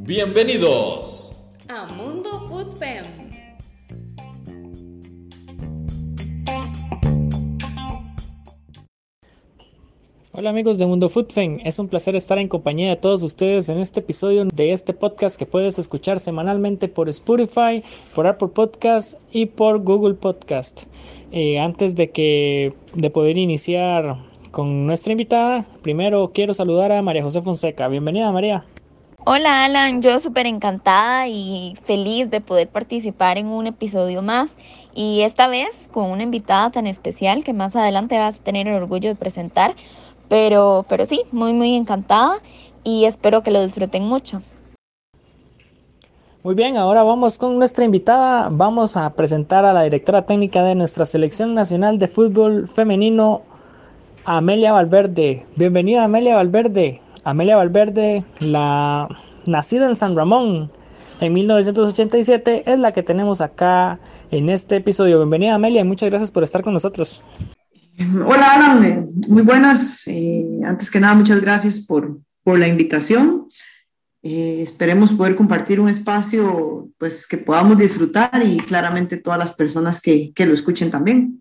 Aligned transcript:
Bienvenidos 0.00 1.54
a 1.68 1.86
Mundo 1.94 2.40
Food 2.48 2.72
Fem. 2.78 3.06
Hola 10.32 10.50
amigos 10.50 10.76
de 10.76 10.84
Mundo 10.84 11.08
Food 11.08 11.30
Fem, 11.30 11.60
es 11.64 11.78
un 11.78 11.88
placer 11.88 12.14
estar 12.14 12.38
en 12.38 12.48
compañía 12.48 12.90
de 12.90 12.96
todos 12.96 13.22
ustedes 13.22 13.70
en 13.70 13.78
este 13.78 14.00
episodio 14.00 14.44
de 14.44 14.72
este 14.72 14.92
podcast 14.92 15.38
que 15.38 15.46
puedes 15.46 15.78
escuchar 15.78 16.20
semanalmente 16.20 16.88
por 16.88 17.08
Spotify, 17.08 17.82
por 18.14 18.26
Apple 18.26 18.48
Podcast 18.48 19.14
y 19.32 19.46
por 19.46 19.78
Google 19.82 20.14
Podcast. 20.14 20.84
Eh, 21.32 21.58
antes 21.58 21.94
de 21.94 22.10
que 22.10 22.74
de 22.94 23.10
poder 23.10 23.38
iniciar 23.38 24.27
con 24.50 24.86
nuestra 24.86 25.12
invitada, 25.12 25.64
primero 25.82 26.30
quiero 26.32 26.54
saludar 26.54 26.92
a 26.92 27.02
María 27.02 27.22
José 27.22 27.42
Fonseca. 27.42 27.88
Bienvenida 27.88 28.32
María. 28.32 28.64
Hola 29.24 29.64
Alan, 29.64 30.00
yo 30.00 30.20
súper 30.20 30.46
encantada 30.46 31.28
y 31.28 31.74
feliz 31.84 32.30
de 32.30 32.40
poder 32.40 32.68
participar 32.68 33.36
en 33.36 33.48
un 33.48 33.66
episodio 33.66 34.22
más 34.22 34.56
y 34.94 35.20
esta 35.20 35.48
vez 35.48 35.88
con 35.92 36.10
una 36.10 36.22
invitada 36.22 36.70
tan 36.70 36.86
especial 36.86 37.44
que 37.44 37.52
más 37.52 37.76
adelante 37.76 38.16
vas 38.16 38.38
a 38.38 38.42
tener 38.42 38.68
el 38.68 38.74
orgullo 38.74 39.10
de 39.10 39.16
presentar, 39.16 39.74
pero, 40.28 40.86
pero 40.88 41.04
sí, 41.04 41.24
muy 41.30 41.52
muy 41.52 41.74
encantada 41.74 42.40
y 42.84 43.04
espero 43.04 43.42
que 43.42 43.50
lo 43.50 43.62
disfruten 43.62 44.04
mucho. 44.04 44.42
Muy 46.44 46.54
bien, 46.54 46.76
ahora 46.76 47.02
vamos 47.02 47.36
con 47.36 47.58
nuestra 47.58 47.84
invitada. 47.84 48.48
Vamos 48.50 48.96
a 48.96 49.12
presentar 49.12 49.64
a 49.64 49.72
la 49.72 49.82
directora 49.82 50.22
técnica 50.22 50.62
de 50.62 50.76
nuestra 50.76 51.04
selección 51.04 51.52
nacional 51.52 51.98
de 51.98 52.06
fútbol 52.08 52.66
femenino, 52.66 53.42
Amelia 54.30 54.72
Valverde. 54.72 55.46
Bienvenida 55.56 56.04
Amelia 56.04 56.36
Valverde. 56.36 57.00
Amelia 57.24 57.56
Valverde, 57.56 58.22
la 58.40 59.08
nacida 59.46 59.88
en 59.88 59.96
San 59.96 60.14
Ramón 60.14 60.70
en 61.22 61.32
1987, 61.32 62.64
es 62.66 62.78
la 62.78 62.92
que 62.92 63.02
tenemos 63.02 63.40
acá 63.40 63.98
en 64.30 64.50
este 64.50 64.76
episodio. 64.76 65.16
Bienvenida 65.16 65.54
Amelia 65.54 65.82
muchas 65.82 66.10
gracias 66.10 66.30
por 66.30 66.42
estar 66.42 66.60
con 66.60 66.74
nosotros. 66.74 67.22
Hola 68.26 68.52
Alan, 68.52 69.06
muy 69.28 69.40
buenas. 69.40 70.06
Eh, 70.08 70.60
antes 70.62 70.90
que 70.90 71.00
nada, 71.00 71.14
muchas 71.14 71.40
gracias 71.40 71.86
por, 71.86 72.20
por 72.44 72.58
la 72.58 72.68
invitación. 72.68 73.48
Eh, 74.22 74.60
esperemos 74.62 75.12
poder 75.12 75.36
compartir 75.36 75.80
un 75.80 75.88
espacio 75.88 76.90
pues, 76.98 77.26
que 77.26 77.38
podamos 77.38 77.78
disfrutar 77.78 78.42
y 78.44 78.58
claramente 78.58 79.16
todas 79.16 79.38
las 79.38 79.54
personas 79.54 80.02
que, 80.02 80.32
que 80.34 80.44
lo 80.44 80.52
escuchen 80.52 80.90
también. 80.90 81.40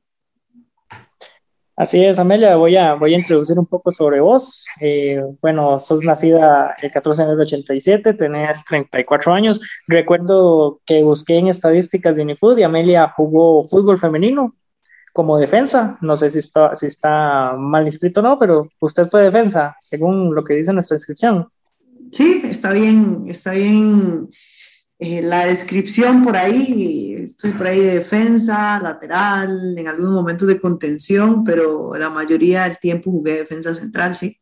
Así 1.78 2.04
es, 2.04 2.18
Amelia, 2.18 2.56
voy 2.56 2.76
a, 2.76 2.96
voy 2.96 3.14
a 3.14 3.20
introducir 3.20 3.60
un 3.60 3.68
poco 3.68 3.92
sobre 3.92 4.20
vos. 4.20 4.66
Eh, 4.82 5.22
bueno, 5.44 5.78
sos 5.78 6.02
nacida 6.02 6.76
el 6.82 6.92
14 6.92 7.22
de 7.22 7.26
enero 7.28 7.38
de 7.38 7.44
87, 7.44 8.14
tenés 8.16 8.66
34 8.66 9.32
años. 9.32 9.62
Recuerdo 9.88 10.82
que 10.88 11.04
busqué 11.04 11.38
en 11.38 11.50
estadísticas 11.50 12.16
de 12.16 12.24
Unifood 12.24 12.58
y 12.58 12.64
Amelia 12.64 13.14
jugó 13.16 13.62
fútbol 13.62 14.00
femenino 14.00 14.56
como 15.14 15.38
defensa. 15.38 16.00
No 16.02 16.18
sé 16.18 16.32
si 16.32 16.40
está, 16.40 16.76
si 16.76 16.88
está 16.88 17.54
mal 17.56 17.86
inscrito 17.86 18.22
o 18.22 18.24
no, 18.24 18.40
pero 18.40 18.72
usted 18.80 19.06
fue 19.06 19.22
defensa, 19.22 19.78
según 19.80 20.34
lo 20.34 20.44
que 20.44 20.56
dice 20.56 20.74
nuestra 20.74 20.96
inscripción. 20.96 21.48
Sí, 22.12 22.42
está 22.44 22.72
bien, 22.72 23.26
está 23.28 23.52
bien 23.52 24.30
eh, 25.00 25.22
la 25.22 25.46
descripción 25.46 26.24
por 26.24 26.36
ahí, 26.36 27.14
estoy 27.24 27.52
por 27.52 27.68
ahí 27.68 27.80
de 27.80 28.00
defensa, 28.00 28.80
lateral, 28.82 29.78
en 29.78 29.88
algunos 29.88 30.12
momentos 30.12 30.48
de 30.48 30.60
contención, 30.60 31.44
pero 31.44 31.94
la 31.94 32.10
mayoría 32.10 32.64
del 32.64 32.80
tiempo 32.80 33.12
jugué 33.12 33.38
defensa 33.38 33.76
central, 33.76 34.16
sí. 34.16 34.40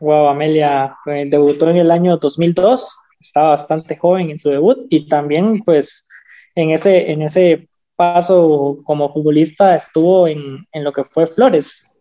Wow, 0.00 0.28
Amelia 0.28 0.96
eh, 1.06 1.26
debutó 1.28 1.68
en 1.68 1.76
el 1.76 1.90
año 1.90 2.16
2002, 2.16 2.96
estaba 3.20 3.50
bastante 3.50 3.96
joven 3.96 4.30
en 4.30 4.38
su 4.38 4.48
debut 4.48 4.86
y 4.88 5.08
también 5.08 5.60
pues 5.62 6.08
en 6.54 6.70
ese, 6.70 7.10
en 7.10 7.20
ese 7.20 7.68
paso 7.96 8.78
como 8.84 9.12
futbolista 9.12 9.74
estuvo 9.74 10.26
en, 10.26 10.66
en 10.72 10.84
lo 10.84 10.92
que 10.92 11.04
fue 11.04 11.26
Flores. 11.26 12.00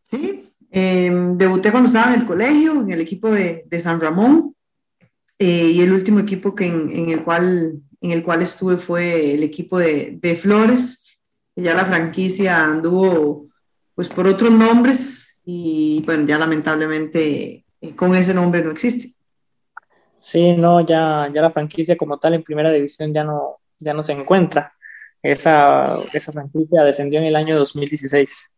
Sí, 0.00 0.50
em, 0.70 1.36
debuté 1.36 1.70
cuando 1.70 1.88
estaba 1.88 2.14
en 2.14 2.20
el 2.20 2.26
colegio, 2.26 2.80
en 2.80 2.90
el 2.90 3.00
equipo 3.00 3.30
de, 3.30 3.64
de 3.66 3.80
San 3.80 4.00
Ramón, 4.00 4.53
eh, 5.38 5.70
y 5.72 5.80
el 5.80 5.92
último 5.92 6.20
equipo 6.20 6.54
que 6.54 6.66
en, 6.66 7.10
el 7.10 7.24
cual, 7.24 7.80
en 8.00 8.10
el 8.10 8.22
cual 8.22 8.42
estuve 8.42 8.76
fue 8.76 9.34
el 9.34 9.42
equipo 9.42 9.78
de, 9.78 10.18
de 10.20 10.36
Flores. 10.36 11.18
Ya 11.56 11.74
la 11.74 11.84
franquicia 11.84 12.64
anduvo 12.64 13.48
pues 13.94 14.08
por 14.08 14.26
otros 14.26 14.50
nombres 14.50 15.40
y 15.44 16.02
bueno, 16.04 16.26
ya 16.26 16.38
lamentablemente 16.38 17.64
eh, 17.80 17.96
con 17.96 18.14
ese 18.14 18.34
nombre 18.34 18.62
no 18.62 18.70
existe. 18.70 19.10
Sí, 20.16 20.56
no, 20.56 20.80
ya, 20.80 21.28
ya 21.32 21.42
la 21.42 21.50
franquicia 21.50 21.96
como 21.96 22.18
tal 22.18 22.34
en 22.34 22.42
primera 22.42 22.72
división 22.72 23.12
ya 23.12 23.24
no, 23.24 23.58
ya 23.78 23.92
no 23.92 24.02
se 24.02 24.12
encuentra. 24.12 24.72
Esa, 25.22 25.98
esa 26.12 26.32
franquicia 26.32 26.82
descendió 26.82 27.18
en 27.18 27.26
el 27.26 27.36
año 27.36 27.56
2016, 27.56 28.52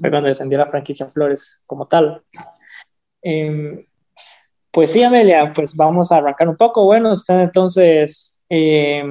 fue 0.00 0.10
cuando 0.10 0.28
descendió 0.28 0.58
la 0.58 0.70
franquicia 0.70 1.06
Flores 1.06 1.62
como 1.66 1.86
tal. 1.86 2.22
Eh, 3.22 3.86
pues 4.76 4.92
sí, 4.92 5.02
Amelia, 5.02 5.54
pues 5.54 5.74
vamos 5.74 6.12
a 6.12 6.18
arrancar 6.18 6.50
un 6.50 6.56
poco. 6.58 6.84
Bueno, 6.84 7.10
usted 7.10 7.40
entonces 7.40 8.44
eh, 8.50 9.02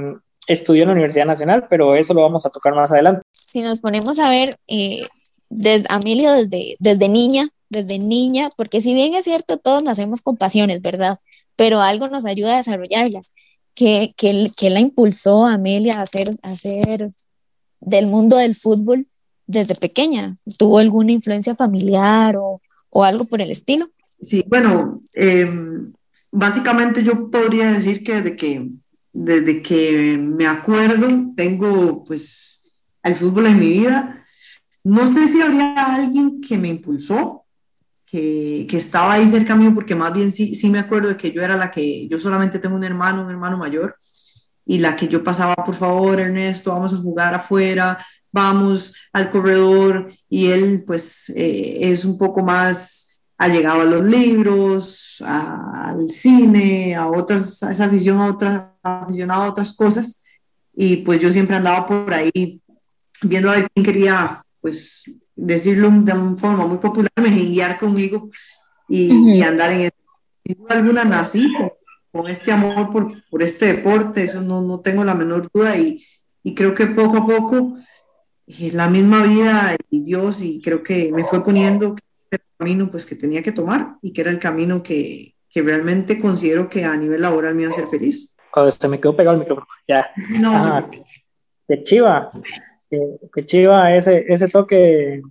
estudió 0.46 0.84
en 0.84 0.90
la 0.90 0.94
Universidad 0.94 1.26
Nacional, 1.26 1.66
pero 1.68 1.96
eso 1.96 2.14
lo 2.14 2.22
vamos 2.22 2.46
a 2.46 2.52
tocar 2.52 2.76
más 2.76 2.92
adelante. 2.92 3.24
Si 3.32 3.64
nos 3.64 3.80
ponemos 3.80 4.20
a 4.20 4.30
ver, 4.30 4.52
eh, 4.68 5.08
desde, 5.50 5.88
Amelia 5.90 6.34
desde, 6.34 6.76
desde 6.78 7.10
niña, 7.10 7.50
desde 7.68 7.98
niña, 7.98 8.52
porque 8.56 8.80
si 8.80 8.94
bien 8.94 9.16
es 9.16 9.24
cierto, 9.24 9.58
todos 9.58 9.82
nacemos 9.82 10.22
con 10.22 10.38
pasiones, 10.38 10.84
¿verdad? 10.84 11.18
Pero 11.56 11.82
algo 11.82 12.10
nos 12.10 12.26
ayuda 12.26 12.54
a 12.54 12.58
desarrollarlas. 12.58 13.34
¿Qué, 13.74 14.14
que, 14.16 14.70
la 14.70 14.80
impulsó 14.80 15.48
Amelia 15.48 15.94
a 15.98 16.02
hacer, 16.04 16.30
a 16.44 16.52
hacer 16.52 17.10
del 17.80 18.06
mundo 18.06 18.38
del 18.38 18.54
fútbol 18.54 19.08
desde 19.48 19.74
pequeña? 19.74 20.38
¿Tuvo 20.60 20.78
alguna 20.78 21.12
influencia 21.12 21.56
familiar 21.56 22.36
o, 22.38 22.62
o 22.92 23.04
algo 23.04 23.26
por 23.26 23.42
el 23.42 23.50
estilo? 23.50 23.90
Sí, 24.20 24.44
bueno, 24.48 25.02
em, 25.14 25.94
básicamente 26.32 27.04
yo 27.04 27.30
podría 27.30 27.72
decir 27.72 28.04
que 28.04 28.16
desde 28.16 28.36
que, 28.36 28.70
desde 29.14 29.62
que 29.62 30.18
me 30.18 30.48
acuerdo, 30.48 31.34
tengo 31.36 32.04
pues 32.04 32.72
el 33.04 33.16
fútbol 33.16 33.48
en 33.48 33.60
mi 33.60 33.70
vida. 33.70 34.24
No 34.84 35.08
sé 35.08 35.28
si 35.28 35.42
habría 35.42 35.96
alguien 35.96 36.42
que 36.42 36.58
me 36.58 36.68
impulsó, 36.70 37.46
que, 38.06 38.68
que, 38.70 38.78
estaba 38.78 39.14
ahí 39.14 39.28
cerca 39.28 39.56
mío, 39.56 39.74
porque 39.74 39.96
más 39.96 40.14
bien 40.14 40.32
sí, 40.32 40.56
sí 40.56 40.70
me 40.70 40.80
acuerdo 40.80 41.10
de 41.10 41.18
que 41.18 41.32
yo 41.32 41.42
era 41.42 41.58
la 41.58 41.72
que, 41.72 42.08
yo 42.08 42.20
solamente 42.20 42.60
tengo 42.60 42.76
un 42.76 42.84
hermano, 42.84 43.24
un 43.24 43.32
hermano 43.32 43.58
mayor, 43.58 43.96
y 44.66 44.80
la 44.80 44.96
que 44.96 45.08
yo 45.08 45.24
pasaba, 45.24 45.56
por 45.56 45.76
favor, 45.76 46.20
Ernesto, 46.20 46.72
vamos 46.72 46.94
a 46.94 46.98
jugar 46.98 47.34
afuera, 47.34 48.04
vamos 48.32 48.96
al 49.14 49.30
corredor, 49.30 50.12
y 50.30 50.48
él 50.48 50.84
pues 50.86 51.30
eh, 51.36 51.80
es 51.82 52.06
un 52.06 52.18
poco 52.18 52.44
más 52.44 53.05
ha 53.38 53.48
llegado 53.48 53.82
a 53.82 53.86
los 53.86 54.04
libros, 54.04 55.24
al 55.26 56.10
cine, 56.10 56.96
a 56.96 57.08
otras, 57.08 57.62
a 57.64 57.72
esa 57.72 57.86
afición 57.86 58.20
a 58.20 58.28
otras, 58.28 58.64
aficionado 58.82 59.44
a 59.44 59.50
otras 59.50 59.76
cosas. 59.76 60.24
Y 60.74 60.98
pues 60.98 61.20
yo 61.20 61.32
siempre 61.32 61.56
andaba 61.56 61.86
por 61.86 62.14
ahí 62.14 62.62
viendo 63.24 63.50
a 63.50 63.56
ver 63.56 63.68
quién 63.74 63.86
quería, 63.86 64.44
pues, 64.62 65.04
decirlo 65.36 65.90
de 65.90 66.14
una 66.14 66.38
forma 66.38 66.66
muy 66.66 66.78
popular, 66.78 67.12
me 67.22 67.30
guiar 67.30 67.80
conmigo 67.80 68.30
y, 68.88 69.42
andar 69.42 69.72
en 69.72 69.82
eso. 69.82 69.96
Sin 70.46 70.58
duda 70.58 70.76
alguna 70.76 71.06
nací 71.06 71.54
con, 72.12 72.28
este 72.28 72.52
amor 72.52 72.92
por, 72.92 73.12
por, 73.30 73.44
este 73.44 73.74
deporte, 73.74 74.24
eso 74.24 74.42
no, 74.42 74.62
no 74.62 74.80
tengo 74.80 75.04
la 75.04 75.16
menor 75.16 75.50
duda 75.52 75.76
y, 75.78 76.06
y 76.44 76.56
creo 76.56 76.74
que 76.74 76.86
poco 76.88 77.18
a 77.18 77.28
poco 77.28 77.76
eh, 78.48 78.72
la 78.72 78.88
misma 78.88 79.24
vida 79.24 79.76
y 79.90 80.04
Dios 80.04 80.42
y 80.42 80.62
creo 80.62 80.84
que 80.84 81.12
me 81.12 81.26
fue 81.26 81.44
poniendo 81.44 81.96
camino 82.58 82.90
pues 82.90 83.06
que 83.06 83.16
tenía 83.16 83.44
que 83.44 83.52
tomar 83.52 83.96
y 84.02 84.14
que 84.14 84.22
era 84.22 84.32
el 84.32 84.40
camino 84.40 84.82
que, 84.82 85.34
que 85.50 85.62
realmente 85.62 86.20
considero 86.20 86.70
que 86.70 86.84
a 86.84 86.98
nivel 86.98 87.22
laboral 87.22 87.56
me 87.56 87.64
iba 87.64 87.72
a 87.72 87.74
hacer 87.74 87.88
feliz. 87.88 88.36
Cuando 88.52 88.72
se 88.72 88.88
me 88.88 89.00
quedó 89.00 89.16
pegado 89.16 89.36
el 89.36 89.42
micrófono, 89.42 89.68
ya. 89.88 90.08
No, 90.40 90.52
ah, 90.54 90.86
que 91.68 91.82
chiva, 91.84 92.30
que, 92.90 93.46
chiva 93.46 93.96
ese, 93.96 94.26
ese 94.28 94.48
toque. 94.50 95.22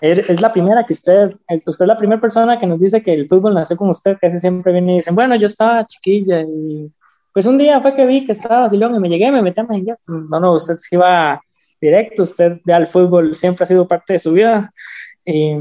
Es, 0.00 0.40
la 0.40 0.52
primera 0.52 0.84
que 0.84 0.94
usted, 0.94 1.32
usted 1.66 1.84
es 1.84 1.88
la 1.88 1.96
primera 1.96 2.20
persona 2.20 2.58
que 2.58 2.66
nos 2.66 2.80
dice 2.80 3.02
que 3.02 3.14
el 3.14 3.28
fútbol 3.28 3.54
nació 3.54 3.76
con 3.76 3.90
usted, 3.90 4.16
que 4.20 4.38
siempre 4.40 4.72
viene 4.72 4.92
y 4.92 4.96
dicen, 4.96 5.14
bueno, 5.14 5.36
yo 5.36 5.46
estaba 5.46 5.86
chiquilla 5.86 6.40
y 6.40 6.90
pues 7.32 7.46
un 7.46 7.56
día 7.56 7.80
fue 7.80 7.94
que 7.94 8.06
vi 8.06 8.24
que 8.24 8.32
estaba 8.32 8.60
vacilón 8.60 8.94
y 8.94 8.98
me 8.98 9.08
llegué, 9.08 9.30
me 9.30 9.42
metí 9.42 9.60
a 9.60 9.64
Mejía. 9.64 9.98
No, 10.06 10.40
no, 10.40 10.54
usted 10.54 10.76
sí 10.78 10.96
va 10.96 11.40
directo, 11.80 12.22
usted 12.22 12.60
ya 12.66 12.78
el 12.78 12.86
fútbol 12.86 13.34
siempre 13.34 13.64
ha 13.64 13.66
sido 13.66 13.86
parte 13.86 14.14
de 14.14 14.18
su 14.18 14.32
vida. 14.32 14.72
Y, 15.24 15.56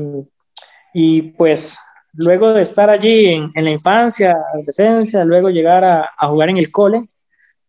y 0.93 1.21
pues 1.33 1.77
luego 2.13 2.53
de 2.53 2.61
estar 2.61 2.89
allí 2.89 3.27
en, 3.27 3.51
la 3.55 3.69
infancia, 3.69 4.35
adolescencia, 4.53 5.23
luego 5.23 5.49
llegar 5.49 5.83
a, 5.83 6.09
jugar 6.27 6.49
en 6.49 6.57
el 6.57 6.71
cole, 6.71 7.09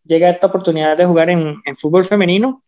llega 0.05 0.29
esta 0.29 0.49
oportunidad 0.49 0.97
de 0.97 1.07
jugar 1.07 1.31
en, 1.31 1.63
fútbol 1.77 2.05
femenino. 2.05 2.61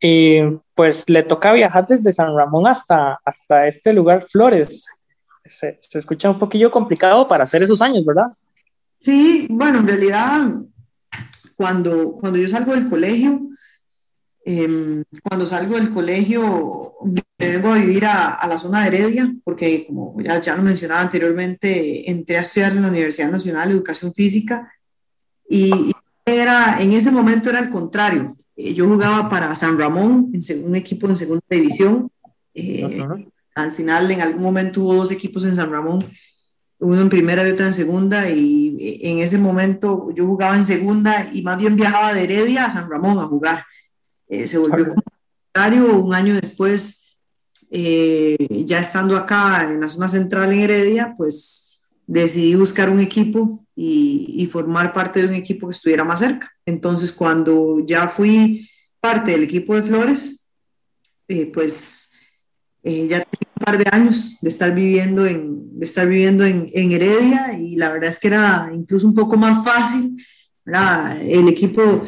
y 0.00 0.40
pues 0.74 1.08
le 1.08 1.22
toca 1.22 1.52
viajar 1.52 1.86
desde 1.86 2.12
San 2.12 2.36
Ramón 2.36 2.66
hasta, 2.66 3.18
hasta 3.24 3.66
este 3.66 3.92
lugar, 3.92 4.26
Flores. 4.28 4.86
Se, 5.44 5.76
se 5.78 5.98
escucha 5.98 6.30
un 6.30 6.38
poquillo 6.38 6.70
complicado 6.70 7.28
para 7.28 7.44
hacer 7.44 7.62
esos 7.62 7.80
años, 7.80 8.04
¿verdad? 8.04 8.32
Sí, 8.96 9.46
bueno, 9.50 9.80
en 9.80 9.86
realidad, 9.86 10.48
cuando, 11.56 12.12
cuando 12.12 12.38
yo 12.38 12.48
salgo 12.48 12.74
del 12.74 12.88
colegio, 12.88 13.40
Em, 14.48 15.02
cuando 15.24 15.44
salgo 15.44 15.76
del 15.76 15.90
colegio 15.90 16.92
me 17.04 17.48
vengo 17.48 17.72
a 17.72 17.78
vivir 17.78 18.06
a, 18.06 18.34
a, 18.34 18.46
la 18.46 18.60
zona 18.60 18.82
de 18.82 18.96
Heredia, 18.96 19.34
porque 19.42 19.84
como 19.88 20.14
ya, 20.22 20.40
ya 20.40 20.56
lo 20.56 20.62
mencionaba 20.62 21.00
anteriormente, 21.00 22.08
entré 22.08 22.38
a 22.38 22.42
estudiar 22.42 22.70
en 22.70 22.82
la 22.82 22.88
Universidad 22.88 23.28
Nacional 23.28 23.68
de 23.68 23.74
Educación 23.74 24.14
Física 24.14 24.72
y, 25.48 25.90
era, 26.26 26.78
en 26.80 26.92
ese 26.92 27.10
momento 27.10 27.50
era 27.50 27.60
el 27.60 27.70
contrario. 27.70 28.36
Eh, 28.56 28.74
yo 28.74 28.88
jugaba 28.88 29.30
para 29.30 29.54
San 29.54 29.78
Ramón, 29.78 30.32
en 30.32 30.64
un 30.64 30.74
equipo 30.74 31.06
en 31.06 31.16
segunda 31.16 31.44
división. 31.48 32.10
Eh, 32.52 33.06
al 33.54 33.72
final, 33.72 34.10
en 34.10 34.20
algún 34.20 34.42
momento 34.42 34.82
hubo 34.82 34.94
dos 34.94 35.12
equipos 35.12 35.44
en 35.44 35.54
San 35.54 35.70
Ramón, 35.70 36.04
uno 36.78 37.00
en 37.00 37.08
primera 37.08 37.46
y 37.46 37.52
otro 37.52 37.66
en 37.66 37.74
segunda, 37.74 38.28
y 38.28 38.76
eh, 38.80 39.10
en 39.10 39.18
ese 39.20 39.38
momento 39.38 40.10
yo 40.14 40.26
jugaba 40.26 40.56
en 40.56 40.64
segunda 40.64 41.28
y 41.32 41.42
más 41.42 41.58
bien 41.58 41.76
viajaba 41.76 42.12
de 42.12 42.24
Heredia 42.24 42.66
a 42.66 42.70
San 42.70 42.90
Ramón 42.90 43.18
a 43.18 43.28
jugar. 43.28 43.64
Eh, 44.28 44.48
se 44.48 44.58
volvió 44.58 44.88
comunitario 44.88 45.98
un 45.98 46.14
año 46.14 46.34
después, 46.34 47.16
eh, 47.70 48.36
ya 48.64 48.80
estando 48.80 49.16
acá 49.16 49.72
en 49.72 49.80
la 49.80 49.90
zona 49.90 50.08
central 50.08 50.52
en 50.52 50.60
Heredia, 50.60 51.14
pues 51.16 51.80
decidí 52.06 52.54
buscar 52.54 52.90
un 52.90 53.00
equipo 53.00 53.64
y, 53.74 54.34
y, 54.36 54.46
formar 54.46 54.92
parte 54.92 55.20
de 55.20 55.28
un 55.28 55.34
equipo 55.34 55.66
que 55.68 55.72
estuviera 55.72 56.04
más 56.04 56.20
cerca. 56.20 56.52
Entonces, 56.64 57.12
cuando 57.12 57.80
ya 57.84 58.08
fui 58.08 58.68
parte 59.00 59.32
del 59.32 59.42
equipo 59.42 59.74
de 59.74 59.82
Flores, 59.82 60.46
eh, 61.28 61.46
pues 61.52 62.12
ya 62.82 63.24
tenía 63.24 63.52
un 63.56 63.64
par 63.64 63.78
de 63.78 63.84
años 63.90 64.38
de 64.40 64.48
estar 64.48 64.72
viviendo 64.72 65.26
en, 65.26 65.76
de 65.76 65.84
estar 65.84 66.06
viviendo 66.06 66.44
en, 66.44 66.70
en, 66.72 66.92
Heredia 66.92 67.58
y 67.58 67.74
la 67.74 67.92
verdad 67.92 68.10
es 68.10 68.20
que 68.20 68.28
era 68.28 68.70
incluso 68.72 69.08
un 69.08 69.14
poco 69.14 69.36
más 69.36 69.64
fácil. 69.64 70.16
¿verdad? 70.64 71.20
El 71.20 71.48
equipo 71.48 72.02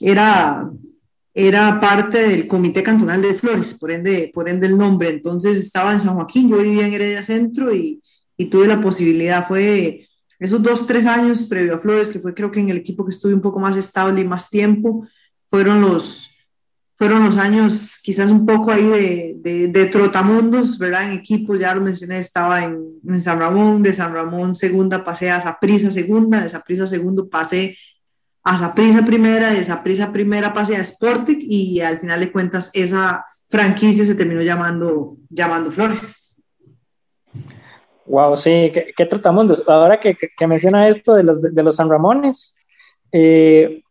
era 0.00 0.68
era 1.34 1.80
parte 1.80 2.28
del 2.28 2.46
Comité 2.46 2.84
Cantonal 2.84 3.20
de 3.20 3.34
Flores, 3.34 3.74
por 3.74 3.90
ende, 3.90 4.30
por 4.32 4.48
ende 4.48 4.68
el 4.68 4.78
nombre. 4.78 5.10
Entonces 5.10 5.58
estaba 5.58 5.92
en 5.92 5.98
San 5.98 6.14
Joaquín, 6.14 6.48
yo 6.48 6.58
vivía 6.58 6.86
en 6.86 6.94
Heredia 6.94 7.24
Centro 7.24 7.74
y, 7.74 8.00
tuve 8.50 8.66
la 8.68 8.80
posibilidad, 8.80 9.46
fue 9.46 10.06
esos 10.38 10.62
dos, 10.62 10.86
tres 10.86 11.06
años 11.06 11.48
previo 11.48 11.76
a 11.76 11.78
Flores, 11.78 12.10
que 12.10 12.18
fue 12.18 12.34
creo 12.34 12.50
que 12.50 12.60
en 12.60 12.68
el 12.68 12.76
equipo 12.76 13.04
que 13.04 13.10
estuve 13.10 13.34
un 13.34 13.40
poco 13.40 13.58
más 13.58 13.76
estable 13.76 14.20
y 14.20 14.24
más 14.24 14.50
tiempo, 14.50 15.06
fueron 15.48 15.80
los, 15.80 16.36
fueron 16.96 17.24
los 17.24 17.36
años 17.38 18.00
quizás 18.02 18.30
un 18.30 18.44
poco 18.44 18.70
ahí 18.70 18.84
de, 18.84 19.36
de, 19.38 19.68
de 19.68 19.86
trotamundos, 19.86 20.78
¿verdad? 20.78 21.10
En 21.10 21.18
equipo, 21.18 21.56
ya 21.56 21.74
lo 21.74 21.80
mencioné, 21.80 22.18
estaba 22.18 22.64
en, 22.64 23.20
San 23.20 23.38
Ramón, 23.38 23.82
de 23.82 23.92
San 23.92 24.12
Ramón 24.12 24.54
segunda 24.54 25.04
pasé 25.04 25.30
a 25.30 25.40
Zaprisa 25.40 25.90
segunda, 25.90 26.42
de 26.42 26.48
Zaprisa 26.48 26.86
segundo 26.86 27.28
pasé 27.28 27.76
a 28.44 28.58
Saprisa 28.58 29.04
primera, 29.04 29.50
de 29.50 29.64
Saprisa 29.64 30.12
primera 30.12 30.52
pasé 30.52 30.76
a 30.76 30.82
Sporting 30.82 31.38
y 31.40 31.80
al 31.80 31.98
final 31.98 32.20
de 32.20 32.30
cuentas 32.30 32.70
esa 32.74 33.24
franquicia 33.48 34.04
se 34.04 34.14
terminó 34.14 34.42
llamando, 34.42 35.16
llamando 35.30 35.70
Flores. 35.70 36.36
Wow, 38.06 38.36
sí, 38.36 38.70
qué, 38.74 38.92
qué 38.94 39.06
trotamundos. 39.06 39.64
Ahora 39.66 39.98
que, 39.98 40.14
que, 40.14 40.46
menciona 40.46 40.88
esto 40.88 41.14
de 41.14 41.22
los, 41.22 41.40
de, 41.40 41.62
los 41.62 41.76
San 41.76 41.88
Ramones, 41.88 42.54
eh, 43.12 43.82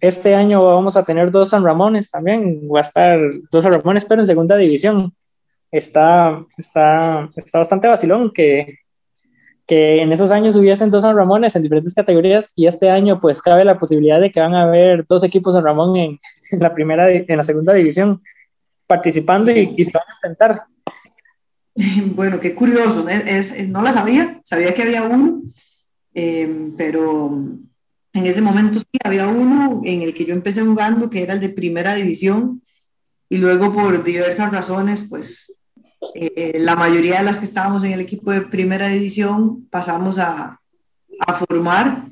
este 0.00 0.34
año 0.36 0.64
vamos 0.64 0.96
a 0.96 1.04
tener 1.04 1.32
dos 1.32 1.50
San 1.50 1.64
Ramones 1.64 2.10
también, 2.10 2.62
va 2.72 2.78
a 2.78 2.82
estar 2.82 3.18
dos 3.50 3.64
San 3.64 3.72
Ramones, 3.72 4.04
pero 4.04 4.22
en 4.22 4.26
segunda 4.26 4.56
división. 4.56 5.14
Está, 5.70 6.46
está, 6.56 7.28
está 7.36 7.58
bastante 7.58 7.88
vacilón 7.88 8.32
que, 8.32 8.78
que 9.68 10.00
en 10.00 10.10
esos 10.12 10.30
años 10.30 10.56
hubiesen 10.56 10.90
dos 10.90 11.02
San 11.02 11.14
Ramones 11.14 11.54
en 11.54 11.62
diferentes 11.62 11.92
categorías 11.92 12.54
y 12.56 12.66
este 12.66 12.88
año 12.88 13.20
pues 13.20 13.42
cabe 13.42 13.66
la 13.66 13.78
posibilidad 13.78 14.18
de 14.18 14.32
que 14.32 14.40
van 14.40 14.54
a 14.54 14.62
haber 14.62 15.06
dos 15.06 15.22
equipos 15.22 15.52
San 15.52 15.62
Ramón 15.62 15.94
en, 15.96 16.18
en 16.50 16.58
la 16.58 16.74
primera, 16.74 17.10
en 17.10 17.36
la 17.36 17.44
segunda 17.44 17.74
división 17.74 18.22
participando 18.86 19.50
y, 19.50 19.74
y, 19.76 19.84
se 19.84 19.92
van 19.92 20.08
a 20.08 20.14
enfrentar. 20.14 20.64
Bueno, 22.16 22.40
qué 22.40 22.56
curioso, 22.56 23.08
es, 23.08 23.52
es, 23.52 23.68
no 23.68 23.82
la 23.82 23.92
sabía, 23.92 24.40
sabía 24.42 24.74
que 24.74 24.82
había 24.82 25.04
uno, 25.04 25.42
eh, 26.12 26.72
pero 26.76 27.30
en 28.12 28.26
ese 28.26 28.40
momento 28.40 28.80
sí 28.80 28.86
había 29.04 29.28
uno 29.28 29.82
en 29.84 30.02
el 30.02 30.12
que 30.12 30.24
yo 30.24 30.34
empecé 30.34 30.62
jugando, 30.62 31.08
que 31.08 31.22
era 31.22 31.34
el 31.34 31.40
de 31.40 31.50
primera 31.50 31.94
división, 31.94 32.62
y 33.28 33.36
luego 33.36 33.72
por 33.72 34.02
diversas 34.02 34.50
razones, 34.50 35.06
pues 35.08 35.57
eh, 36.14 36.58
la 36.60 36.76
mayoría 36.76 37.18
de 37.18 37.24
las 37.24 37.38
que 37.38 37.44
estábamos 37.44 37.82
en 37.82 37.92
el 37.92 38.00
equipo 38.00 38.30
de 38.30 38.42
primera 38.42 38.88
división 38.88 39.66
pasamos 39.70 40.18
a, 40.18 40.58
formar 41.36 42.04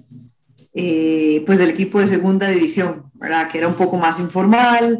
eh, 0.75 1.45
pues 1.47 1.59
del 1.59 1.71
equipo 1.71 2.01
de 2.01 2.09
segunda 2.09 2.49
división, 2.49 3.09
¿verdad? 3.15 3.49
que 3.49 3.59
era 3.59 3.69
un 3.69 3.75
poco 3.75 3.97
más 3.97 4.19
informal 4.19 4.99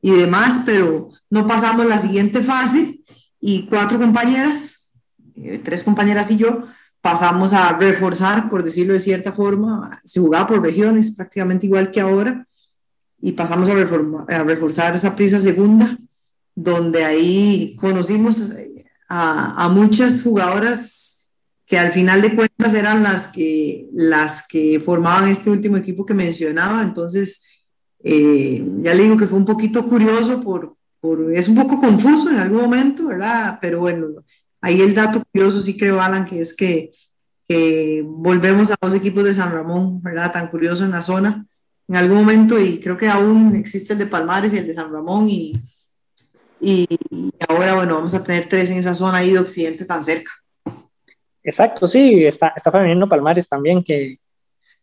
y 0.00 0.12
demás, 0.12 0.62
pero 0.64 1.10
no 1.28 1.46
pasamos 1.48 1.86
la 1.86 1.98
siguiente 1.98 2.40
fase 2.40 3.00
y 3.40 3.66
cuatro 3.66 3.98
compañeras, 3.98 4.92
eh, 5.34 5.60
tres 5.62 5.82
compañeras 5.82 6.30
y 6.30 6.36
yo, 6.36 6.66
pasamos 7.00 7.52
a 7.52 7.76
reforzar, 7.76 8.48
por 8.48 8.62
decirlo 8.62 8.94
de 8.94 9.00
cierta 9.00 9.32
forma, 9.32 10.00
se 10.04 10.20
jugaba 10.20 10.46
por 10.46 10.62
regiones 10.62 11.14
prácticamente 11.16 11.66
igual 11.66 11.90
que 11.90 12.00
ahora, 12.00 12.46
y 13.20 13.32
pasamos 13.32 13.68
a, 13.68 13.72
a 13.72 14.42
reforzar 14.44 14.94
esa 14.94 15.16
prisa 15.16 15.40
segunda 15.40 15.98
donde 16.60 17.04
ahí 17.04 17.76
conocimos 17.76 18.52
a, 19.08 19.68
muchas 19.68 20.24
jugadoras 20.24 21.30
que 21.64 21.78
al 21.78 21.92
final 21.92 22.20
de 22.20 22.34
cuentas 22.34 22.74
eran 22.74 23.04
las 23.04 23.30
que, 23.30 23.88
las 23.92 24.48
que 24.48 24.80
formaban 24.80 25.28
este 25.28 25.50
último 25.50 25.76
equipo 25.76 26.04
que 26.04 26.14
mencionaba. 26.14 26.82
Entonces, 26.82 27.62
eh, 28.02 28.66
ya 28.82 28.92
le 28.92 29.04
digo 29.04 29.16
que 29.16 29.28
fue 29.28 29.38
un 29.38 29.44
poquito 29.44 29.86
curioso, 29.86 30.40
por, 30.40 30.74
por, 30.98 31.32
es 31.32 31.46
un 31.48 31.54
poco 31.54 31.78
confuso 31.78 32.28
en 32.28 32.38
algún 32.38 32.62
momento, 32.62 33.06
¿verdad? 33.06 33.60
Pero 33.62 33.78
bueno, 33.78 34.08
ahí 34.60 34.80
el 34.80 34.96
dato 34.96 35.22
curioso 35.30 35.60
sí 35.60 35.78
creo, 35.78 36.00
Alan, 36.00 36.24
que 36.24 36.40
es 36.40 36.56
que, 36.56 36.90
que 37.46 38.02
volvemos 38.04 38.72
a 38.72 38.76
dos 38.80 38.94
equipos 38.94 39.22
de 39.22 39.34
San 39.34 39.52
Ramón, 39.52 40.02
¿verdad? 40.02 40.32
Tan 40.32 40.48
curioso 40.48 40.84
en 40.84 40.90
la 40.90 41.02
zona 41.02 41.46
en 41.86 41.96
algún 41.96 42.18
momento 42.18 42.60
y 42.60 42.80
creo 42.80 42.98
que 42.98 43.08
aún 43.08 43.54
existe 43.54 43.92
el 43.92 44.00
de 44.00 44.06
Palmares 44.06 44.52
y 44.52 44.58
el 44.58 44.66
de 44.66 44.74
San 44.74 44.92
Ramón 44.92 45.28
y, 45.28 45.54
y, 46.60 46.86
ahora, 47.48 47.74
bueno, 47.74 47.96
vamos 47.96 48.14
a 48.14 48.24
tener 48.24 48.48
tres 48.48 48.70
en 48.70 48.78
esa 48.78 48.94
zona 48.94 49.18
ahí 49.18 49.30
de 49.30 49.38
Occidente 49.38 49.84
tan 49.84 50.02
cerca. 50.02 50.30
Exacto, 51.42 51.86
sí, 51.86 52.24
está, 52.26 52.52
está 52.56 52.70
Femenino 52.70 53.08
Palmares 53.08 53.48
también, 53.48 53.82
que, 53.82 54.18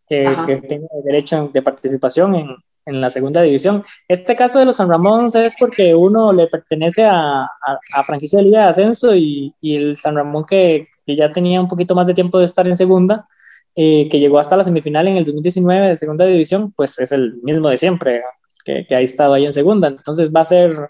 que, 0.07 0.25
que 0.47 0.61
tiene 0.61 0.87
derecho 1.03 1.49
de 1.53 1.61
participación 1.61 2.35
en, 2.35 2.55
en, 2.85 3.01
la 3.01 3.09
segunda 3.09 3.41
división. 3.41 3.83
Este 4.07 4.35
caso 4.35 4.59
de 4.59 4.65
los 4.65 4.77
San 4.77 4.89
Ramón 4.89 5.27
es 5.33 5.53
porque 5.59 5.93
uno 5.93 6.33
le 6.33 6.47
pertenece 6.47 7.03
a, 7.03 7.43
a, 7.43 7.79
a 7.93 8.03
franquicia 8.03 8.39
de 8.39 8.45
Liga 8.45 8.63
de 8.63 8.69
Ascenso 8.69 9.15
y, 9.15 9.53
y 9.61 9.75
el 9.75 9.95
San 9.95 10.15
Ramón 10.15 10.45
que, 10.45 10.87
que, 11.05 11.15
ya 11.15 11.31
tenía 11.31 11.61
un 11.61 11.67
poquito 11.67 11.93
más 11.93 12.07
de 12.07 12.13
tiempo 12.13 12.39
de 12.39 12.45
estar 12.45 12.67
en 12.67 12.77
segunda, 12.77 13.27
eh, 13.75 14.07
que 14.09 14.19
llegó 14.19 14.39
hasta 14.39 14.57
la 14.57 14.63
semifinal 14.63 15.07
en 15.07 15.17
el 15.17 15.25
2019 15.25 15.89
de 15.89 15.97
segunda 15.97 16.25
división, 16.25 16.71
pues 16.71 16.97
es 16.97 17.11
el 17.11 17.35
mismo 17.43 17.69
de 17.69 17.77
siempre, 17.77 18.23
que, 18.63 18.87
que 18.87 18.95
ha 18.95 19.01
estado 19.01 19.33
ahí 19.33 19.45
en 19.45 19.53
segunda. 19.53 19.89
Entonces 19.89 20.31
va 20.33 20.41
a 20.41 20.45
ser 20.45 20.89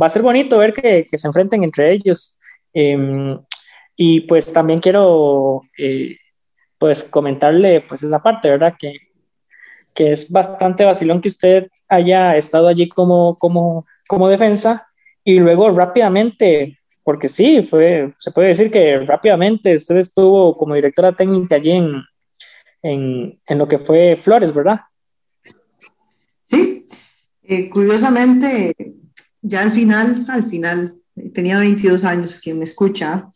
va 0.00 0.06
a 0.06 0.10
ser 0.10 0.22
bonito 0.22 0.58
ver 0.58 0.72
que, 0.72 1.06
que 1.10 1.18
se 1.18 1.26
enfrenten 1.26 1.64
entre 1.64 1.92
ellos. 1.92 2.38
Eh, 2.72 3.36
y 3.96 4.22
pues 4.22 4.52
también 4.52 4.80
quiero 4.80 5.62
eh, 5.76 6.16
pues 6.78 7.04
comentarle 7.04 7.82
pues 7.82 8.02
esa 8.02 8.22
parte, 8.22 8.48
¿verdad? 8.48 8.74
Que, 8.78 8.94
que 9.92 10.12
es 10.12 10.30
bastante 10.30 10.84
vacilón 10.84 11.20
que 11.20 11.28
usted 11.28 11.68
haya 11.88 12.36
estado 12.36 12.68
allí 12.68 12.88
como, 12.88 13.38
como, 13.38 13.86
como 14.08 14.28
defensa 14.28 14.88
y 15.22 15.38
luego 15.38 15.70
rápidamente, 15.70 16.78
porque 17.02 17.28
sí, 17.28 17.62
fue, 17.62 18.14
se 18.16 18.30
puede 18.30 18.48
decir 18.48 18.70
que 18.70 19.00
rápidamente 19.00 19.74
usted 19.74 19.96
estuvo 19.98 20.56
como 20.56 20.74
directora 20.74 21.12
técnica 21.12 21.56
allí 21.56 21.72
en, 21.72 22.02
en, 22.82 23.40
en 23.46 23.58
lo 23.58 23.68
que 23.68 23.78
fue 23.78 24.16
Flores, 24.16 24.54
¿verdad? 24.54 24.80
Sí, 26.46 26.86
eh, 27.42 27.68
curiosamente 27.68 28.74
ya 29.42 29.62
al 29.62 29.72
final, 29.72 30.24
al 30.28 30.48
final, 30.48 30.96
tenía 31.34 31.58
22 31.58 32.04
años, 32.04 32.40
quien 32.42 32.58
me 32.58 32.64
escucha, 32.64 33.30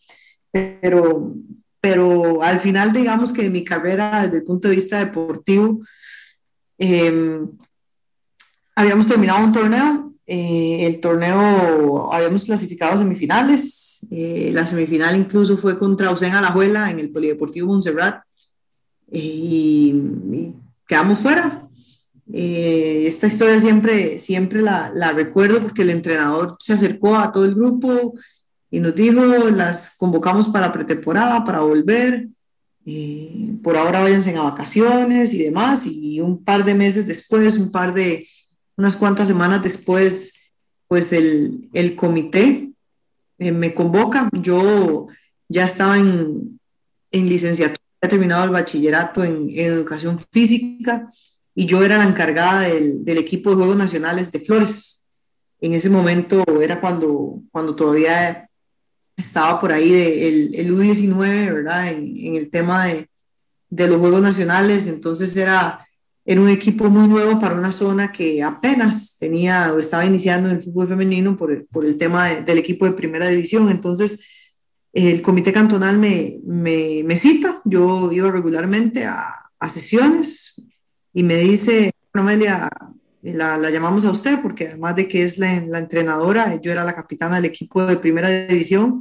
pero, 0.50 1.34
pero 1.80 2.42
al 2.42 2.60
final, 2.60 2.92
digamos 2.92 3.32
que 3.32 3.50
mi 3.50 3.64
carrera 3.64 4.22
desde 4.24 4.38
el 4.38 4.44
punto 4.44 4.68
de 4.68 4.76
vista 4.76 4.98
deportivo, 4.98 5.80
eh, 6.78 7.40
habíamos 8.74 9.06
terminado 9.06 9.44
un 9.44 9.52
torneo, 9.52 10.14
eh, 10.26 10.86
el 10.86 11.00
torneo 11.00 12.12
habíamos 12.12 12.44
clasificado 12.44 12.98
semifinales, 12.98 14.06
eh, 14.10 14.50
la 14.52 14.66
semifinal 14.66 15.16
incluso 15.16 15.58
fue 15.58 15.78
contra 15.78 16.10
Océn 16.10 16.32
Alajuela 16.32 16.90
en 16.90 16.98
el 16.98 17.10
Polideportivo 17.10 17.68
Montserrat, 17.68 18.22
y, 19.10 19.92
y 20.32 20.54
quedamos 20.86 21.18
fuera, 21.18 21.63
Eh, 22.32 23.04
esta 23.06 23.26
historia 23.26 23.60
siempre, 23.60 24.18
siempre 24.18 24.62
la, 24.62 24.90
la, 24.94 25.12
recuerdo 25.12 25.60
porque 25.60 25.82
el 25.82 25.90
entrenador 25.90 26.56
se 26.58 26.72
acercó 26.72 27.16
a 27.16 27.30
todo 27.30 27.44
el 27.44 27.54
grupo 27.54 28.14
y 28.70 28.80
nos 28.80 28.94
dijo, 28.94 29.22
las 29.50 29.96
convocamos 29.96 30.48
para 30.48 30.72
pretemporada, 30.72 31.44
para 31.44 31.60
volver. 31.60 32.28
Eh, 32.86 33.56
por 33.62 33.76
ahora 33.76 34.00
váyanse 34.00 34.36
a 34.36 34.42
vacaciones 34.42 35.32
y 35.32 35.44
demás. 35.44 35.86
Y 35.86 36.20
un 36.20 36.42
par 36.42 36.64
de 36.64 36.74
meses 36.74 37.06
después, 37.06 37.58
un 37.58 37.70
par 37.70 37.94
de, 37.94 38.26
unas 38.76 38.96
cuantas 38.96 39.28
semanas 39.28 39.62
después, 39.62 40.52
pues 40.88 41.12
el, 41.12 41.68
el 41.72 41.94
comité 41.94 42.70
eh, 43.38 43.52
me 43.52 43.74
convoca. 43.74 44.28
Yo 44.32 45.06
ya 45.48 45.66
estaba 45.66 45.98
en, 45.98 46.58
en 47.10 47.28
licenciatura, 47.28 47.80
he 48.00 48.08
terminado 48.08 48.44
el 48.44 48.50
bachillerato 48.50 49.24
en, 49.24 49.50
educación 49.50 50.18
física 50.32 51.10
y 51.54 51.66
yo 51.66 51.84
era 51.84 51.98
la 51.98 52.04
encargada 52.04 52.62
del, 52.62 53.04
del, 53.04 53.18
equipo 53.18 53.50
de 53.50 53.56
Juegos 53.56 53.76
Nacionales 53.76 54.32
de 54.32 54.40
Flores. 54.40 55.04
En 55.60 55.72
ese 55.72 55.88
momento 55.88 56.44
era 56.60 56.80
cuando, 56.80 57.40
cuando 57.52 57.76
todavía 57.76 58.48
estaba 59.16 59.60
por 59.60 59.70
ahí 59.70 59.90
de, 59.90 60.28
el, 60.28 60.54
el 60.54 60.74
U19, 60.74 61.54
¿verdad? 61.54 61.92
En, 61.92 62.16
en 62.18 62.34
el 62.34 62.50
tema 62.50 62.86
de, 62.86 63.08
de, 63.70 63.86
los 63.86 63.98
Juegos 63.98 64.20
Nacionales, 64.20 64.88
entonces 64.88 65.36
era, 65.36 65.86
era 66.24 66.40
un 66.40 66.48
equipo 66.48 66.90
muy 66.90 67.06
nuevo 67.06 67.38
para 67.38 67.54
una 67.54 67.70
zona 67.70 68.10
que 68.10 68.42
apenas 68.42 69.16
tenía 69.18 69.72
o 69.72 69.78
estaba 69.78 70.04
iniciando 70.04 70.50
el 70.50 70.60
fútbol 70.60 70.88
femenino 70.88 71.36
por 71.36 71.52
el, 71.52 71.66
por 71.66 71.84
el 71.84 71.96
tema 71.96 72.30
del 72.30 72.58
equipo 72.58 72.84
de 72.84 72.92
primera 72.92 73.28
división, 73.28 73.70
entonces 73.70 74.60
el 74.92 75.22
comité 75.22 75.52
cantonal 75.52 75.98
me, 75.98 76.38
me, 76.44 77.02
me 77.04 77.16
cita, 77.16 77.60
yo 77.64 78.10
iba 78.12 78.30
regularmente 78.30 79.04
a, 79.04 79.28
a, 79.58 79.68
sesiones 79.68 80.62
y 81.14 81.22
me 81.22 81.36
dice, 81.36 81.92
Amelia, 82.12 82.68
la, 83.22 83.56
la, 83.56 83.70
llamamos 83.70 84.04
a 84.04 84.10
usted 84.10 84.42
porque 84.42 84.68
además 84.68 84.96
de 84.96 85.08
que 85.08 85.22
es 85.22 85.38
la, 85.38 85.60
la, 85.60 85.78
entrenadora, 85.78 86.60
yo 86.60 86.72
era 86.72 86.84
la 86.84 86.94
capitana 86.94 87.36
del 87.36 87.46
equipo 87.46 87.86
de 87.86 87.96
primera 87.96 88.28
división 88.28 89.00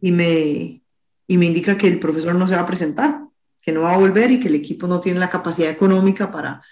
y 0.00 0.12
me, 0.12 0.82
y 1.26 1.36
me 1.36 1.46
indica 1.46 1.76
que 1.76 1.88
el 1.88 1.98
profesor 1.98 2.34
no 2.36 2.46
se 2.46 2.54
va 2.54 2.62
a 2.62 2.66
presentar, 2.66 3.22
que 3.60 3.72
no 3.72 3.82
va 3.82 3.94
a 3.94 3.98
volver 3.98 4.30
y 4.30 4.40
que 4.40 4.48
el 4.48 4.54
equipo 4.54 4.86
no 4.86 5.00
tiene 5.00 5.18
la 5.18 5.28
capacidad 5.28 5.70
económica 5.70 6.30
para 6.30 6.62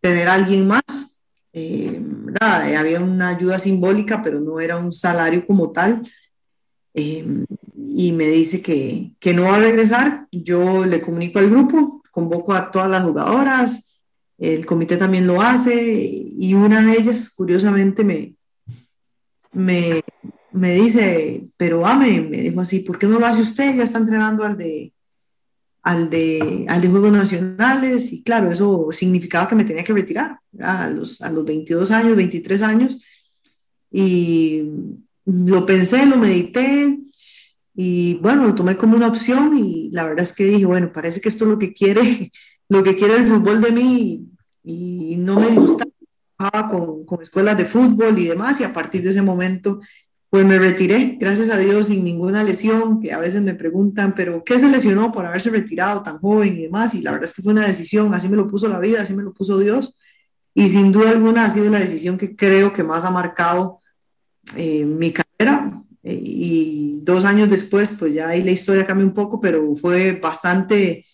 tener 0.00 0.28
a 0.28 0.34
alguien 0.34 0.66
más. 0.66 0.82
Eh, 1.52 2.02
había 2.40 3.00
una 3.00 3.28
ayuda 3.28 3.58
simbólica, 3.58 4.22
pero 4.22 4.40
no 4.40 4.60
era 4.60 4.76
un 4.76 4.92
salario 4.92 5.46
como 5.46 5.70
tal. 5.70 6.06
Eh, 6.92 7.24
y 7.76 8.12
me 8.12 8.26
dice 8.26 8.60
que, 8.60 9.12
que, 9.20 9.32
no 9.32 9.44
va 9.44 9.54
a 9.54 9.60
regresar. 9.60 10.26
Yo 10.30 10.84
le 10.84 11.00
comunico 11.00 11.38
al 11.38 11.48
grupo, 11.48 12.02
convoco 12.10 12.52
a 12.52 12.70
todas 12.70 12.90
las 12.90 13.04
jugadoras, 13.04 13.95
el 14.38 14.66
comité 14.66 14.96
también 14.96 15.26
lo 15.26 15.40
hace 15.40 15.74
y 15.74 16.54
una 16.54 16.82
de 16.82 16.92
ellas, 16.98 17.32
curiosamente, 17.34 18.04
me, 18.04 18.34
me, 19.52 20.02
me 20.52 20.74
dice, 20.74 21.48
pero 21.56 21.86
ame, 21.86 22.20
me 22.20 22.42
dijo 22.42 22.60
así, 22.60 22.80
¿por 22.80 22.98
qué 22.98 23.06
no 23.06 23.18
lo 23.18 23.26
hace 23.26 23.42
usted? 23.42 23.76
Ya 23.76 23.84
está 23.84 23.98
entrenando 23.98 24.44
al 24.44 24.56
de, 24.56 24.92
al 25.82 26.10
de, 26.10 26.66
al 26.68 26.80
de 26.80 26.88
Juegos 26.88 27.12
Nacionales 27.12 28.12
y 28.12 28.22
claro, 28.22 28.50
eso 28.50 28.88
significaba 28.90 29.48
que 29.48 29.54
me 29.54 29.64
tenía 29.64 29.84
que 29.84 29.92
retirar 29.92 30.38
a 30.60 30.90
los, 30.90 31.22
a 31.22 31.30
los 31.30 31.44
22 31.44 31.90
años, 31.90 32.16
23 32.16 32.62
años. 32.62 32.98
Y 33.90 34.64
lo 35.24 35.64
pensé, 35.64 36.04
lo 36.06 36.16
medité 36.16 36.98
y 37.74 38.14
bueno, 38.14 38.46
lo 38.46 38.54
tomé 38.54 38.76
como 38.76 38.96
una 38.96 39.08
opción 39.08 39.56
y 39.56 39.90
la 39.92 40.04
verdad 40.04 40.24
es 40.24 40.32
que 40.32 40.44
dije, 40.44 40.64
bueno, 40.64 40.92
parece 40.92 41.20
que 41.20 41.28
esto 41.28 41.44
es 41.44 41.50
lo 41.50 41.58
que 41.58 41.74
quiere, 41.74 42.32
lo 42.68 42.82
que 42.82 42.96
quiere 42.96 43.16
el 43.16 43.28
fútbol 43.28 43.60
de 43.60 43.72
mí 43.72 44.28
y 44.64 45.16
no 45.16 45.36
me 45.38 45.50
gusta 45.50 45.84
con, 46.70 47.04
con 47.06 47.22
escuelas 47.22 47.56
de 47.56 47.64
fútbol 47.64 48.18
y 48.18 48.26
demás 48.26 48.60
y 48.60 48.64
a 48.64 48.72
partir 48.72 49.02
de 49.02 49.10
ese 49.10 49.22
momento 49.22 49.80
pues 50.28 50.44
me 50.44 50.58
retiré, 50.58 51.16
gracias 51.20 51.50
a 51.50 51.56
Dios, 51.56 51.86
sin 51.86 52.04
ninguna 52.04 52.42
lesión, 52.42 53.00
que 53.00 53.12
a 53.12 53.18
veces 53.18 53.42
me 53.42 53.54
preguntan, 53.54 54.14
pero 54.14 54.42
¿qué 54.44 54.58
se 54.58 54.68
lesionó 54.68 55.12
por 55.12 55.24
haberse 55.24 55.50
retirado 55.50 56.02
tan 56.02 56.18
joven 56.18 56.56
y 56.58 56.62
demás? 56.62 56.94
Y 56.94 57.02
la 57.02 57.12
verdad 57.12 57.28
es 57.28 57.34
que 57.34 57.42
fue 57.42 57.52
una 57.52 57.66
decisión, 57.66 58.12
así 58.12 58.28
me 58.28 58.36
lo 58.36 58.48
puso 58.48 58.68
la 58.68 58.80
vida, 58.80 59.02
así 59.02 59.14
me 59.14 59.22
lo 59.22 59.32
puso 59.32 59.58
Dios, 59.58 59.96
y 60.52 60.68
sin 60.68 60.90
duda 60.90 61.10
alguna 61.10 61.44
ha 61.44 61.50
sido 61.50 61.70
la 61.70 61.78
decisión 61.78 62.18
que 62.18 62.34
creo 62.34 62.72
que 62.72 62.82
más 62.82 63.04
ha 63.04 63.10
marcado 63.10 63.80
eh, 64.56 64.84
mi 64.84 65.12
carrera, 65.12 65.82
y 66.02 67.00
dos 67.02 67.24
años 67.24 67.48
después, 67.48 67.96
pues 67.98 68.12
ya 68.12 68.28
ahí 68.28 68.42
la 68.42 68.50
historia 68.50 68.86
cambia 68.86 69.06
un 69.06 69.14
poco, 69.14 69.40
pero 69.40 69.74
fue 69.76 70.12
bastante, 70.20 71.06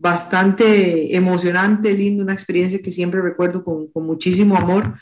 bastante 0.00 1.14
emocionante, 1.14 1.92
lindo, 1.92 2.24
una 2.24 2.32
experiencia 2.32 2.80
que 2.80 2.90
siempre 2.90 3.20
recuerdo 3.20 3.62
con, 3.62 3.88
con 3.88 4.06
muchísimo 4.06 4.56
amor. 4.56 4.94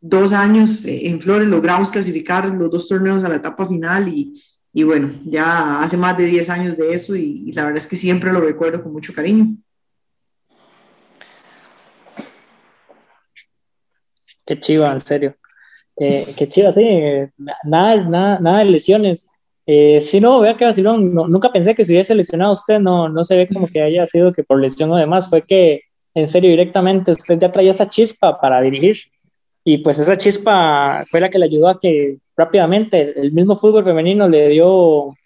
Dos 0.00 0.32
años 0.32 0.84
eh, 0.84 1.06
en 1.06 1.20
Flores 1.20 1.46
logramos 1.46 1.90
clasificar 1.90 2.48
los 2.48 2.68
dos 2.68 2.88
torneos 2.88 3.22
a 3.22 3.28
la 3.28 3.36
etapa 3.36 3.68
final 3.68 4.08
y, 4.08 4.34
y 4.72 4.82
bueno, 4.82 5.08
ya 5.24 5.82
hace 5.82 5.96
más 5.96 6.18
de 6.18 6.24
10 6.24 6.50
años 6.50 6.76
de 6.76 6.92
eso 6.92 7.14
y, 7.14 7.52
la 7.52 7.62
verdad 7.64 7.78
es 7.78 7.86
que 7.86 7.94
siempre 7.94 8.32
lo 8.32 8.40
recuerdo 8.40 8.82
con 8.82 8.92
mucho 8.92 9.14
cariño. 9.14 9.46
Qué 14.44 14.58
chiva, 14.58 14.90
en 14.90 15.00
serio. 15.00 15.36
Eh, 15.96 16.26
qué 16.36 16.48
chido, 16.48 16.72
sí, 16.72 16.82
nada, 17.64 17.96
nada, 18.08 18.40
nada 18.40 18.58
de 18.58 18.64
lesiones. 18.64 19.28
Eh, 19.72 20.00
sí, 20.00 20.18
no, 20.18 20.40
vea 20.40 20.56
que 20.56 20.64
vacilón, 20.64 21.14
no, 21.14 21.28
nunca 21.28 21.52
pensé 21.52 21.76
que 21.76 21.84
se 21.84 21.92
hubiese 21.92 22.12
lesionado 22.16 22.54
usted, 22.54 22.80
no, 22.80 23.08
no 23.08 23.22
se 23.22 23.36
ve 23.36 23.48
como 23.48 23.68
que 23.68 23.80
haya 23.80 24.04
sido 24.08 24.32
que 24.32 24.42
por 24.42 24.60
lesión 24.60 24.90
o 24.90 24.96
demás, 24.96 25.30
fue 25.30 25.42
que 25.42 25.82
en 26.12 26.26
serio 26.26 26.50
directamente 26.50 27.12
usted 27.12 27.38
ya 27.38 27.52
traía 27.52 27.70
esa 27.70 27.88
chispa 27.88 28.40
para 28.40 28.60
dirigir 28.62 28.96
y 29.62 29.78
pues 29.78 30.00
esa 30.00 30.16
chispa 30.16 31.04
fue 31.08 31.20
la 31.20 31.30
que 31.30 31.38
le 31.38 31.44
ayudó 31.44 31.68
a 31.68 31.78
que 31.78 32.18
rápidamente 32.36 33.12
el 33.14 33.30
mismo 33.30 33.54
fútbol 33.54 33.84
femenino 33.84 34.28
le 34.28 34.48
dio 34.48 35.16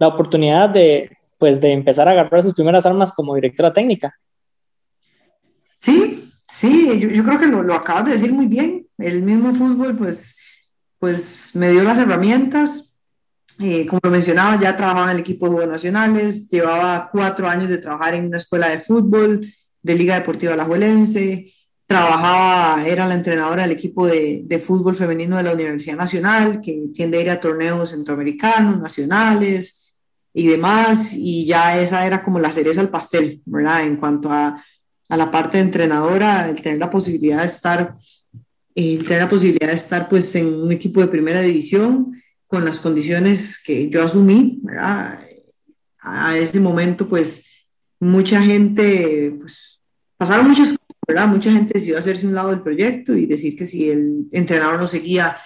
la 0.00 0.08
oportunidad 0.08 0.70
de 0.70 1.16
pues 1.38 1.60
de 1.60 1.70
empezar 1.70 2.08
a 2.08 2.10
agarrar 2.10 2.42
sus 2.42 2.54
primeras 2.54 2.86
armas 2.86 3.12
como 3.12 3.36
directora 3.36 3.72
técnica. 3.72 4.12
Sí, 5.76 6.32
sí, 6.48 6.98
yo, 6.98 7.10
yo 7.10 7.22
creo 7.22 7.38
que 7.38 7.46
lo, 7.46 7.62
lo 7.62 7.74
acabas 7.74 8.06
de 8.06 8.12
decir 8.12 8.32
muy 8.32 8.46
bien 8.46 8.88
el 8.98 9.22
mismo 9.22 9.54
fútbol 9.54 9.96
pues, 9.96 10.40
pues 10.98 11.54
me 11.54 11.68
dio 11.68 11.84
las 11.84 11.98
herramientas. 11.98 12.93
Eh, 13.60 13.86
como 13.86 14.00
lo 14.02 14.10
mencionaba, 14.10 14.60
ya 14.60 14.76
trabajaba 14.76 15.06
en 15.06 15.16
el 15.16 15.20
equipo 15.20 15.46
de 15.46 15.52
Juegos 15.52 15.72
Nacionales, 15.72 16.48
llevaba 16.48 17.08
cuatro 17.10 17.48
años 17.48 17.68
de 17.68 17.78
trabajar 17.78 18.14
en 18.14 18.26
una 18.26 18.38
escuela 18.38 18.68
de 18.68 18.80
fútbol 18.80 19.52
de 19.82 19.94
Liga 19.94 20.16
Deportiva 20.16 20.54
Alajuelense, 20.54 21.52
trabajaba, 21.86 22.84
era 22.86 23.06
la 23.06 23.14
entrenadora 23.14 23.62
del 23.62 23.72
equipo 23.72 24.06
de, 24.06 24.42
de, 24.44 24.58
fútbol 24.58 24.96
femenino 24.96 25.36
de 25.36 25.44
la 25.44 25.52
Universidad 25.52 25.96
Nacional, 25.96 26.60
que 26.60 26.88
tiende 26.92 27.18
a 27.18 27.20
ir 27.20 27.30
a 27.30 27.40
torneos 27.40 27.90
centroamericanos, 27.90 28.80
nacionales 28.80 29.96
y 30.32 30.48
demás, 30.48 31.12
y 31.12 31.46
ya 31.46 31.80
esa 31.80 32.06
era 32.06 32.24
como 32.24 32.40
la 32.40 32.50
cereza 32.50 32.80
al 32.80 32.88
pastel, 32.88 33.40
¿verdad? 33.44 33.86
En 33.86 33.96
cuanto 33.96 34.32
a, 34.32 34.64
a 35.08 35.16
la 35.16 35.30
parte 35.30 35.58
de 35.58 35.64
entrenadora, 35.64 36.48
el 36.48 36.60
tener 36.60 36.78
la 36.78 36.90
posibilidad 36.90 37.40
de 37.40 37.46
estar 37.46 37.96
el 38.74 39.04
tener 39.06 39.22
la 39.22 39.28
posibilidad 39.28 39.68
de 39.68 39.74
estar 39.74 40.08
pues 40.08 40.34
en 40.34 40.52
un 40.52 40.72
equipo 40.72 41.00
de 41.00 41.06
primera 41.06 41.40
división 41.40 42.20
con 42.46 42.64
las 42.64 42.78
condiciones 42.78 43.62
que 43.64 43.88
yo 43.90 44.04
asumí, 44.04 44.60
¿verdad? 44.62 45.20
A 46.00 46.36
ese 46.36 46.60
momento 46.60 47.08
pues 47.08 47.46
mucha 48.00 48.40
gente, 48.42 49.34
pues 49.38 49.82
pasaron 50.16 50.48
muchas 50.48 50.68
cosas, 50.68 50.86
¿verdad? 51.06 51.28
Mucha 51.28 51.52
gente 51.52 51.74
decidió 51.74 51.98
hacerse 51.98 52.26
un 52.26 52.34
lado 52.34 52.50
del 52.50 52.60
proyecto 52.60 53.16
y 53.16 53.26
decir 53.26 53.56
que 53.56 53.66
si 53.66 53.90
el 53.90 54.26
entrenador 54.32 54.78
no 54.78 54.86
seguía, 54.86 55.36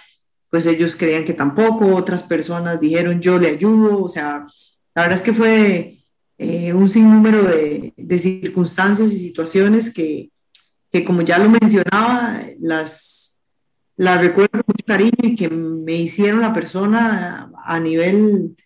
pues 0.51 0.67
ellos 0.67 0.97
creían 0.97 1.25
que 1.25 1.35
tampoco, 1.35 1.95
otras 1.95 2.23
personas 2.23 2.81
dijeron 2.81 3.21
yo 3.21 3.39
le 3.39 3.49
ayudo, 3.49 4.03
o 4.03 4.09
sea, 4.09 4.47
la 4.95 5.03
verdad 5.03 5.19
es 5.19 5.25
que 5.25 5.33
fue 5.33 5.99
eh, 6.39 6.73
un 6.73 6.89
sinnúmero 6.89 7.43
de, 7.45 7.93
de 7.97 8.19
circunstancias 8.19 9.13
y 9.13 9.19
situaciones 9.19 9.93
que, 9.93 10.31
que 10.91 11.05
como 11.05 11.23
ya 11.23 11.39
lo 11.39 11.51
mencionaba, 11.51 12.43
las, 12.61 13.28
las 13.99 14.21
recuerdo 14.21 14.51
con 14.53 14.65
mucho 14.69 14.87
cariño 14.87 15.13
y 15.25 15.37
que 15.37 15.51
me 15.51 15.97
hicieron 15.97 16.41
la 16.41 16.53
persona 16.53 17.51
a 17.65 17.81
nivel, 17.81 18.57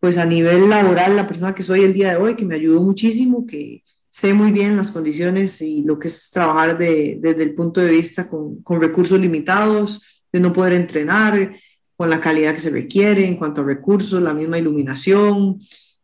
pues 0.00 0.16
a 0.16 0.24
nivel 0.24 0.70
laboral, 0.70 1.16
la 1.16 1.28
persona 1.28 1.54
que 1.54 1.62
soy 1.62 1.82
el 1.82 1.92
día 1.92 2.10
de 2.10 2.16
hoy, 2.16 2.34
que 2.34 2.46
me 2.46 2.54
ayudó 2.54 2.82
muchísimo, 2.82 3.46
que 3.46 3.84
sé 4.08 4.32
muy 4.32 4.52
bien 4.52 4.78
las 4.78 4.90
condiciones 4.90 5.60
y 5.60 5.82
lo 5.82 5.98
que 5.98 6.08
es 6.08 6.30
trabajar 6.30 6.78
de, 6.78 7.18
desde 7.20 7.42
el 7.42 7.54
punto 7.54 7.82
de 7.82 7.90
vista 7.90 8.26
con, 8.26 8.62
con 8.62 8.80
recursos 8.80 9.20
limitados, 9.20 10.24
de 10.32 10.40
no 10.40 10.50
poder 10.50 10.72
entrenar 10.72 11.54
con 11.94 12.08
la 12.08 12.20
calidad 12.20 12.54
que 12.54 12.60
se 12.60 12.70
requiere 12.70 13.26
en 13.26 13.36
cuanto 13.36 13.60
a 13.60 13.64
recursos, 13.64 14.22
la 14.22 14.32
misma 14.32 14.58
iluminación. 14.58 15.58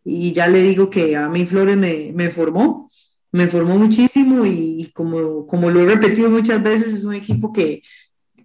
Y 0.04 0.32
ya 0.32 0.48
le 0.48 0.62
digo 0.62 0.90
que 0.90 1.16
a 1.16 1.30
mí 1.30 1.46
Flores 1.46 1.78
me, 1.78 2.12
me 2.14 2.28
formó, 2.28 2.90
me 3.32 3.46
formó 3.46 3.78
muchísimo 3.78 4.44
y 4.44 4.90
como, 4.94 5.46
como 5.46 5.70
lo 5.70 5.80
he 5.80 5.86
repetido 5.86 6.28
muchas 6.28 6.62
veces, 6.62 6.92
es 6.92 7.04
un 7.04 7.14
equipo 7.14 7.54
que, 7.54 7.82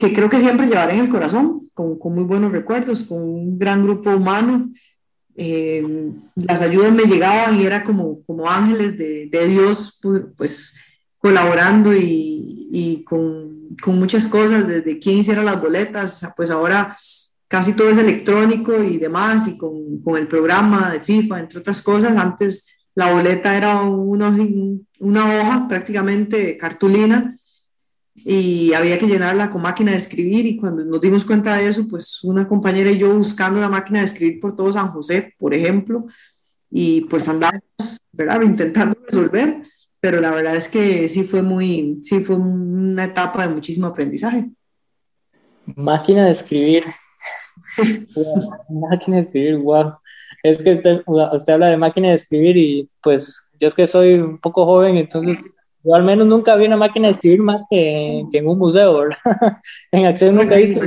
que 0.01 0.13
creo 0.13 0.31
que 0.31 0.39
siempre 0.39 0.65
llevaré 0.65 0.95
en 0.95 1.01
el 1.01 1.09
corazón, 1.09 1.69
con, 1.75 1.99
con 1.99 2.15
muy 2.15 2.23
buenos 2.23 2.51
recuerdos, 2.51 3.03
con 3.03 3.21
un 3.21 3.59
gran 3.59 3.83
grupo 3.83 4.09
humano. 4.09 4.71
Eh, 5.35 6.11
las 6.35 6.61
ayudas 6.61 6.91
me 6.91 7.03
llegaban 7.03 7.55
y 7.55 7.65
era 7.65 7.83
como, 7.83 8.23
como 8.23 8.49
ángeles 8.49 8.97
de, 8.97 9.27
de 9.27 9.47
Dios, 9.47 10.01
pues, 10.35 10.75
colaborando 11.19 11.95
y, 11.95 12.67
y 12.71 13.03
con, 13.03 13.47
con, 13.79 13.99
muchas 13.99 14.25
cosas, 14.25 14.67
desde 14.67 14.97
quién 14.97 15.19
hiciera 15.19 15.43
las 15.43 15.61
boletas, 15.61 16.27
pues 16.35 16.49
ahora 16.49 16.97
casi 17.47 17.73
todo 17.73 17.89
es 17.89 17.99
electrónico 17.99 18.83
y 18.83 18.97
demás, 18.97 19.47
y 19.47 19.55
con, 19.55 20.01
con, 20.01 20.17
el 20.17 20.27
programa 20.27 20.91
de 20.91 21.01
FIFA, 21.01 21.41
entre 21.41 21.59
otras 21.59 21.83
cosas. 21.83 22.17
Antes 22.17 22.65
la 22.95 23.13
boleta 23.13 23.55
era 23.55 23.83
una, 23.83 24.35
una 24.99 25.25
hoja 25.25 25.67
prácticamente 25.67 26.57
cartulina 26.57 27.37
y 28.13 28.73
había 28.73 28.99
que 28.99 29.07
llenarla 29.07 29.49
con 29.49 29.61
máquina 29.61 29.91
de 29.91 29.97
escribir 29.97 30.45
y 30.45 30.57
cuando 30.57 30.83
nos 30.83 30.99
dimos 30.99 31.25
cuenta 31.25 31.55
de 31.55 31.67
eso, 31.67 31.87
pues 31.87 32.23
una 32.23 32.47
compañera 32.47 32.91
y 32.91 32.97
yo 32.97 33.13
buscando 33.13 33.61
la 33.61 33.69
máquina 33.69 33.99
de 33.99 34.05
escribir 34.05 34.39
por 34.39 34.55
todo 34.55 34.71
San 34.71 34.89
José, 34.89 35.33
por 35.37 35.53
ejemplo, 35.53 36.05
y 36.69 37.01
pues 37.01 37.27
andamos, 37.27 37.61
¿verdad? 38.11 38.41
Intentando 38.41 38.97
resolver, 39.05 39.61
pero 39.99 40.19
la 40.19 40.31
verdad 40.31 40.55
es 40.55 40.67
que 40.67 41.07
sí 41.07 41.23
fue 41.23 41.41
muy, 41.41 41.99
sí 42.01 42.19
fue 42.21 42.35
una 42.35 43.05
etapa 43.05 43.47
de 43.47 43.53
muchísimo 43.53 43.87
aprendizaje. 43.87 44.45
Máquina 45.75 46.25
de 46.25 46.31
escribir. 46.31 46.83
máquina 48.69 49.17
de 49.17 49.21
escribir, 49.21 49.57
wow. 49.57 49.93
Es 50.43 50.61
que 50.61 50.71
usted, 50.71 51.01
usted 51.05 51.53
habla 51.53 51.67
de 51.67 51.77
máquina 51.77 52.09
de 52.09 52.15
escribir 52.15 52.57
y 52.57 52.89
pues 53.01 53.51
yo 53.59 53.67
es 53.67 53.75
que 53.75 53.85
soy 53.85 54.15
un 54.15 54.39
poco 54.39 54.65
joven, 54.65 54.97
entonces 54.97 55.37
yo 55.83 55.95
al 55.95 56.03
menos 56.03 56.27
nunca 56.27 56.55
vi 56.55 56.65
una 56.65 56.77
máquina 56.77 57.07
de 57.07 57.13
escribir 57.13 57.41
más 57.41 57.63
que, 57.69 58.23
que 58.31 58.37
en 58.37 58.47
un 58.47 58.57
museo, 58.57 58.99
¿verdad? 58.99 59.17
en 59.91 60.05
acción 60.05 60.35
nunca 60.35 60.55
he 60.57 60.65
visto. 60.65 60.81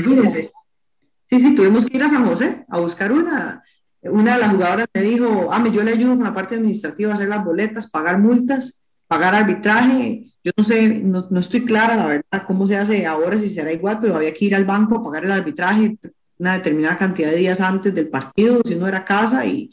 Sí, 1.27 1.41
sí, 1.41 1.57
tuvimos 1.57 1.87
que 1.87 1.97
ir 1.97 2.03
a 2.03 2.09
San 2.09 2.27
José 2.27 2.65
a 2.69 2.79
buscar 2.79 3.11
una. 3.13 3.63
Una 4.03 4.35
de 4.35 4.41
las 4.41 4.51
jugadoras 4.51 4.87
me 4.93 5.01
dijo, 5.01 5.49
ah, 5.51 5.65
yo 5.73 5.83
le 5.83 5.93
ayudo 5.93 6.15
con 6.15 6.25
la 6.25 6.35
parte 6.35 6.57
administrativa 6.57 7.11
a 7.11 7.15
hacer 7.15 7.29
las 7.29 7.43
boletas, 7.43 7.91
pagar 7.91 8.19
multas, 8.19 8.85
pagar 9.07 9.35
arbitraje. 9.35 10.27
Yo 10.45 10.53
no 10.55 10.63
sé, 10.63 11.01
no, 11.03 11.27
no 11.31 11.41
estoy 11.41 11.65
clara, 11.65 11.97
la 11.97 12.07
verdad, 12.07 12.45
cómo 12.47 12.67
se 12.67 12.77
hace 12.77 13.07
ahora, 13.07 13.39
si 13.39 13.49
será 13.49 13.73
igual, 13.73 13.99
pero 14.03 14.17
había 14.17 14.35
que 14.35 14.45
ir 14.45 14.55
al 14.55 14.67
banco 14.67 14.99
a 14.99 15.03
pagar 15.03 15.25
el 15.25 15.33
arbitraje 15.33 15.97
una 16.39 16.55
determinada 16.55 16.99
cantidad 16.99 17.31
de 17.31 17.37
días 17.37 17.61
antes 17.61 17.95
del 17.95 18.09
partido, 18.09 18.61
si 18.65 18.75
no 18.75 18.87
era 18.87 19.05
casa, 19.05 19.47
y, 19.47 19.71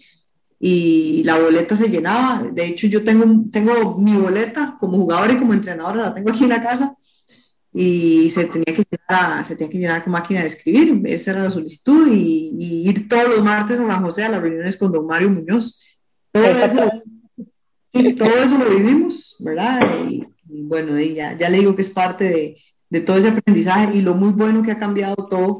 y 0.63 1.24
la 1.24 1.39
boleta 1.39 1.75
se 1.75 1.89
llenaba. 1.89 2.44
De 2.53 2.65
hecho, 2.65 2.86
yo 2.86 3.03
tengo, 3.03 3.25
tengo 3.51 3.98
mi 3.98 4.15
boleta 4.15 4.77
como 4.80 4.98
jugador 4.98 5.32
y 5.32 5.38
como 5.38 5.53
entrenador, 5.53 5.96
la 5.96 6.13
tengo 6.13 6.30
aquí 6.30 6.44
en 6.44 6.50
la 6.50 6.62
casa 6.62 6.96
y 7.74 8.30
se 8.30 8.46
tenía 8.46 8.75
que 8.75 8.84
llenar, 8.89 9.44
se 9.44 9.56
tenía 9.56 9.72
que 9.72 9.80
llenar 9.80 10.03
con 10.03 10.13
máquina 10.13 10.41
de 10.41 10.48
escribir. 10.48 11.01
Esa 11.06 11.32
era 11.32 11.44
la 11.44 11.50
solicitud 11.50 12.08
y, 12.12 12.88
ir 12.88 13.10
todos 13.10 13.27
los 13.30 13.44
martes 13.44 13.80
a 13.80 13.88
San 13.88 14.03
José 14.03 14.24
a 14.24 14.30
las 14.30 14.41
reuniones 14.41 14.77
con 14.77 14.91
don 14.91 15.08
Mario 15.08 15.32
Muñoz. 15.32 16.00
Todo, 16.32 16.46
eso, 16.46 16.89
todo 18.18 18.30
eso 18.30 18.58
lo 18.58 18.70
vivimos, 18.70 19.38
¿verdad? 19.39 19.82
Y, 20.08 20.27
bueno, 20.48 21.00
ya, 21.00 21.36
ya 21.36 21.50
le 21.50 21.58
digo 21.58 21.75
que 21.75 21.82
es 21.82 21.89
parte 21.89 22.25
de, 22.25 22.58
de 22.88 23.01
todo 23.01 23.18
ese 23.18 23.30
aprendizaje 23.30 23.98
y 23.98 24.01
lo 24.01 24.13
muy 24.13 24.32
bueno 24.32 24.62
que 24.62 24.72
ha 24.72 24.77
cambiado 24.77 25.15
todo 25.15 25.58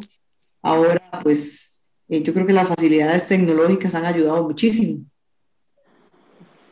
ahora, 0.62 1.02
pues 1.24 1.71
eh, 2.12 2.22
yo 2.22 2.34
creo 2.34 2.46
que 2.46 2.52
las 2.52 2.68
facilidades 2.68 3.26
tecnológicas 3.26 3.96
han 3.96 4.04
ayudado 4.04 4.44
muchísimo. 4.44 5.00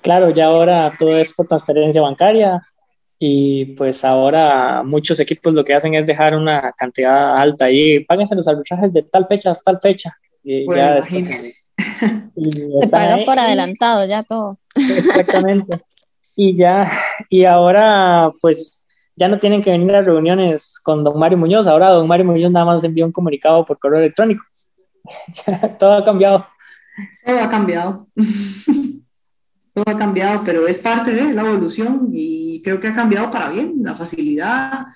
Claro, 0.02 0.32
ya 0.32 0.48
ahora 0.48 0.94
todo 1.00 1.18
es 1.18 1.34
por 1.34 1.48
transferencia 1.48 2.02
bancaria 2.02 2.62
y 3.18 3.68
pues 3.76 4.04
ahora 4.04 4.82
muchos 4.84 5.18
equipos 5.22 5.54
lo 5.54 5.64
que 5.64 5.74
hacen 5.74 5.96
es 5.96 6.06
dejar 6.06 6.36
una 6.36 6.74
cantidad 6.74 7.38
alta 7.38 7.66
ahí, 7.66 8.04
páguense 8.04 8.36
los 8.36 8.50
arbitrajes 8.50 8.92
de 8.92 9.04
tal 9.04 9.28
fecha 9.28 9.52
a 9.52 9.56
tal 9.56 9.80
fecha. 9.80 10.14
Y 10.44 10.66
ya 10.76 10.96
después, 10.96 11.56
Se 12.82 12.88
paga 12.90 13.20
por 13.26 13.40
adelantado 13.40 14.06
ya 14.06 14.24
todo. 14.24 14.58
Exactamente. 14.76 15.80
y 16.36 16.58
ya, 16.58 16.92
y 17.30 17.46
ahora 17.46 18.34
pues 18.42 18.88
ya 19.16 19.30
no 19.30 19.40
tienen 19.40 19.62
que 19.62 19.72
venir 19.72 19.96
a 19.96 20.02
reuniones 20.02 20.78
con 20.84 21.06
don 21.06 21.18
Mario 21.18 21.38
Muñoz, 21.38 21.66
ahora 21.66 21.92
don 21.92 22.08
Mario 22.08 22.26
Muñoz 22.26 22.52
nada 22.52 22.66
más 22.66 22.84
envía 22.84 23.06
un 23.06 23.14
comunicado 23.14 23.66
por 23.66 23.80
correo 23.80 24.00
electrónico. 24.00 24.44
todo 25.80 25.94
ha 25.94 26.06
cambiado. 26.06 26.48
Todo 27.26 27.40
ha 27.40 27.50
cambiado. 27.50 28.08
todo 29.74 29.86
ha 29.88 29.98
cambiado, 29.98 30.44
pero 30.44 30.68
es 30.68 30.80
parte 30.80 31.12
de 31.12 31.34
la 31.34 31.42
evolución 31.42 32.10
y 32.12 32.62
creo 32.64 32.80
que 32.80 32.88
ha 32.88 32.96
cambiado 32.96 33.32
para 33.32 33.50
bien. 33.50 33.76
La 33.82 33.96
facilidad, 33.96 34.88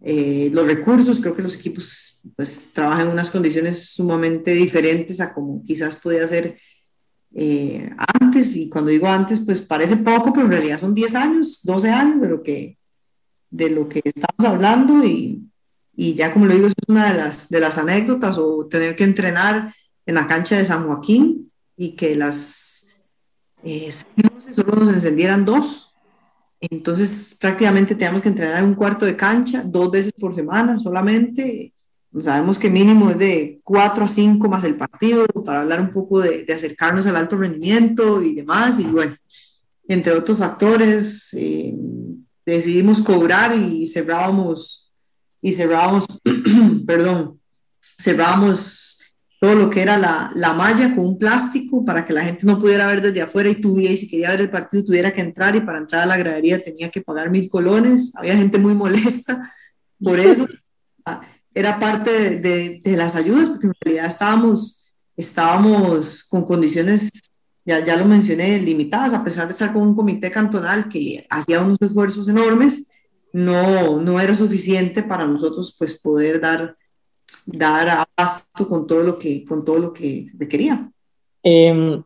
eh, 0.00 0.50
los 0.52 0.66
recursos, 0.66 1.20
creo 1.20 1.34
que 1.34 1.42
los 1.42 1.56
equipos 1.56 2.22
pues 2.36 2.72
trabajan 2.72 3.06
en 3.06 3.12
unas 3.12 3.30
condiciones 3.30 3.90
sumamente 3.90 4.52
diferentes 4.52 5.20
a 5.20 5.32
como 5.32 5.64
quizás 5.64 5.96
podía 5.96 6.26
ser 6.26 6.58
eh, 7.34 7.90
antes. 8.20 8.56
Y 8.56 8.68
cuando 8.68 8.90
digo 8.90 9.08
antes, 9.08 9.40
pues 9.40 9.60
parece 9.60 9.96
poco, 9.98 10.32
pero 10.32 10.46
en 10.46 10.52
realidad 10.52 10.80
son 10.80 10.94
10 10.94 11.14
años, 11.14 11.60
12 11.62 11.90
años 11.90 12.20
de 12.20 12.28
lo 12.28 12.42
que, 12.42 12.78
de 13.50 13.70
lo 13.70 13.88
que 13.88 14.00
estamos 14.04 14.52
hablando 14.52 15.04
y, 15.04 15.49
y 15.94 16.14
ya 16.14 16.32
como 16.32 16.46
lo 16.46 16.54
digo, 16.54 16.66
es 16.66 16.74
una 16.88 17.12
de 17.12 17.18
las, 17.18 17.48
de 17.48 17.60
las 17.60 17.78
anécdotas 17.78 18.38
o 18.38 18.66
tener 18.66 18.96
que 18.96 19.04
entrenar 19.04 19.74
en 20.06 20.14
la 20.14 20.26
cancha 20.26 20.56
de 20.56 20.64
San 20.64 20.86
Joaquín 20.86 21.50
y 21.76 21.92
que 21.92 22.16
las 22.16 22.88
eh, 23.62 23.90
solo 24.52 24.76
nos 24.76 24.88
encendieran 24.88 25.44
dos. 25.44 25.94
Entonces 26.60 27.36
prácticamente 27.40 27.94
teníamos 27.94 28.22
que 28.22 28.28
entrenar 28.28 28.58
en 28.58 28.66
un 28.66 28.74
cuarto 28.74 29.06
de 29.06 29.16
cancha 29.16 29.62
dos 29.64 29.90
veces 29.90 30.12
por 30.12 30.34
semana 30.34 30.78
solamente. 30.78 31.72
Sabemos 32.18 32.58
que 32.58 32.70
mínimo 32.70 33.10
es 33.10 33.18
de 33.18 33.60
cuatro 33.62 34.04
a 34.04 34.08
cinco 34.08 34.48
más 34.48 34.64
el 34.64 34.76
partido 34.76 35.26
para 35.44 35.60
hablar 35.60 35.80
un 35.80 35.92
poco 35.92 36.20
de, 36.20 36.44
de 36.44 36.52
acercarnos 36.52 37.06
al 37.06 37.16
alto 37.16 37.36
rendimiento 37.36 38.20
y 38.22 38.34
demás. 38.34 38.78
Y 38.78 38.84
bueno, 38.84 39.14
entre 39.86 40.12
otros 40.12 40.38
factores, 40.38 41.32
eh, 41.34 41.74
decidimos 42.44 43.00
cobrar 43.00 43.56
y 43.56 43.86
cerrábamos 43.86 44.89
y 45.42 45.52
cerrábamos, 45.52 46.06
perdón, 46.86 47.40
cerrábamos 47.80 48.90
todo 49.40 49.54
lo 49.54 49.70
que 49.70 49.80
era 49.80 49.96
la, 49.96 50.30
la, 50.34 50.52
malla 50.52 50.94
con 50.94 51.06
un 51.06 51.18
plástico 51.18 51.82
para 51.82 52.04
que 52.04 52.12
la 52.12 52.22
gente 52.22 52.44
no 52.46 52.60
pudiera 52.60 52.86
ver 52.86 53.00
desde 53.00 53.22
afuera 53.22 53.48
y 53.48 53.54
tuviera, 53.54 53.94
y 53.94 53.96
si 53.96 54.08
quería 54.08 54.30
ver 54.30 54.42
el 54.42 54.50
partido 54.50 54.84
tuviera 54.84 55.14
que 55.14 55.22
entrar 55.22 55.56
y 55.56 55.60
para 55.60 55.78
entrar 55.78 56.02
a 56.02 56.06
la 56.06 56.18
gradería 56.18 56.62
tenía 56.62 56.90
que 56.90 57.00
pagar 57.00 57.30
mil 57.30 57.48
colones. 57.48 58.12
Había 58.16 58.36
gente 58.36 58.58
muy 58.58 58.74
molesta 58.74 59.50
por 60.02 60.18
eso. 60.18 60.46
Era 61.54 61.78
parte 61.78 62.38
de, 62.38 62.80
de, 62.84 62.96
las 62.96 63.16
ayudas 63.16 63.48
porque 63.48 63.66
en 63.66 63.72
realidad 63.80 64.06
estábamos, 64.06 64.92
estábamos 65.16 66.24
con 66.24 66.44
condiciones, 66.44 67.08
ya, 67.64 67.82
ya 67.82 67.96
lo 67.96 68.04
mencioné, 68.04 68.60
limitadas, 68.60 69.14
a 69.14 69.24
pesar 69.24 69.46
de 69.46 69.52
estar 69.52 69.72
con 69.72 69.82
un 69.82 69.96
comité 69.96 70.30
cantonal 70.30 70.86
que 70.86 71.26
hacía 71.30 71.62
unos 71.62 71.78
esfuerzos 71.80 72.28
enormes 72.28 72.89
no, 73.32 74.00
no 74.00 74.20
era 74.20 74.34
suficiente 74.34 75.02
para 75.02 75.26
nosotros 75.26 75.74
pues 75.78 76.00
poder 76.00 76.40
dar, 76.40 76.76
dar 77.46 78.06
abasto 78.16 78.68
con 78.68 78.86
todo 78.86 79.02
lo 79.02 79.18
que, 79.18 79.44
con 79.44 79.64
todo 79.64 79.78
lo 79.78 79.92
que 79.92 80.26
requería. 80.38 80.90
Eh, 81.42 82.02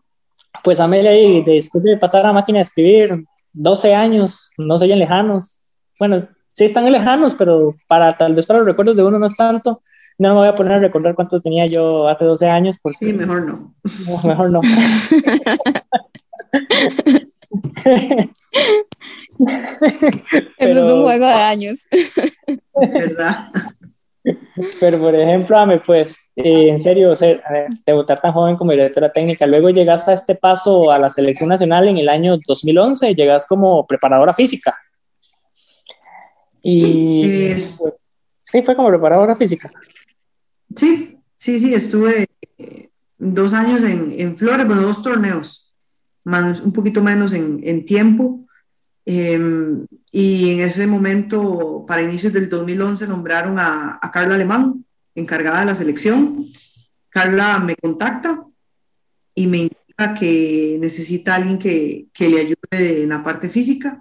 pues 0.62 0.80
Amelia, 0.80 1.12
después 1.44 1.84
de 1.84 1.96
pasar 1.96 2.26
a 2.26 2.32
máquina 2.32 2.58
de 2.58 2.62
escribir, 2.62 3.24
12 3.52 3.94
años, 3.94 4.50
no 4.58 4.78
se 4.78 4.84
oyen 4.84 4.98
lejanos. 4.98 5.68
Bueno, 5.98 6.18
sí 6.52 6.64
están 6.64 6.90
lejanos, 6.90 7.34
pero 7.34 7.74
para 7.88 8.16
tal 8.16 8.34
vez 8.34 8.46
para 8.46 8.60
los 8.60 8.68
recuerdos 8.68 8.96
de 8.96 9.04
uno 9.04 9.18
no 9.18 9.26
es 9.26 9.36
tanto. 9.36 9.82
No 10.16 10.28
me 10.28 10.40
voy 10.40 10.48
a 10.48 10.54
poner 10.54 10.74
a 10.74 10.78
recordar 10.78 11.14
cuánto 11.14 11.40
tenía 11.40 11.66
yo 11.66 12.08
hace 12.08 12.24
12 12.24 12.48
años. 12.48 12.78
Porque, 12.80 13.06
sí, 13.06 13.12
mejor 13.12 13.46
no. 13.46 13.74
Mejor 14.24 14.50
no. 14.50 14.60
Eso 20.58 20.84
es 20.84 20.90
un 20.90 21.02
juego 21.02 21.26
de 21.26 21.32
años. 21.32 21.86
¿Verdad? 22.74 23.48
Pero, 24.80 25.02
por 25.02 25.20
ejemplo, 25.20 25.58
Ame, 25.58 25.80
pues, 25.80 26.30
eh, 26.36 26.70
en 26.70 26.78
serio, 26.78 27.12
o 27.12 27.16
sea, 27.16 27.38
debutar 27.84 28.20
tan 28.20 28.32
joven 28.32 28.56
como 28.56 28.70
directora 28.70 29.12
técnica, 29.12 29.46
luego 29.46 29.68
llegaste 29.68 30.12
a 30.12 30.14
este 30.14 30.34
paso 30.34 30.90
a 30.90 30.98
la 30.98 31.10
selección 31.10 31.50
nacional 31.50 31.88
en 31.88 31.98
el 31.98 32.08
año 32.08 32.38
2011, 32.46 33.14
llegas 33.14 33.46
como 33.46 33.86
preparadora 33.86 34.32
física. 34.32 34.76
Y 36.62 37.50
pues, 37.50 37.78
sí, 38.42 38.62
fue 38.62 38.74
como 38.74 38.88
preparadora 38.88 39.36
física. 39.36 39.70
Sí, 40.74 41.18
sí, 41.36 41.60
sí, 41.60 41.74
estuve 41.74 42.26
eh, 42.56 42.88
dos 43.18 43.52
años 43.52 43.82
en, 43.82 44.18
en 44.18 44.38
Flores, 44.38 44.66
bueno, 44.66 44.82
dos 44.82 45.02
torneos, 45.02 45.63
un 46.24 46.72
poquito 46.72 47.02
menos 47.02 47.32
en, 47.32 47.84
tiempo. 47.84 48.46
Em, 49.06 49.86
y 50.10 50.52
en 50.52 50.60
ese 50.60 50.86
momento, 50.86 51.84
para 51.86 52.02
inicios 52.02 52.32
del 52.32 52.48
2011, 52.48 53.06
nombraron 53.06 53.58
a, 53.58 54.00
Carla 54.12 54.34
Alemán, 54.34 54.84
encargada 55.14 55.60
de 55.60 55.66
la 55.66 55.74
selección. 55.74 56.46
Carla 57.10 57.58
me 57.58 57.76
contacta 57.76 58.44
y 59.34 59.46
me 59.46 59.58
indica 59.58 60.14
que 60.18 60.78
necesita 60.80 61.34
alguien 61.34 61.58
que, 61.58 62.06
que 62.12 62.28
le 62.28 62.40
ayude 62.40 63.02
en 63.02 63.08
la 63.08 63.22
parte 63.22 63.48
física 63.48 64.00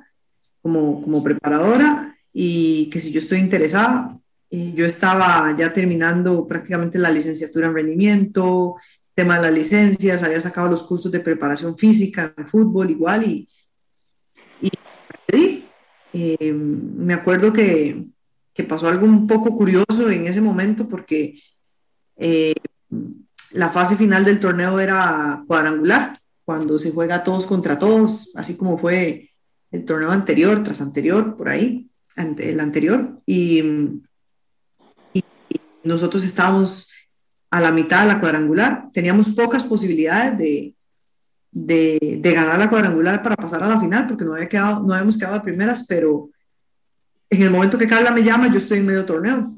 como, 0.61 1.01
como 1.01 1.23
preparadora 1.23 2.17
y 2.31 2.89
que 2.89 2.99
si 2.99 3.11
yo 3.11 3.19
estoy 3.19 3.39
interesada, 3.39 4.17
yo 4.49 4.85
estaba 4.85 5.55
ya 5.57 5.73
terminando 5.73 6.45
prácticamente 6.47 6.99
la 6.99 7.09
licenciatura 7.09 7.67
en 7.67 7.73
rendimiento, 7.73 8.75
tema 9.15 9.35
de 9.35 9.43
las 9.43 9.53
licencias, 9.53 10.23
había 10.23 10.39
sacado 10.39 10.69
los 10.69 10.83
cursos 10.83 11.11
de 11.11 11.19
preparación 11.19 11.77
física 11.77 12.33
fútbol 12.47 12.89
igual 12.91 13.23
y, 13.23 13.47
Eh, 16.15 16.53
me 16.53 17.15
acuerdo 17.15 17.51
que, 17.51 18.05
que, 18.53 18.63
pasó 18.63 18.87
algo 18.87 19.07
un 19.07 19.25
poco 19.25 19.57
curioso 19.57 20.11
en 20.11 20.27
ese 20.27 20.41
momento 20.41 20.87
porque 20.87 21.41
eh, 22.17 22.53
la 23.53 23.69
fase 23.69 23.95
final 23.95 24.23
del 24.23 24.39
torneo 24.39 24.79
era 24.79 25.43
cuadrangular, 25.47 26.15
cuando 26.45 26.77
se 26.77 26.91
juega 26.91 27.23
todos 27.23 27.47
contra 27.47 27.79
todos, 27.79 28.31
así 28.35 28.55
como 28.57 28.77
fue 28.77 29.31
el 29.71 29.85
torneo 29.85 30.11
anterior, 30.11 30.63
tras 30.63 30.81
anterior, 30.81 31.35
por 31.35 31.49
ahí, 31.49 31.89
el 32.15 32.59
anterior. 32.59 33.19
Y, 33.25 33.59
y 35.13 35.23
nosotros 35.83 36.23
estábamos 36.23 36.92
a 37.53 37.61
la 37.61 37.71
mitad 37.71 38.01
de 38.01 38.07
la 38.07 38.19
cuadrangular. 38.19 38.89
Teníamos 38.91 39.29
pocas 39.35 39.63
posibilidades 39.63 40.35
de, 40.39 40.75
de, 41.51 42.33
ganar 42.33 42.57
la 42.57 42.67
cuadrangular 42.67 43.21
para 43.21 43.35
pasar 43.35 43.61
a 43.61 43.67
la 43.67 43.79
final, 43.79 44.07
porque 44.07 44.25
no, 44.25 44.33
había 44.33 44.49
quedado, 44.49 44.83
no 44.83 44.91
habíamos 44.91 45.19
quedado 45.19 45.35
de 45.35 45.41
primeras, 45.41 45.85
pero 45.87 46.31
en 47.29 47.43
el 47.43 47.51
momento 47.51 47.77
que 47.77 47.87
Carla 47.87 48.09
me 48.09 48.23
llama, 48.23 48.51
yo 48.51 48.57
estoy 48.57 48.79
en 48.79 48.87
medio 48.87 49.05
torneo. 49.05 49.53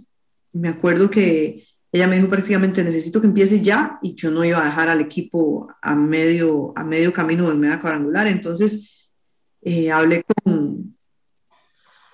Me 0.51 0.67
acuerdo 0.67 1.09
que 1.09 1.63
ella 1.89 2.07
me 2.07 2.17
dijo 2.17 2.27
prácticamente, 2.27 2.83
necesito 2.83 3.21
que 3.21 3.27
empiece 3.27 3.61
ya, 3.61 3.97
y 4.01 4.13
yo 4.13 4.29
no 4.29 4.43
iba 4.43 4.61
a 4.61 4.65
dejar 4.65 4.89
al 4.89 4.99
equipo 4.99 5.69
a 5.81 5.95
medio, 5.95 6.73
a 6.75 6.83
medio 6.83 7.13
camino 7.13 7.49
de 7.49 7.55
media 7.55 7.79
cuadrangular. 7.79 8.27
Entonces, 8.27 9.15
eh, 9.61 9.89
hablé 9.89 10.25
con, 10.43 10.94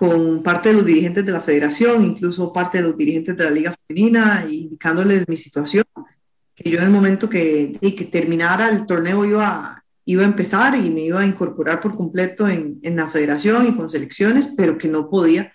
con 0.02 0.42
parte 0.42 0.70
de 0.70 0.74
los 0.74 0.84
dirigentes 0.84 1.24
de 1.24 1.32
la 1.32 1.42
federación, 1.42 2.04
incluso 2.04 2.52
parte 2.52 2.80
de 2.80 2.86
los 2.86 2.98
dirigentes 2.98 3.38
de 3.38 3.44
la 3.44 3.52
liga 3.52 3.76
femenina, 3.86 4.44
indicándoles 4.50 5.28
mi 5.28 5.38
situación, 5.38 5.84
que 6.56 6.72
yo 6.72 6.80
en 6.80 6.86
el 6.86 6.90
momento 6.90 7.30
que, 7.30 7.78
que 7.80 8.06
terminara 8.06 8.70
el 8.70 8.88
torneo 8.88 9.24
iba, 9.24 9.84
iba 10.06 10.24
a 10.24 10.26
empezar 10.26 10.76
y 10.76 10.90
me 10.90 11.02
iba 11.02 11.20
a 11.20 11.26
incorporar 11.28 11.80
por 11.80 11.96
completo 11.96 12.48
en, 12.50 12.80
en 12.82 12.96
la 12.96 13.10
federación 13.10 13.68
y 13.68 13.76
con 13.76 13.88
selecciones, 13.88 14.56
pero 14.58 14.76
que 14.76 14.88
no 14.88 15.08
podía 15.08 15.54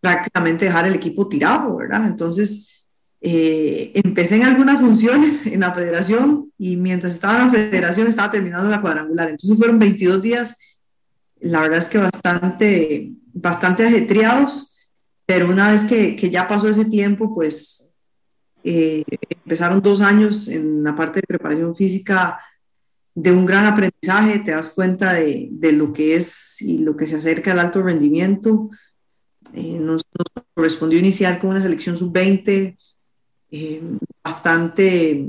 prácticamente 0.00 0.64
dejar 0.64 0.86
el 0.86 0.94
equipo 0.94 1.28
tirado, 1.28 1.76
¿verdad? 1.76 2.06
Entonces, 2.06 2.86
eh, 3.20 3.92
empecé 4.02 4.36
en 4.36 4.44
algunas 4.44 4.80
funciones 4.80 5.46
en 5.46 5.60
la 5.60 5.74
federación 5.74 6.50
y 6.56 6.76
mientras 6.76 7.12
estaba 7.12 7.38
en 7.38 7.46
la 7.48 7.52
federación 7.52 8.06
estaba 8.06 8.30
terminando 8.30 8.70
la 8.70 8.80
cuadrangular. 8.80 9.28
Entonces 9.28 9.58
fueron 9.58 9.78
22 9.78 10.22
días, 10.22 10.56
la 11.40 11.60
verdad 11.60 11.80
es 11.80 11.88
que 11.88 11.98
bastante 11.98 13.12
bastante 13.34 13.84
ajetreados, 13.84 14.78
pero 15.26 15.48
una 15.48 15.70
vez 15.70 15.82
que, 15.82 16.16
que 16.16 16.30
ya 16.30 16.48
pasó 16.48 16.68
ese 16.68 16.86
tiempo, 16.86 17.34
pues 17.34 17.94
eh, 18.62 19.04
empezaron 19.30 19.82
dos 19.82 20.00
años 20.00 20.48
en 20.48 20.82
la 20.82 20.96
parte 20.96 21.20
de 21.20 21.26
preparación 21.26 21.74
física 21.74 22.40
de 23.14 23.30
un 23.30 23.46
gran 23.46 23.66
aprendizaje, 23.66 24.40
te 24.40 24.52
das 24.52 24.74
cuenta 24.74 25.12
de, 25.12 25.48
de 25.52 25.72
lo 25.72 25.92
que 25.92 26.16
es 26.16 26.60
y 26.62 26.78
lo 26.78 26.96
que 26.96 27.06
se 27.06 27.16
acerca 27.16 27.52
al 27.52 27.60
alto 27.60 27.82
rendimiento. 27.82 28.70
Eh, 29.52 29.78
nos, 29.78 30.02
nos, 30.18 30.44
correspondió 30.54 30.98
iniciar 30.98 31.38
con 31.38 31.50
una 31.50 31.60
selección 31.60 31.96
sub-20 31.96 32.76
eh, 33.50 33.82
bastante 34.22 35.26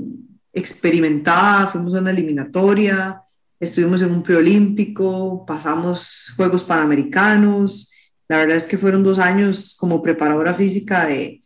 experimentada, 0.54 1.68
fuimos 1.68 1.94
a 1.96 2.00
una 2.00 2.12
eliminatoria, 2.12 3.22
estuvimos 3.60 4.02
en 4.02 4.12
un 4.12 4.24
preolímpico, 4.24 5.46
pasamos 5.46 6.34
Juegos 6.36 6.64
Panamericanos, 6.64 7.92
la 8.28 8.38
verdad 8.38 8.58
es 8.58 8.66
que 8.66 8.78
fueron 8.78 9.04
dos 9.04 9.20
años 9.20 9.76
como 9.78 10.02
preparadora 10.02 10.54
física 10.54 11.06
de, 11.06 11.44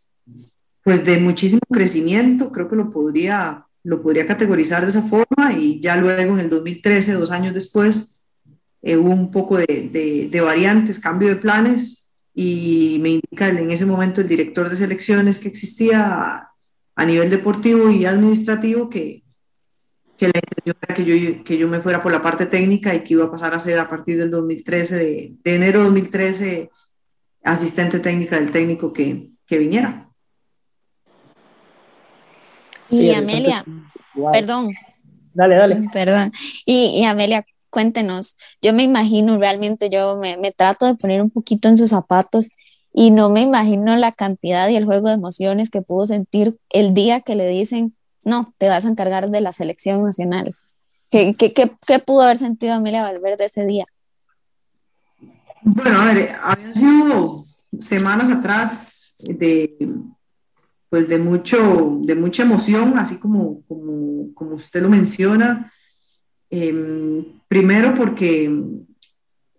pues 0.83 1.05
de 1.05 1.17
muchísimo 1.17 1.61
crecimiento, 1.71 2.51
creo 2.51 2.69
que 2.69 2.75
lo 2.75 2.89
podría, 2.89 3.65
lo 3.83 4.01
podría 4.01 4.25
categorizar 4.25 4.83
de 4.83 4.89
esa 4.89 5.03
forma 5.03 5.53
y 5.57 5.79
ya 5.81 5.95
luego 5.97 6.33
en 6.33 6.39
el 6.39 6.49
2013, 6.49 7.13
dos 7.13 7.31
años 7.31 7.53
después, 7.53 8.19
eh, 8.81 8.95
hubo 8.95 9.11
un 9.11 9.29
poco 9.29 9.57
de, 9.57 9.89
de, 9.91 10.29
de, 10.31 10.41
variantes, 10.41 10.99
cambio 10.99 11.27
de 11.29 11.35
planes 11.35 12.13
y 12.33 12.97
me 13.01 13.09
indica 13.09 13.49
en 13.49 13.69
ese 13.71 13.85
momento 13.85 14.21
el 14.21 14.29
director 14.29 14.69
de 14.69 14.75
selecciones 14.77 15.39
que 15.39 15.49
existía 15.49 16.47
a 16.95 17.05
nivel 17.05 17.29
deportivo 17.29 17.89
y 17.89 18.05
administrativo 18.05 18.89
que, 18.89 19.23
que 20.19 20.27
la 20.27 20.33
intención 20.37 20.75
era 20.81 20.95
que 20.95 21.05
yo, 21.05 21.43
que 21.45 21.57
yo 21.57 21.67
me 21.69 21.79
fuera 21.79 22.03
por 22.03 22.11
la 22.11 22.21
parte 22.21 22.45
técnica 22.45 22.93
y 22.93 22.99
que 22.99 23.13
iba 23.13 23.25
a 23.25 23.31
pasar 23.31 23.53
a 23.53 23.59
ser 23.59 23.79
a 23.79 23.87
partir 23.87 24.17
del 24.17 24.29
2013, 24.29 24.95
de, 24.95 25.37
de 25.41 25.55
enero 25.55 25.79
de 25.79 25.85
2013, 25.85 26.69
asistente 27.43 27.99
técnica 27.99 28.35
del 28.35 28.51
técnico 28.51 28.91
que, 28.91 29.29
que 29.47 29.57
viniera. 29.57 30.09
Y 32.89 32.97
sí, 32.97 33.13
Amelia, 33.13 33.63
wow. 34.15 34.31
perdón. 34.33 34.71
Dale, 35.33 35.55
dale. 35.55 35.89
Perdón. 35.93 36.33
Y, 36.65 36.99
y, 36.99 37.05
Amelia, 37.05 37.45
cuéntenos, 37.69 38.35
yo 38.61 38.73
me 38.73 38.83
imagino 38.83 39.37
realmente, 39.37 39.89
yo 39.89 40.17
me, 40.17 40.35
me 40.35 40.51
trato 40.51 40.85
de 40.85 40.95
poner 40.95 41.21
un 41.21 41.29
poquito 41.29 41.69
en 41.69 41.77
sus 41.77 41.91
zapatos 41.91 42.49
y 42.91 43.11
no 43.11 43.29
me 43.29 43.41
imagino 43.41 43.95
la 43.95 44.11
cantidad 44.11 44.67
y 44.67 44.75
el 44.75 44.83
juego 44.83 45.07
de 45.07 45.13
emociones 45.13 45.69
que 45.69 45.81
pudo 45.81 46.05
sentir 46.05 46.57
el 46.71 46.93
día 46.93 47.21
que 47.21 47.35
le 47.35 47.47
dicen, 47.47 47.95
no, 48.25 48.53
te 48.57 48.69
vas 48.69 48.85
a 48.85 48.89
encargar 48.89 49.29
de 49.29 49.41
la 49.41 49.53
selección 49.53 50.03
nacional. 50.03 50.55
¿Qué, 51.09 51.35
pudo 52.05 52.21
haber 52.21 52.37
sentido 52.37 52.73
Amelia 52.73 53.01
Valverde 53.01 53.45
ese 53.45 53.65
día? 53.65 53.85
Bueno, 55.61 56.01
a 56.01 56.05
ver, 56.05 56.29
habían 56.41 56.73
sido 56.73 57.43
semanas 57.79 58.29
atrás 58.29 59.15
de, 59.27 59.75
pues 60.89 61.07
de, 61.07 61.17
mucho, 61.17 61.99
de 62.01 62.15
mucha 62.15 62.43
emoción, 62.43 62.97
así 62.97 63.17
como, 63.17 63.63
como, 63.67 64.55
usted 64.55 64.81
lo 64.81 64.89
menciona. 64.89 65.71
Eh, 66.51 67.25
primero 67.47 67.93
porque 67.95 68.49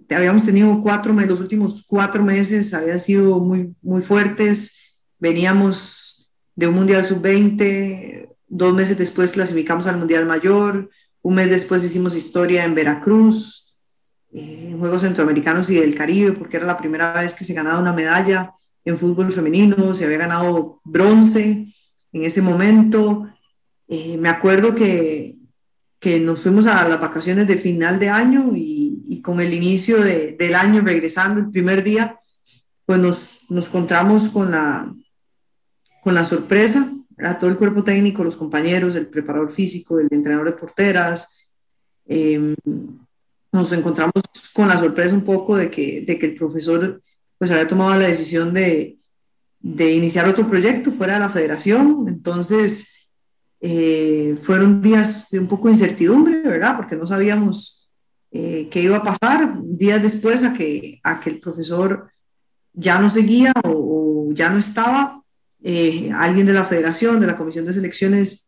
habíamos 0.09 0.45
tenido 0.45 0.83
cuatro 0.83 1.13
meses, 1.13 1.31
los 1.31 1.41
últimos 1.41 1.85
cuatro 1.87 2.23
meses 2.23 2.73
habían 2.75 2.99
sido 2.99 3.39
muy, 3.41 3.75
muy 3.83 4.03
fuertes. 4.03 4.97
Veníamos 5.19 6.31
de 6.55 6.69
un 6.69 6.75
Mundial 6.75 7.05
Sub-20, 7.05 8.30
Dos 8.53 8.75
meses 8.75 8.99
después 8.99 9.31
clasificamos 9.31 9.87
al 9.87 9.97
Mundial 9.97 10.27
Mayor, 10.27 10.91
un 11.23 11.35
mes 11.37 11.49
después 11.49 11.85
hicimos 11.85 12.17
historia 12.17 12.65
en 12.65 12.75
Veracruz, 12.75 13.77
eh, 14.33 14.71
en 14.71 14.79
Juegos 14.81 15.03
Centroamericanos 15.03 15.71
y 15.71 15.77
del 15.77 15.95
Caribe, 15.95 16.33
porque 16.33 16.57
era 16.57 16.67
la 16.67 16.77
primera 16.77 17.13
vez 17.13 17.33
que 17.33 17.45
se 17.45 17.55
ganaba 17.55 17.79
una 17.79 17.93
medalla 17.93 18.53
en 18.85 18.99
fútbol 18.99 19.33
femenino, 19.33 19.95
se 19.95 20.05
había 20.05 20.19
ganado 20.19 20.81
bronce 20.83 21.73
en 22.13 22.25
ese 22.25 22.43
momento. 22.43 23.29
Eh, 23.87 24.17
me 24.17 24.29
acuerdo 24.29 24.75
que, 24.75 25.37
que, 26.01 26.19
nos 26.19 26.41
fuimos 26.41 26.67
a 26.67 26.89
las 26.89 27.01
vacaciones 27.01 27.47
de 27.47 27.57
final 27.57 28.01
de 28.01 28.09
año 28.09 28.51
y, 28.53 29.23
con 29.23 29.41
el 29.41 29.55
inicio 29.55 30.03
de, 30.03 30.35
del 30.37 30.57
año, 30.57 30.81
regresando 30.81 31.39
el 31.39 31.51
primer 31.51 31.85
día, 31.85 32.19
pues 32.85 32.99
nos, 32.99 33.43
nos 33.49 33.69
encontramos 33.69 34.31
con 34.31 34.51
la, 34.51 34.93
con 36.03 36.15
la 36.15 36.25
sorpresa 36.25 36.91
a 37.23 37.39
todo 37.39 37.51
el 37.51 37.57
cuerpo 37.57 37.83
técnico, 37.83 38.25
los 38.25 38.37
compañeros, 38.37 38.95
el 38.97 39.07
preparador 39.07 39.53
físico, 39.53 39.99
el 39.99 40.09
entrenador 40.11 40.47
de 40.47 40.59
porteras. 40.59 41.47
Eh, 42.07 42.55
nos 43.53 43.73
encontramos 43.73 44.13
con 44.53 44.69
la 44.69 44.79
sorpresa 44.79 45.15
un 45.15 45.25
poco 45.25 45.57
de 45.57 45.71
que, 45.71 46.05
de 46.07 46.19
que 46.19 46.27
el 46.27 46.35
profesor 46.35 47.03
pues 47.39 47.51
había 47.51 47.67
tomado 47.67 47.99
la 47.99 48.09
decisión 48.09 48.53
de, 48.53 48.99
de 49.61 49.93
iniciar 49.93 50.29
otro 50.29 50.49
proyecto 50.49 50.93
fuera 50.93 51.15
de 51.15 51.21
la 51.21 51.29
federación. 51.29 52.05
Entonces, 52.09 53.09
eh, 53.61 54.37
fueron 54.43 54.81
días 54.83 55.29
de 55.31 55.39
un 55.39 55.47
poco 55.47 55.69
de 55.69 55.75
incertidumbre, 55.75 56.43
¿verdad? 56.43 56.77
Porque 56.77 56.97
no 56.97 57.07
sabíamos 57.07 57.91
eh, 58.31 58.69
qué 58.71 58.83
iba 58.83 58.99
a 58.99 59.03
pasar 59.03 59.59
días 59.63 60.03
después 60.03 60.43
a 60.45 60.55
que, 60.55 61.01
a 61.03 61.19
que 61.21 61.31
el 61.31 61.41
profesor 61.41 62.11
ya 62.73 63.01
no 63.01 63.11
seguía 63.11 63.53
o, 63.65 64.29
o 64.29 64.33
ya 64.33 64.49
no 64.51 64.59
estaba 64.59 65.20
eh, 65.63 66.11
alguien 66.15 66.47
de 66.47 66.53
la 66.53 66.65
federación, 66.65 67.21
de 67.21 67.27
la 67.27 67.37
comisión 67.37 67.67
de 67.67 67.73
selecciones, 67.73 68.47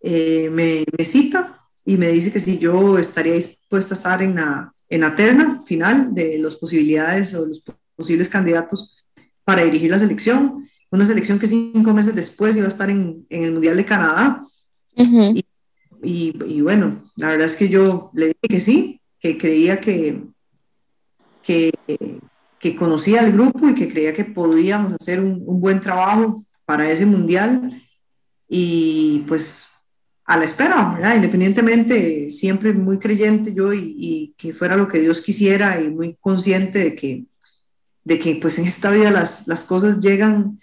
eh, 0.00 0.48
me, 0.50 0.84
me, 0.96 1.04
cita 1.04 1.60
y 1.84 1.96
me 1.96 2.08
dice 2.08 2.32
que 2.32 2.40
si 2.40 2.58
yo 2.58 2.98
estaría 2.98 3.34
dispuesta 3.34 3.94
a 3.94 3.98
estar 3.98 4.22
en 4.22 4.36
la, 4.36 4.72
en 4.88 5.00
la 5.00 5.16
terna 5.16 5.60
final 5.66 6.14
de 6.14 6.38
las 6.38 6.56
posibilidades 6.56 7.34
o 7.34 7.46
los 7.46 7.62
posibles 7.96 8.28
candidatos 8.28 8.96
para 9.44 9.64
dirigir 9.64 9.90
la 9.90 9.98
selección, 9.98 10.68
una 10.90 11.04
selección 11.04 11.38
que 11.38 11.46
cinco 11.46 11.92
meses 11.92 12.14
después 12.14 12.56
iba 12.56 12.66
a 12.66 12.70
estar 12.70 12.88
en, 12.88 13.26
en 13.28 13.44
el 13.44 13.52
Mundial 13.52 13.76
de 13.76 13.84
Canadá. 13.84 14.44
Uh 14.96 15.02
-huh. 15.02 15.36
y, 15.36 15.44
y, 16.02 16.44
y, 16.46 16.60
bueno, 16.60 17.10
la 17.16 17.28
verdad 17.28 17.46
es 17.46 17.56
que 17.56 17.68
yo 17.68 18.10
le 18.14 18.26
dije 18.26 18.48
que 18.48 18.60
sí, 18.60 19.00
que 19.20 19.36
creía 19.36 19.80
que, 19.80 20.22
que, 21.42 21.72
que 22.58 22.74
conocía 22.74 23.22
el 23.22 23.32
grupo 23.32 23.68
y 23.68 23.74
que 23.74 23.88
creía 23.88 24.12
que 24.12 24.24
podíamos 24.24 24.94
hacer 25.00 25.20
un, 25.20 25.42
un, 25.46 25.60
buen 25.60 25.80
trabajo 25.80 26.42
para 26.64 26.90
ese 26.90 27.06
mundial 27.06 27.82
y 28.48 29.24
pues 29.28 29.78
a 30.24 30.36
la 30.36 30.44
espera, 30.44 30.94
¿verdad? 30.94 31.16
independientemente, 31.16 32.30
siempre 32.30 32.74
muy 32.74 32.98
creyente 32.98 33.54
yo 33.54 33.72
y, 33.72 33.94
y, 33.98 34.34
que 34.36 34.52
fuera 34.52 34.76
lo 34.76 34.86
que 34.86 34.98
Dios 34.98 35.22
quisiera 35.22 35.80
y 35.80 35.88
muy 35.88 36.16
consciente 36.20 36.78
de 36.80 36.94
que, 36.94 37.24
de 38.04 38.18
que 38.18 38.36
pues 38.36 38.58
en 38.58 38.66
esta 38.66 38.90
vida 38.90 39.10
las, 39.10 39.48
las 39.48 39.64
cosas 39.64 40.00
llegan 40.00 40.60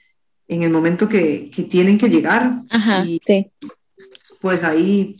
en 0.48 0.62
el 0.62 0.70
momento 0.70 1.10
que, 1.10 1.50
que 1.50 1.64
tienen 1.64 1.98
que 1.98 2.10
llegar. 2.10 2.54
Ajá, 2.70 3.04
y 3.06 3.20
sí. 3.24 3.52
pues 4.40 4.64
ahí 4.64 5.18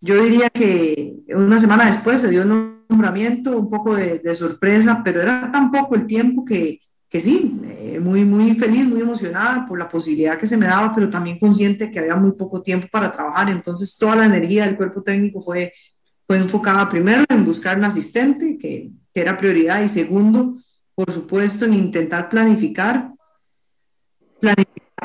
yo 0.00 0.22
diría 0.22 0.48
que 0.50 1.14
una 1.28 1.58
semana 1.60 1.86
después 1.86 2.20
se 2.20 2.30
dio 2.30 2.44
nombramiento, 2.90 3.58
un 3.58 3.70
poco 3.70 3.94
de, 3.94 4.34
sorpresa, 4.34 5.00
pero 5.04 5.22
era 5.22 5.50
tan 5.50 5.70
poco 5.70 5.94
el 5.94 6.06
tiempo 6.06 6.44
que, 6.44 6.80
que 7.08 7.20
sí, 7.20 7.60
eh, 7.64 7.98
muy, 8.00 8.24
muy 8.24 8.54
feliz, 8.54 8.86
muy 8.86 9.00
emocionada 9.00 9.66
por 9.66 9.78
la 9.78 9.88
posibilidad 9.88 10.38
que 10.38 10.46
se 10.46 10.56
me 10.56 10.66
daba, 10.66 10.94
pero 10.94 11.08
también 11.08 11.38
consciente 11.38 11.90
que 11.90 11.98
había 11.98 12.16
muy 12.16 12.32
poco 12.32 12.62
tiempo 12.62 12.86
para 12.90 13.12
trabajar. 13.12 13.50
Entonces, 13.50 13.96
toda 13.96 14.16
la 14.16 14.26
energía 14.26 14.66
del 14.66 14.76
cuerpo 14.76 15.02
técnico 15.02 15.40
fue, 15.40 15.72
fue 16.26 16.36
enfocada 16.36 16.88
primero 16.88 17.24
en 17.28 17.44
buscar 17.44 17.78
un 17.78 17.84
asistente, 17.84 18.58
que, 18.58 18.90
era 19.12 19.36
prioridad, 19.36 19.82
y 19.82 19.88
segundo, 19.88 20.54
por 20.94 21.10
supuesto, 21.10 21.64
en 21.64 21.74
intentar 21.74 22.30
planificar 22.30 23.12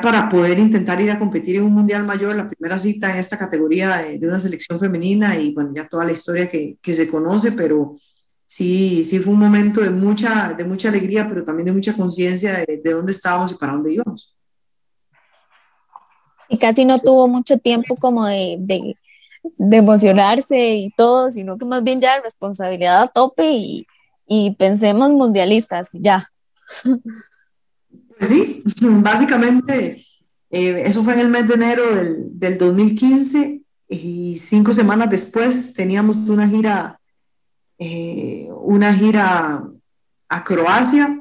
para 0.02 0.28
poder 0.28 0.58
intentar 0.58 1.00
ir 1.00 1.10
a 1.10 1.18
competir 1.18 1.56
en 1.56 1.62
un 1.64 1.72
mundial 1.72 2.04
mayor, 2.04 2.34
la 2.34 2.48
primera 2.48 2.78
cita 2.78 3.12
en 3.12 3.18
esta 3.18 3.38
categoría 3.38 3.96
de, 3.96 4.26
una 4.26 4.38
selección 4.38 4.78
femenina 4.78 5.36
y 5.36 5.54
bueno, 5.54 5.72
ya 5.74 5.88
toda 5.88 6.04
la 6.04 6.12
historia 6.12 6.48
que, 6.48 6.78
que, 6.82 6.94
se 6.94 7.08
conoce, 7.08 7.52
pero 7.52 7.96
sí, 8.44 9.04
sí 9.04 9.18
fue 9.18 9.32
un 9.32 9.40
momento 9.40 9.80
de 9.80 9.90
mucha, 9.90 10.52
de 10.54 10.64
mucha 10.64 10.88
alegría, 10.88 11.26
pero 11.28 11.44
también 11.44 11.66
de 11.66 11.72
mucha 11.72 11.94
conciencia 11.94 12.64
de, 12.64 12.80
de, 12.82 12.92
dónde 12.92 13.12
estábamos 13.12 13.52
y 13.52 13.54
para 13.54 13.72
dónde 13.72 13.94
íbamos. 13.94 14.36
Y 16.48 16.58
casi 16.58 16.84
no 16.84 16.98
tuvo 16.98 17.26
mucho 17.26 17.58
tiempo 17.58 17.94
como 17.96 18.26
de, 18.26 18.56
de, 18.60 18.94
de 19.42 19.76
emocionarse 19.76 20.74
y 20.76 20.90
todo, 20.90 21.30
sino 21.30 21.56
que 21.58 21.64
más 21.64 21.82
bien 21.82 22.00
ya 22.00 22.20
responsabilidad 22.20 23.02
a 23.02 23.08
tope 23.08 23.50
y, 23.50 23.86
y 24.26 24.54
pensemos 24.56 25.10
mundialistas, 25.10 25.88
ya. 25.92 26.30
Pues 28.18 28.30
sí, 28.30 28.62
básicamente 28.80 30.04
eh, 30.50 30.82
eso 30.84 31.02
fue 31.02 31.14
en 31.14 31.20
el 31.20 31.28
mes 31.28 31.48
de 31.48 31.54
enero 31.54 31.94
del, 31.94 32.38
del, 32.38 32.58
2015 32.58 33.62
y 33.88 34.36
cinco 34.36 34.72
semanas 34.72 35.10
después 35.10 35.74
teníamos 35.74 36.28
una 36.28 36.48
gira, 36.48 37.00
eh, 37.78 38.48
una 38.52 38.94
gira 38.94 39.64
a 40.28 40.44
Croacia 40.44 41.20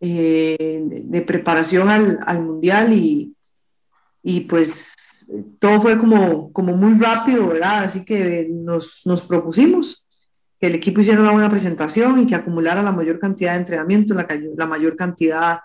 eh, 0.00 0.82
de, 0.84 1.22
preparación 1.22 1.88
al, 1.88 2.18
al 2.26 2.42
mundial 2.42 2.92
y, 2.92 3.34
y, 4.22 4.40
pues 4.40 4.94
todo 5.58 5.80
fue 5.80 5.98
como, 5.98 6.52
como 6.52 6.76
muy 6.76 6.98
rápido, 6.98 7.48
¿verdad? 7.48 7.84
Así 7.84 8.04
que 8.04 8.48
nos, 8.50 9.02
nos 9.06 9.22
propusimos 9.22 10.06
que 10.58 10.66
el 10.66 10.74
equipo 10.74 11.00
hiciera 11.00 11.20
una 11.20 11.32
buena 11.32 11.48
presentación 11.48 12.20
y 12.20 12.26
que 12.26 12.34
acumulara 12.34 12.82
la 12.82 12.92
mayor 12.92 13.18
cantidad 13.18 13.52
de 13.52 13.60
entrenamiento, 13.60 14.14
la, 14.14 14.26
la 14.56 14.66
mayor 14.66 14.96
cantidad 14.96 15.60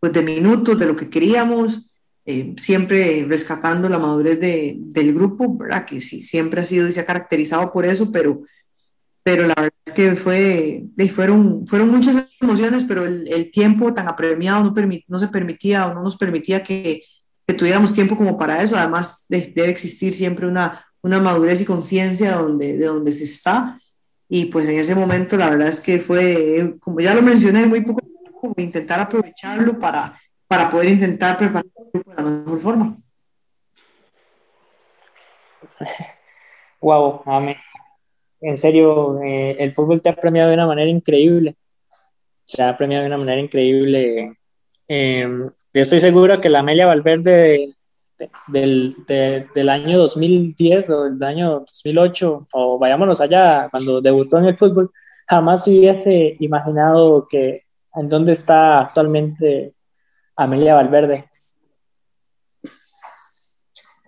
pues, 0.00 0.12
de 0.12 0.22
minutos, 0.22 0.78
de 0.78 0.86
lo 0.86 0.96
que 0.96 1.08
queríamos, 1.08 1.90
eh, 2.24 2.54
siempre 2.56 3.24
rescatando 3.28 3.88
la 3.88 3.98
madurez 3.98 4.40
de, 4.40 4.76
del 4.78 5.14
grupo, 5.14 5.56
¿verdad? 5.56 5.84
Que 5.84 6.00
sí, 6.00 6.22
siempre 6.22 6.60
ha 6.60 6.64
sido 6.64 6.88
y 6.88 6.92
se 6.92 7.00
ha 7.00 7.06
caracterizado 7.06 7.72
por 7.72 7.86
eso, 7.86 8.10
pero, 8.10 8.42
pero 9.22 9.46
la 9.46 9.54
verdad 9.54 9.72
es 9.86 9.94
que 9.94 10.16
fue, 10.16 10.84
fueron, 11.12 11.66
fueron 11.66 11.90
muchas 11.90 12.26
emociones, 12.40 12.84
pero 12.84 13.06
el, 13.06 13.50
tiempo 13.52 13.94
tan 13.94 14.08
apremiado 14.08 14.64
no, 14.64 14.74
no 15.08 15.18
se 15.20 15.28
permitía 15.28 15.86
o 15.86 15.94
no 15.94 16.02
nos 16.02 16.16
permitía 16.16 16.62
que, 16.64 17.02
que 17.46 17.54
tuviéramos 17.54 17.92
tiempo 17.92 18.16
como 18.16 18.36
para 18.36 18.60
eso. 18.60 18.76
Además, 18.76 19.26
debe 19.28 19.68
existir 19.68 20.12
siempre 20.12 20.48
una, 20.48 20.84
una 21.02 21.20
madurez 21.20 21.60
y 21.60 21.64
conciencia 21.64 22.36
donde, 22.36 22.76
de 22.76 22.86
donde 22.86 23.12
se 23.12 23.24
está. 23.24 23.80
Y 24.28 24.46
pues 24.46 24.68
en 24.68 24.78
ese 24.78 24.96
momento 24.96 25.36
la 25.36 25.50
verdad 25.50 25.68
es 25.68 25.80
que 25.80 26.00
fue, 26.00 26.74
como 26.80 26.98
ya 26.98 27.14
lo 27.14 27.22
mencioné, 27.22 27.66
muy 27.66 27.82
poco 27.82 28.00
intentar 28.56 29.00
aprovecharlo 29.00 29.78
para, 29.78 30.18
para 30.46 30.70
poder 30.70 30.90
intentar 30.90 31.36
prepararlo 31.38 31.72
de 31.92 32.14
la 32.14 32.22
mejor 32.22 32.60
forma. 32.60 32.96
Wow, 36.80 37.22
amén. 37.26 37.56
En 38.40 38.56
serio, 38.56 39.20
eh, 39.22 39.56
el 39.58 39.72
fútbol 39.72 40.02
te 40.02 40.10
ha 40.10 40.16
premiado 40.16 40.50
de 40.50 40.54
una 40.54 40.66
manera 40.66 40.88
increíble. 40.88 41.56
Te 42.46 42.62
ha 42.62 42.76
premiado 42.76 43.02
de 43.02 43.08
una 43.08 43.18
manera 43.18 43.40
increíble. 43.40 44.36
Eh, 44.88 45.26
yo 45.74 45.80
estoy 45.80 46.00
seguro 46.00 46.40
que 46.40 46.48
la 46.48 46.60
Amelia 46.60 46.86
Valverde 46.86 47.74
del, 48.46 48.94
del, 49.06 49.68
año 49.68 49.98
2010 49.98 50.90
o 50.90 51.04
del 51.04 51.22
año 51.22 51.60
2008, 51.60 52.46
o 52.52 52.78
vayámonos 52.78 53.20
allá, 53.20 53.68
cuando 53.70 54.00
debutó 54.00 54.38
en 54.38 54.46
el 54.46 54.56
fútbol, 54.56 54.90
jamás 55.26 55.66
hubiese 55.66 56.36
imaginado 56.40 57.26
que 57.28 57.50
en 57.96 58.08
dónde 58.08 58.32
está 58.32 58.80
actualmente 58.80 59.74
Amelia 60.36 60.74
Valverde. 60.74 61.30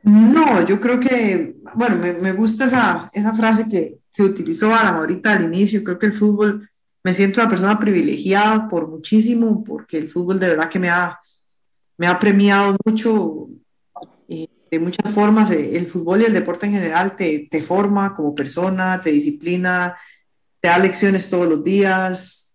No, 0.03 0.67
yo 0.67 0.81
creo 0.81 1.01
que, 1.01 1.57
bueno, 1.75 1.97
me, 1.97 2.13
me 2.13 2.33
gusta 2.33 2.67
esa, 2.67 3.11
esa, 3.13 3.35
frase 3.35 3.67
que, 3.69 3.99
que 4.13 4.23
utilizó 4.23 4.75
Alan 4.75 4.95
ahorita 4.95 5.33
al 5.33 5.45
inicio. 5.45 5.83
Creo 5.83 5.99
que 5.99 6.07
el 6.07 6.13
fútbol, 6.13 6.69
me 7.03 7.13
siento 7.13 7.41
una 7.41 7.51
persona 7.51 7.79
privilegiada 7.79 8.69
por 8.69 8.89
muchísimo, 8.89 9.65
porque 9.65 9.99
el 9.99 10.09
fútbol 10.09 10.39
de 10.39 10.49
verdad 10.49 10.69
que 10.69 10.79
me 10.79 10.89
ha, 10.89 11.19
me 11.97 12.07
ha 12.07 12.19
premiado 12.19 12.77
mucho 12.85 13.49
eh, 14.29 14.47
de 14.71 14.79
muchas 14.79 15.13
formas. 15.13 15.51
El 15.51 15.87
fútbol 15.87 16.23
y 16.23 16.27
el 16.27 16.33
deporte 16.35 16.67
en 16.67 16.73
general 16.73 17.17
te, 17.17 17.49
te 17.51 17.63
forma 17.63 18.15
como 18.15 18.35
persona, 18.35 19.01
te 19.01 19.11
disciplina, 19.11 19.97
te 20.61 20.69
da 20.69 20.79
lecciones 20.79 21.29
todos 21.29 21.49
los 21.49 21.65
días, 21.65 22.48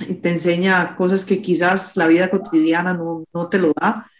y 0.00 0.14
te 0.14 0.30
enseña 0.30 0.96
cosas 0.96 1.24
que 1.24 1.40
quizás 1.42 1.96
la 1.96 2.06
vida 2.06 2.30
cotidiana 2.30 2.94
no, 2.94 3.24
no, 3.32 3.48
te 3.48 3.58
lo 3.58 3.72
da. 3.80 4.10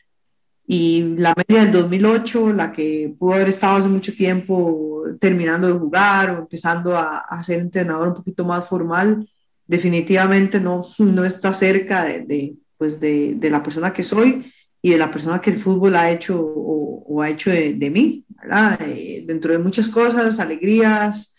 Y 0.66 1.16
la 1.18 1.34
media 1.36 1.62
del 1.62 1.72
2008, 1.72 2.52
la 2.52 2.72
que 2.72 3.14
pudo 3.18 3.34
haber 3.34 3.48
estado 3.48 3.76
hace 3.76 3.88
mucho 3.88 4.14
tiempo 4.14 5.02
terminando 5.20 5.66
de 5.66 5.78
jugar 5.78 6.30
o 6.30 6.38
empezando 6.38 6.96
a, 6.96 7.18
a 7.18 7.42
ser 7.42 7.60
entrenador 7.60 8.08
un 8.08 8.14
poquito 8.14 8.44
más 8.44 8.66
formal, 8.66 9.28
definitivamente 9.66 10.60
no, 10.60 10.80
no 10.98 11.24
está 11.24 11.52
cerca 11.52 12.04
de, 12.04 12.24
de 12.26 12.56
pues 12.76 13.00
de, 13.00 13.34
de, 13.36 13.50
la 13.50 13.62
persona 13.62 13.92
que 13.92 14.02
soy 14.02 14.50
y 14.82 14.90
de 14.90 14.98
la 14.98 15.10
persona 15.10 15.40
que 15.40 15.50
el 15.50 15.58
fútbol 15.58 15.96
ha 15.96 16.10
hecho 16.10 16.40
o, 16.40 17.04
o 17.06 17.22
ha 17.22 17.30
hecho 17.30 17.50
de, 17.50 17.74
de 17.74 17.90
mí, 17.90 18.24
¿verdad? 18.28 18.78
Eh, 18.82 19.24
dentro 19.26 19.52
de 19.52 19.58
muchas 19.58 19.88
cosas, 19.88 20.40
alegrías, 20.40 21.33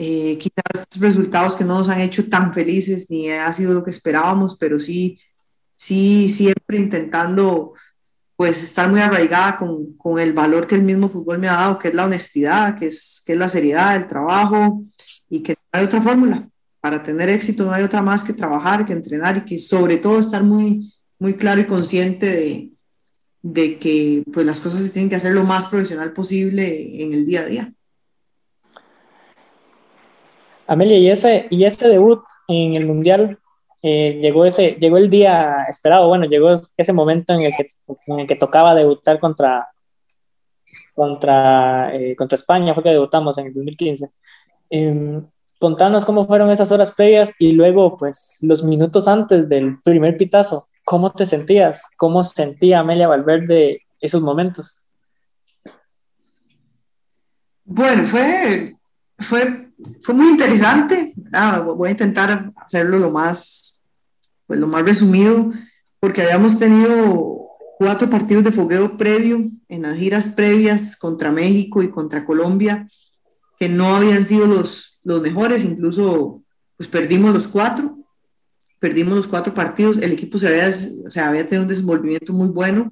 eh, 0.00 0.38
quizás 0.38 0.86
resultados 1.00 1.56
que 1.56 1.64
no 1.64 1.78
nos 1.78 1.88
han 1.88 2.00
hecho 2.00 2.28
tan 2.28 2.54
felices 2.54 3.10
ni 3.10 3.30
ha 3.30 3.52
sido 3.52 3.74
lo 3.74 3.82
que 3.82 3.90
esperábamos, 3.90 4.56
pero 4.56 4.78
sí, 4.78 5.18
sí, 5.74 6.28
siempre 6.28 6.78
intentando 6.78 7.72
pues 8.36 8.62
estar 8.62 8.88
muy 8.88 9.00
arraigada 9.00 9.56
con, 9.56 9.94
con, 9.94 10.20
el 10.20 10.32
valor 10.32 10.68
que 10.68 10.76
el 10.76 10.84
mismo 10.84 11.08
fútbol 11.08 11.40
me 11.40 11.48
ha 11.48 11.54
dado, 11.54 11.78
que 11.80 11.88
es 11.88 11.94
la 11.94 12.04
honestidad, 12.04 12.78
que 12.78 12.86
es, 12.86 13.20
que 13.26 13.32
es 13.32 13.38
la 13.38 13.48
seriedad 13.48 13.94
del 13.94 14.06
trabajo 14.06 14.84
y 15.28 15.42
que 15.42 15.54
no 15.54 15.58
hay 15.72 15.84
otra 15.86 16.00
fórmula. 16.00 16.48
Para 16.80 17.02
tener 17.02 17.28
éxito 17.28 17.64
no 17.64 17.72
hay 17.72 17.82
otra 17.82 18.00
más 18.00 18.22
que 18.22 18.32
trabajar, 18.32 18.86
que 18.86 18.92
entrenar 18.92 19.38
y 19.38 19.44
que 19.44 19.58
sobre 19.58 19.96
todo 19.96 20.20
estar 20.20 20.44
muy, 20.44 20.94
muy 21.18 21.34
claro 21.34 21.60
y 21.60 21.66
consciente 21.66 22.26
de, 22.26 22.72
de 23.42 23.78
que 23.80 24.22
pues 24.32 24.46
las 24.46 24.60
cosas 24.60 24.82
se 24.82 24.90
tienen 24.90 25.10
que 25.10 25.16
hacer 25.16 25.34
lo 25.34 25.42
más 25.42 25.64
profesional 25.64 26.12
posible 26.12 27.02
en 27.02 27.14
el 27.14 27.26
día 27.26 27.40
a 27.40 27.46
día. 27.46 27.74
Amelia, 30.68 30.98
y 30.98 31.08
ese, 31.08 31.46
y 31.50 31.64
este 31.64 31.88
debut 31.88 32.22
en 32.46 32.76
el 32.76 32.86
Mundial, 32.86 33.38
eh, 33.82 34.18
llegó, 34.20 34.44
ese, 34.44 34.72
llegó 34.72 34.98
el 34.98 35.08
día 35.08 35.64
esperado, 35.68 36.08
bueno, 36.08 36.26
llegó 36.26 36.50
ese 36.76 36.92
momento 36.92 37.32
en 37.32 37.40
el 37.42 37.52
que, 37.56 37.66
en 38.06 38.20
el 38.20 38.26
que 38.26 38.36
tocaba 38.36 38.74
debutar 38.74 39.18
contra, 39.18 39.66
contra, 40.94 41.94
eh, 41.96 42.14
contra 42.14 42.36
España, 42.36 42.74
fue 42.74 42.82
que 42.82 42.90
debutamos 42.90 43.38
en 43.38 43.46
el 43.46 43.54
2015. 43.54 44.10
Em, 44.68 45.26
contanos 45.58 46.04
cómo 46.04 46.24
fueron 46.24 46.50
esas 46.50 46.70
horas 46.70 46.92
previas 46.92 47.32
y 47.38 47.52
luego, 47.52 47.96
pues, 47.96 48.36
los 48.42 48.62
minutos 48.62 49.08
antes 49.08 49.48
del 49.48 49.80
primer 49.82 50.18
pitazo, 50.18 50.68
¿cómo 50.84 51.12
te 51.12 51.24
sentías? 51.24 51.82
¿Cómo 51.96 52.22
sentía 52.22 52.80
Amelia 52.80 53.08
Valverde 53.08 53.86
esos 54.00 54.20
momentos? 54.20 54.76
Bueno, 57.64 58.06
fue, 58.06 58.77
fue 59.18 59.68
fue 60.00 60.14
muy 60.14 60.28
interesante. 60.28 61.12
voy 61.64 61.88
a 61.88 61.92
intentar 61.92 62.52
hacerlo 62.56 62.98
lo 62.98 63.10
más, 63.10 63.84
pues 64.46 64.58
lo 64.58 64.66
más 64.66 64.84
resumido, 64.84 65.50
porque 66.00 66.22
habíamos 66.22 66.58
tenido 66.58 67.48
cuatro 67.78 68.10
partidos 68.10 68.44
de 68.44 68.52
fogueo 68.52 68.96
previo 68.96 69.44
en 69.68 69.82
las 69.82 69.96
giras 69.96 70.28
previas 70.34 70.98
contra 70.98 71.30
México 71.30 71.82
y 71.82 71.90
contra 71.90 72.24
Colombia, 72.24 72.88
que 73.58 73.68
no 73.68 73.96
habían 73.96 74.22
sido 74.24 74.46
los, 74.46 75.00
los 75.04 75.20
mejores, 75.20 75.64
incluso 75.64 76.42
pues 76.76 76.88
perdimos 76.88 77.32
los 77.32 77.48
cuatro, 77.48 77.98
perdimos 78.78 79.16
los 79.16 79.28
cuatro 79.28 79.54
partidos, 79.54 79.98
el 79.98 80.12
equipo 80.12 80.38
se 80.38 80.48
había, 80.48 80.68
o 81.06 81.10
sea, 81.10 81.28
había 81.28 81.44
tenido 81.44 81.62
un 81.62 81.68
desenvolvimiento 81.68 82.32
muy 82.32 82.48
bueno, 82.48 82.90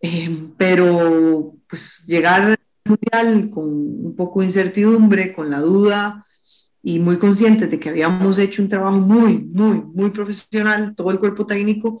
eh, 0.00 0.48
pero 0.56 1.54
pues 1.68 2.04
llegar 2.06 2.58
mundial 2.92 3.50
con 3.50 3.64
un 3.64 4.14
poco 4.16 4.40
de 4.40 4.46
incertidumbre, 4.46 5.32
con 5.32 5.50
la 5.50 5.60
duda 5.60 6.24
y 6.82 6.98
muy 6.98 7.16
conscientes 7.16 7.70
de 7.70 7.78
que 7.78 7.90
habíamos 7.90 8.38
hecho 8.38 8.62
un 8.62 8.68
trabajo 8.68 8.98
muy, 8.98 9.44
muy, 9.44 9.80
muy 9.80 10.10
profesional, 10.10 10.94
todo 10.96 11.10
el 11.10 11.18
cuerpo 11.18 11.46
técnico, 11.46 12.00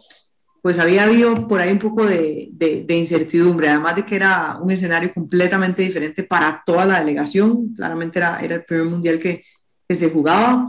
pues 0.60 0.78
había 0.78 1.04
habido 1.04 1.48
por 1.48 1.60
ahí 1.60 1.72
un 1.72 1.78
poco 1.78 2.06
de, 2.06 2.50
de, 2.52 2.96
incertidumbre, 2.96 3.68
además 3.68 3.96
de 3.96 4.06
que 4.06 4.16
era 4.16 4.58
un 4.60 4.70
escenario 4.70 5.12
completamente 5.12 5.82
diferente 5.82 6.22
para 6.22 6.62
toda 6.64 6.84
la 6.84 7.00
delegación, 7.00 7.74
claramente 7.74 8.18
era, 8.18 8.40
era 8.40 8.56
el 8.56 8.64
primer 8.64 8.86
mundial 8.86 9.18
que, 9.18 9.42
que 9.88 9.94
se 9.94 10.10
jugaba. 10.10 10.68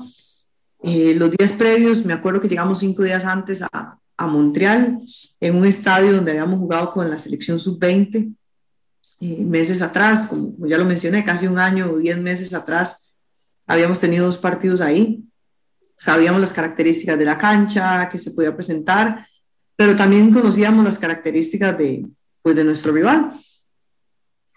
Eh, 0.82 1.16
los 1.16 1.32
días 1.32 1.52
previos, 1.52 2.06
me 2.06 2.14
acuerdo 2.14 2.40
que 2.40 2.50
llegamos 2.50 2.80
cinco 2.80 3.04
días 3.04 3.24
antes 3.26 3.62
a, 3.62 4.00
a 4.18 4.28
Montreal, 4.28 5.00
en 5.40 5.56
un 5.56 5.66
estadio 5.66 6.14
donde 6.14 6.32
habíamos 6.32 6.60
jugado 6.60 6.92
con 6.92 7.10
la 7.10 7.20
selección 7.20 7.60
sub-20 7.60 8.16
eh, 8.16 8.32
meses 9.24 9.82
atrás, 9.82 10.28
como, 10.28 10.68
ya 10.68 10.78
lo 10.78 10.86
mencioné, 10.86 11.24
casi 11.24 11.48
un 11.48 11.58
año 11.58 11.92
o 11.92 11.98
diez 11.98 12.18
meses 12.18 12.54
atrás, 12.54 13.16
habíamos 13.66 14.00
tenido 14.00 14.26
dos 14.26 14.38
partidos 14.38 14.82
ahí. 14.82 15.24
Sabíamos 15.98 16.42
las 16.42 16.54
características 16.54 17.18
de 17.18 17.26
la 17.26 17.38
cancha 17.38 18.10
que 18.10 18.20
se 18.20 18.32
podía 18.32 18.56
presentar, 18.56 19.26
pero 19.76 19.96
también 19.96 20.34
conocíamos 20.34 20.84
las 20.84 20.98
características 20.98 21.78
de, 21.78 22.06
pues, 22.42 22.56
de 22.56 22.64
nuestro 22.64 22.92
rival, 22.92 23.32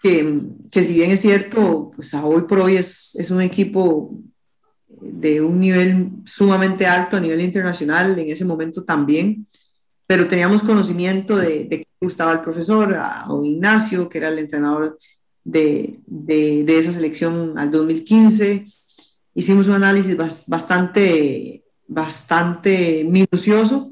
que, 0.01 0.39
que 0.71 0.83
si 0.83 0.93
bien 0.93 1.11
es 1.11 1.21
cierto, 1.21 1.91
pues 1.95 2.13
hoy 2.13 2.43
por 2.43 2.59
hoy 2.59 2.75
es, 2.75 3.15
es 3.15 3.31
un 3.31 3.41
equipo 3.41 4.13
de 4.87 5.41
un 5.41 5.59
nivel 5.59 6.09
sumamente 6.25 6.85
alto 6.85 7.17
a 7.17 7.19
nivel 7.19 7.41
internacional, 7.41 8.17
en 8.19 8.29
ese 8.29 8.45
momento 8.45 8.83
también, 8.83 9.47
pero 10.07 10.27
teníamos 10.27 10.61
conocimiento 10.61 11.35
de, 11.35 11.65
de 11.65 11.79
que 11.79 11.87
gustaba 11.99 12.31
el 12.31 12.41
profesor, 12.41 12.95
a, 12.95 13.27
Ignacio, 13.43 14.07
que 14.07 14.17
era 14.17 14.29
el 14.29 14.39
entrenador 14.39 14.97
de, 15.43 15.99
de, 16.05 16.79
esa 16.79 16.93
selección 16.93 17.59
al 17.59 17.69
2015. 17.69 18.65
Hicimos 19.35 19.67
un 19.67 19.75
análisis 19.75 20.15
bastante, 20.47 21.63
bastante 21.87 23.03
minucioso 23.03 23.91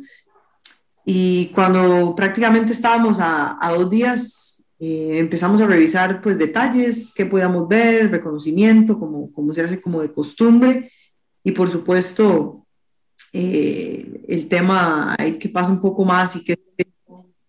y 1.06 1.47
cuando 1.54 2.15
prácticamente 2.15 2.71
estábamos 2.71 3.19
a, 3.19 3.58
a 3.63 3.73
dos 3.73 3.89
días, 3.89 4.65
eh, 4.80 5.17
empezamos 5.19 5.62
a 5.62 5.67
revisar 5.67 6.21
pues 6.21 6.38
detalles, 6.38 7.13
que 7.13 7.25
podíamos 7.25 7.67
ver, 7.67 8.10
reconocimiento, 8.10 8.97
como, 8.97 9.32
como 9.32 9.54
se 9.54 9.62
hace 9.62 9.82
como 9.82 10.01
de 10.01 10.12
costumbre, 10.12 10.89
y 11.43 11.51
por 11.51 11.69
supuesto 11.69 12.64
eh, 13.38 14.24
el 14.30 14.48
tema 14.48 15.15
hay 15.19 15.38
que 15.38 15.50
pasa 15.50 15.71
un 15.71 15.82
poco 15.82 16.06
más 16.06 16.38
y 16.38 16.45
que 16.45 16.58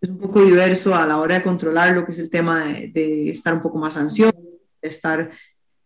es 0.01 0.11
un 0.11 0.18
poco 0.18 0.44
diverso 0.44 0.94
a 0.94 1.07
la 1.07 1.18
hora 1.18 1.37
de 1.37 1.44
controlar 1.44 1.94
lo 1.94 2.05
que 2.05 2.11
es 2.11 2.18
el 2.18 2.29
tema 2.29 2.64
de, 2.64 2.88
de 2.88 3.31
estar 3.31 3.55
un 3.55 3.62
poco 3.62 3.79
más 3.79 3.96
ansioso, 3.96 4.37
de 4.83 4.88
estar 4.88 5.31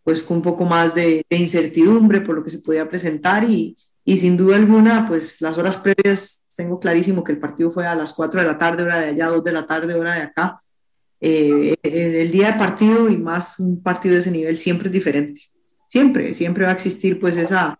pues 0.03 0.23
con 0.23 0.39
un 0.39 0.43
poco 0.43 0.65
más 0.65 0.95
de, 0.95 1.23
de 1.29 1.37
incertidumbre 1.37 2.23
por 2.23 2.35
lo 2.35 2.43
que 2.43 2.49
se 2.49 2.61
podía 2.61 2.89
presentar 2.89 3.45
y, 3.45 3.77
y 4.03 4.17
sin 4.17 4.39
duda 4.39 4.57
alguna 4.57 5.07
pues 5.07 5.41
las 5.43 5.59
horas 5.59 5.77
previas 5.77 6.43
tengo 6.57 6.81
clarísimo 6.81 7.23
que 7.23 7.33
el 7.33 7.39
partido 7.39 7.71
fue 7.71 7.87
a 7.87 7.95
las 7.95 8.13
4 8.15 8.41
de 8.41 8.47
la 8.47 8.59
tarde, 8.59 8.83
hora 8.83 8.99
de 8.99 9.09
allá, 9.11 9.27
2 9.29 9.45
de 9.45 9.53
la 9.53 9.67
tarde, 9.67 9.95
hora 9.95 10.15
de 10.15 10.23
acá. 10.23 10.63
Eh, 11.21 11.75
el 11.83 12.31
día 12.31 12.53
de 12.53 12.59
partido 12.59 13.09
y 13.09 13.19
más 13.19 13.59
un 13.61 13.83
partido 13.83 14.15
de 14.15 14.21
ese 14.21 14.31
nivel 14.31 14.57
siempre 14.57 14.89
es 14.89 14.93
diferente. 14.93 15.41
Siempre, 15.87 16.35
siempre 16.35 16.65
va 16.65 16.71
a 16.71 16.75
existir 16.75 17.19
pues 17.19 17.37
esa, 17.37 17.79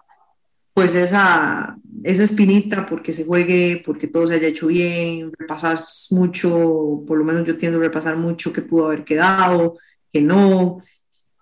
pues 0.73 0.95
esa, 0.95 1.77
esa 2.03 2.23
espinita 2.23 2.87
porque 2.87 3.13
se 3.13 3.25
juegue, 3.25 3.83
porque 3.85 4.07
todo 4.07 4.27
se 4.27 4.35
haya 4.35 4.49
hecho 4.49 4.69
bien, 4.69 5.33
repasas 5.39 6.09
mucho, 6.11 7.03
por 7.07 7.19
lo 7.19 7.25
menos 7.25 7.47
yo 7.47 7.59
tiendo 7.59 7.79
a 7.79 7.83
repasar 7.83 8.17
mucho 8.17 8.53
que 8.53 8.63
pudo 8.63 8.87
haber 8.87 9.05
quedado, 9.05 9.77
que 10.13 10.21
no, 10.21 10.81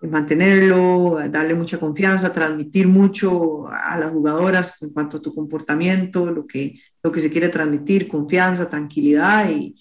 mantenerlo, 0.01 1.17
darle 1.29 1.55
mucha 1.55 1.77
confianza, 1.77 2.31
transmitir 2.31 2.87
mucho 2.87 3.67
a 3.67 3.97
las 3.97 4.11
jugadoras 4.11 4.81
en 4.81 4.91
cuanto 4.91 5.17
a 5.17 5.21
tu 5.21 5.33
comportamiento, 5.33 6.31
lo 6.31 6.47
que, 6.47 6.73
lo 7.03 7.11
que 7.11 7.19
se 7.19 7.29
quiere 7.29 7.49
transmitir, 7.49 8.07
confianza, 8.07 8.69
tranquilidad 8.69 9.49
y, 9.49 9.75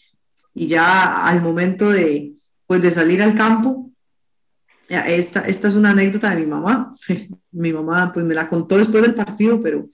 y 0.55 0.67
ya 0.67 1.27
al 1.29 1.43
momento 1.43 1.91
de, 1.91 2.35
pues, 2.67 2.83
de 2.83 2.91
salir 2.91 3.23
al 3.23 3.35
campo, 3.35 3.91
esta, 4.89 5.43
esta 5.43 5.69
es 5.69 5.75
una 5.75 5.91
anécdota 5.91 6.31
de 6.31 6.41
mi 6.41 6.47
mamá, 6.47 6.91
mi 7.53 7.73
mamá 7.73 8.11
pues 8.13 8.25
me 8.25 8.35
la 8.35 8.49
contó 8.49 8.79
después 8.79 9.03
del 9.03 9.15
partido, 9.15 9.61
pero, 9.61 9.89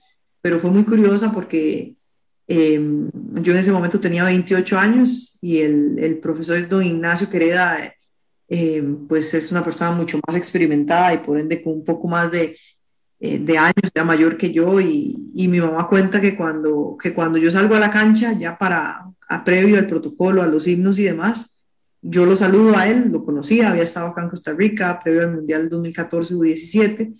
pero 0.45 0.59
fue 0.59 0.69
muy 0.69 0.83
curiosa 0.83 1.31
porque 1.31 1.95
eh, 2.47 2.79
yo 3.41 3.51
en 3.51 3.57
ese 3.57 3.71
momento 3.71 3.99
tenía 3.99 4.25
28 4.25 4.77
años 4.77 5.39
y 5.41 5.57
el, 5.57 5.97
el 5.97 6.19
profesor 6.19 6.69
don 6.69 6.83
Ignacio 6.83 7.31
Quereda 7.31 7.79
eh, 8.47 8.83
pues 9.09 9.33
es 9.33 9.51
una 9.51 9.63
persona 9.63 9.89
mucho 9.89 10.19
más 10.27 10.35
experimentada 10.35 11.15
y 11.15 11.17
por 11.17 11.39
ende 11.39 11.63
con 11.63 11.73
un 11.73 11.83
poco 11.83 12.07
más 12.07 12.31
de, 12.31 12.55
eh, 13.19 13.39
de 13.39 13.57
años, 13.57 13.91
ya 13.95 14.03
mayor 14.03 14.37
que 14.37 14.53
yo, 14.53 14.79
y, 14.79 15.31
y, 15.33 15.47
mi 15.47 15.59
mamá 15.59 15.87
cuenta 15.87 16.21
que 16.21 16.37
cuando, 16.37 16.95
que 17.01 17.11
cuando 17.11 17.39
yo 17.39 17.49
salgo 17.49 17.73
a 17.73 17.79
la 17.79 17.89
cancha, 17.89 18.33
ya 18.33 18.55
para, 18.55 19.03
a 19.27 19.43
previo 19.43 19.79
al 19.79 19.87
protocolo, 19.87 20.43
a 20.43 20.45
los 20.45 20.67
himnos 20.67 20.99
y 20.99 21.05
demás, 21.05 21.59
yo 22.03 22.23
lo 22.27 22.35
saludo 22.35 22.77
a 22.77 22.87
él, 22.87 23.09
lo 23.11 23.25
conocía, 23.25 23.71
había 23.71 23.81
estado 23.81 24.09
acá 24.09 24.21
en 24.21 24.29
Costa 24.29 24.53
Rica, 24.53 24.99
previo 25.03 25.23
al 25.23 25.33
Mundial 25.33 25.69
2014 25.69 26.35
U17, 26.35 27.15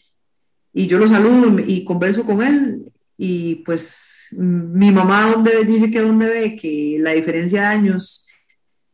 y 0.74 0.86
yo 0.86 1.00
lo 1.00 1.08
saludo 1.08 1.58
y 1.66 1.84
converso 1.84 2.24
con 2.24 2.44
él, 2.44 2.92
y 3.18 3.56
pues 3.56 4.36
mi 4.38 4.92
mamá 4.92 5.32
donde 5.32 5.64
dice 5.64 5.90
que 5.90 6.02
donde 6.02 6.28
ve 6.28 6.56
que 6.56 6.98
la 7.00 7.12
diferencia 7.12 7.62
de 7.62 7.68
años 7.68 8.26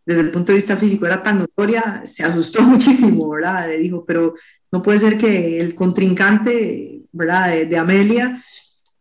desde 0.06 0.22
el 0.22 0.32
punto 0.32 0.52
de 0.52 0.58
vista 0.58 0.78
físico 0.78 1.06
era 1.06 1.22
tan 1.22 1.40
notoria, 1.40 2.04
se 2.06 2.24
asustó 2.24 2.62
muchísimo, 2.64 3.30
¿verdad? 3.30 3.68
Le 3.68 3.78
dijo, 3.78 4.04
pero 4.06 4.34
no 4.72 4.82
puede 4.82 5.00
ser 5.00 5.18
que 5.18 5.60
el 5.60 5.76
contrincante, 5.76 7.02
¿verdad? 7.12 7.50
De, 7.50 7.66
de 7.66 7.78
Amelia 7.78 8.44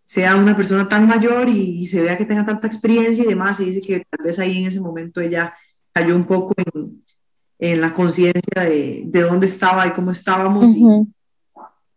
sea 0.05 0.37
una 0.37 0.57
persona 0.57 0.89
tan 0.89 1.07
mayor 1.07 1.49
y, 1.49 1.83
y, 1.83 1.87
se 1.87 2.03
vea 2.03 2.19
que 2.19 2.25
tenga 2.25 2.45
tanta 2.45 2.67
experiencia 2.67 3.25
y 3.25 3.29
demás, 3.29 3.61
y 3.61 3.67
dice 3.67 3.87
que 3.87 4.05
tal 4.11 4.27
vez 4.27 4.39
ahí 4.41 4.63
en 4.63 4.69
ese 4.69 4.81
momento 4.81 5.21
ella 5.21 5.55
cayó 5.93 6.17
un 6.17 6.25
poco 6.25 6.53
en, 6.57 7.05
en 7.61 7.81
la 7.81 7.95
conciencia 7.95 8.65
de, 8.65 9.05
de, 9.07 9.21
dónde 9.21 9.47
estaba 9.47 9.87
y 9.87 9.93
cómo 9.93 10.11
estábamos, 10.11 10.69
uh 10.71 10.73
-huh. 10.73 11.13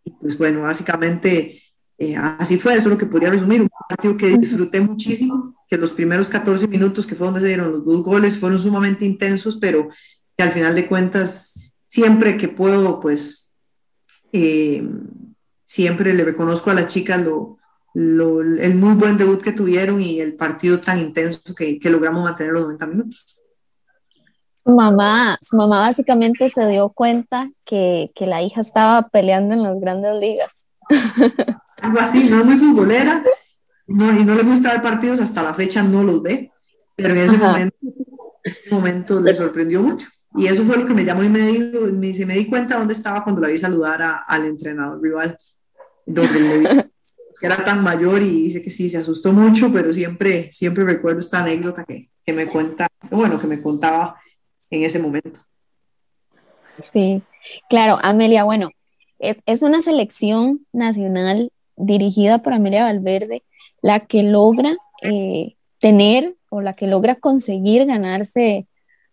y, 0.05 0.09
y, 0.09 0.13
pues 0.13 0.37
bueno, 0.37 0.61
básicamente 0.61 1.62
eh, 1.97 2.15
así 2.15 2.57
fue, 2.57 2.73
eso 2.73 2.87
es 2.87 2.93
lo 2.93 2.97
que 2.97 3.05
podría 3.05 3.29
resumir, 3.29 3.61
un 3.61 3.69
partido 3.87 4.17
que 4.17 4.37
disfruté 4.37 4.81
muchísimo, 4.81 5.55
que 5.67 5.77
los 5.77 5.91
primeros 5.91 6.29
14 6.29 6.67
minutos, 6.67 7.05
que 7.05 7.15
fue 7.15 7.27
donde 7.27 7.41
se 7.41 7.47
dieron 7.47 7.71
los 7.71 7.85
dos 7.85 8.03
goles, 8.03 8.39
fueron 8.39 8.59
sumamente 8.59 9.05
intensos, 9.05 9.57
pero 9.57 9.89
que 10.35 10.43
al 10.43 10.51
final 10.51 10.75
de 10.75 10.87
cuentas, 10.87 11.71
siempre 11.87 12.37
que 12.37 12.47
puedo, 12.47 12.99
pues, 12.99 13.55
eh, 14.31 14.83
siempre 15.63 16.13
le 16.13 16.23
reconozco 16.23 16.71
a 16.71 16.73
las 16.73 16.87
chicas 16.87 17.23
lo, 17.23 17.57
lo, 17.93 18.41
el 18.41 18.75
muy 18.75 18.95
buen 18.95 19.17
debut 19.17 19.41
que 19.41 19.51
tuvieron 19.51 20.01
y 20.01 20.19
el 20.19 20.35
partido 20.35 20.79
tan 20.79 20.99
intenso 20.99 21.41
que, 21.55 21.79
que 21.79 21.89
logramos 21.89 22.23
mantener 22.23 22.53
los 22.53 22.63
90 22.63 22.87
minutos. 22.87 23.39
Su 24.65 24.73
mamá, 24.73 25.37
su 25.41 25.55
mamá 25.57 25.79
básicamente 25.79 26.49
se 26.49 26.67
dio 26.67 26.89
cuenta 26.89 27.51
que, 27.65 28.11
que 28.15 28.25
la 28.25 28.41
hija 28.41 28.61
estaba 28.61 29.09
peleando 29.09 29.53
en 29.53 29.63
las 29.63 29.79
grandes 29.79 30.19
ligas. 30.19 30.65
Algo 31.83 31.99
así, 31.99 32.29
no 32.29 32.39
es 32.39 32.45
muy 32.45 32.55
futbolera, 32.55 33.21
no, 33.87 34.17
y 34.17 34.23
no 34.23 34.35
le 34.35 34.43
gusta 34.43 34.71
ver 34.71 34.81
partidos, 34.81 35.19
hasta 35.19 35.43
la 35.43 35.53
fecha 35.53 35.83
no 35.83 36.01
los 36.01 36.23
ve, 36.23 36.49
pero 36.95 37.13
en 37.13 37.19
ese 37.19 37.37
momento, 37.37 37.77
momento 38.71 39.19
le 39.19 39.35
sorprendió 39.35 39.83
mucho. 39.83 40.07
Y 40.37 40.47
eso 40.47 40.63
fue 40.63 40.77
lo 40.77 40.87
que 40.87 40.93
me 40.93 41.03
llamó 41.03 41.23
y 41.23 41.29
me, 41.29 41.39
dijo, 41.41 41.81
me, 42.25 42.35
di 42.35 42.47
cuenta 42.47 42.77
dónde 42.77 42.93
estaba 42.93 43.25
cuando 43.25 43.41
la 43.41 43.49
vi 43.49 43.57
saludar 43.57 44.01
a, 44.01 44.19
al 44.19 44.45
entrenador 44.45 45.01
rival, 45.01 45.37
donde 46.05 46.39
le 46.39 46.89
era 47.41 47.57
tan 47.57 47.83
mayor 47.83 48.21
y 48.21 48.43
dice 48.43 48.61
que 48.61 48.71
sí, 48.71 48.89
se 48.89 48.99
asustó 48.99 49.33
mucho, 49.33 49.69
pero 49.73 49.91
siempre, 49.91 50.53
siempre 50.53 50.85
recuerdo 50.85 51.19
esta 51.19 51.43
anécdota 51.43 51.83
que, 51.83 52.09
que 52.25 52.31
me 52.31 52.47
cuenta, 52.47 52.87
bueno, 53.11 53.37
que 53.41 53.47
me 53.47 53.61
contaba 53.61 54.15
en 54.69 54.83
ese 54.83 54.99
momento. 54.99 55.41
Sí, 56.79 57.21
claro, 57.69 57.99
Amelia, 58.01 58.45
bueno, 58.45 58.69
es, 59.19 59.35
es 59.45 59.61
una 59.63 59.81
selección 59.81 60.65
nacional 60.71 61.51
dirigida 61.75 62.39
por 62.39 62.53
Amelia 62.53 62.83
Valverde 62.83 63.43
la 63.81 64.01
que 64.07 64.23
logra 64.23 64.75
eh, 65.01 65.55
tener 65.79 66.35
o 66.49 66.61
la 66.61 66.73
que 66.73 66.87
logra 66.87 67.15
conseguir 67.15 67.85
ganarse 67.85 68.67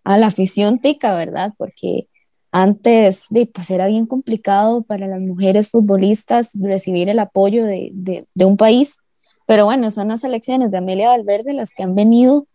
a 0.05 0.17
la 0.17 0.29
afición 0.29 0.79
tica, 0.79 1.15
¿verdad? 1.15 1.53
Porque 1.59 2.09
antes 2.53 3.27
de, 3.31 3.47
pues 3.47 3.71
era 3.71 3.87
bien 3.89 4.07
complicado 4.07 4.83
para 4.83 5.07
las 5.07 5.21
mujeres 5.21 5.71
futbolistas 5.71 6.53
recibir 6.61 7.09
el 7.09 7.19
apoyo 7.19 7.65
de, 7.65 7.91
de, 7.93 8.45
un 8.45 8.57
país, 8.57 8.99
pero 9.47 9.65
bueno, 9.65 9.91
son 9.91 10.09
las 10.09 10.25
elecciones 10.25 10.71
de 10.71 10.79
Amelia 10.79 11.09
Valverde 11.09 11.53
las 11.53 11.73
que 11.73 11.83
han 11.83 11.95
venido 11.95 12.47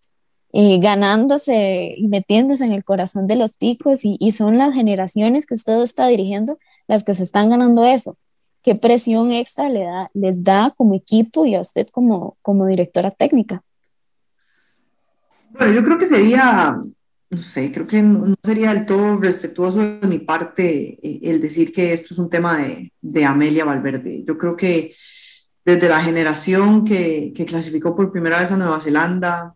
eh, 0.53 0.80
ganándose 0.80 1.95
y 1.97 2.08
metiéndose 2.08 2.64
en 2.64 2.72
el 2.72 2.86
corazón 2.86 3.28
de 3.28 3.36
los 3.36 3.58
ticos 3.58 4.01
y, 4.03 4.32
son 4.32 4.58
las 4.58 4.74
generaciones 4.74 5.45
que 5.45 5.56
usted 5.56 5.82
está 5.82 6.08
dirigiendo 6.08 6.58
las 6.88 7.03
que 7.03 7.14
se 7.14 7.24
están 7.24 7.49
ganando 7.49 7.84
eso 7.84 8.18
qué 8.66 8.74
presión 8.74 9.32
extra 9.32 9.70
le 9.70 9.84
da, 9.84 10.09
les 10.16 10.43
da 10.43 10.74
como 10.76 10.95
equipo 10.95 11.45
y 11.45 11.53
a 11.53 11.61
usted 11.61 11.88
como, 11.91 12.36
como 12.41 12.66
directora 12.66 13.11
técnica. 13.11 13.61
Bueno, 15.51 15.72
yo 15.72 15.84
creo 15.84 15.99
que 15.99 16.07
sería, 16.07 16.82
no 17.30 17.38
sé, 17.38 17.72
creo 17.72 17.86
que 17.86 18.01
no 18.01 18.34
sería 18.43 18.74
del 18.74 18.88
todo 18.88 19.18
respetuoso 19.18 19.99
de 19.99 20.07
mi 20.07 20.18
parte 20.18 20.97
eh, 21.01 21.20
el 21.22 21.39
decir 21.39 21.72
que 21.72 21.93
esto 21.93 22.07
es 22.16 22.18
un 22.18 22.30
tema 22.30 22.57
de, 22.57 22.91
de 23.01 23.24
Amelia 23.24 23.66
Valverde. 23.66 24.24
Yo 24.26 24.36
creo 24.36 24.57
que 24.57 24.95
desde 25.63 25.88
la 25.88 26.01
generación 26.01 26.84
que, 26.84 27.34
que 27.36 27.45
clasificó 27.45 27.95
por 27.95 28.11
primera 28.11 28.39
vez 28.39 28.51
a 28.51 28.57
Nueva 28.57 28.82
Zelanda, 28.82 29.55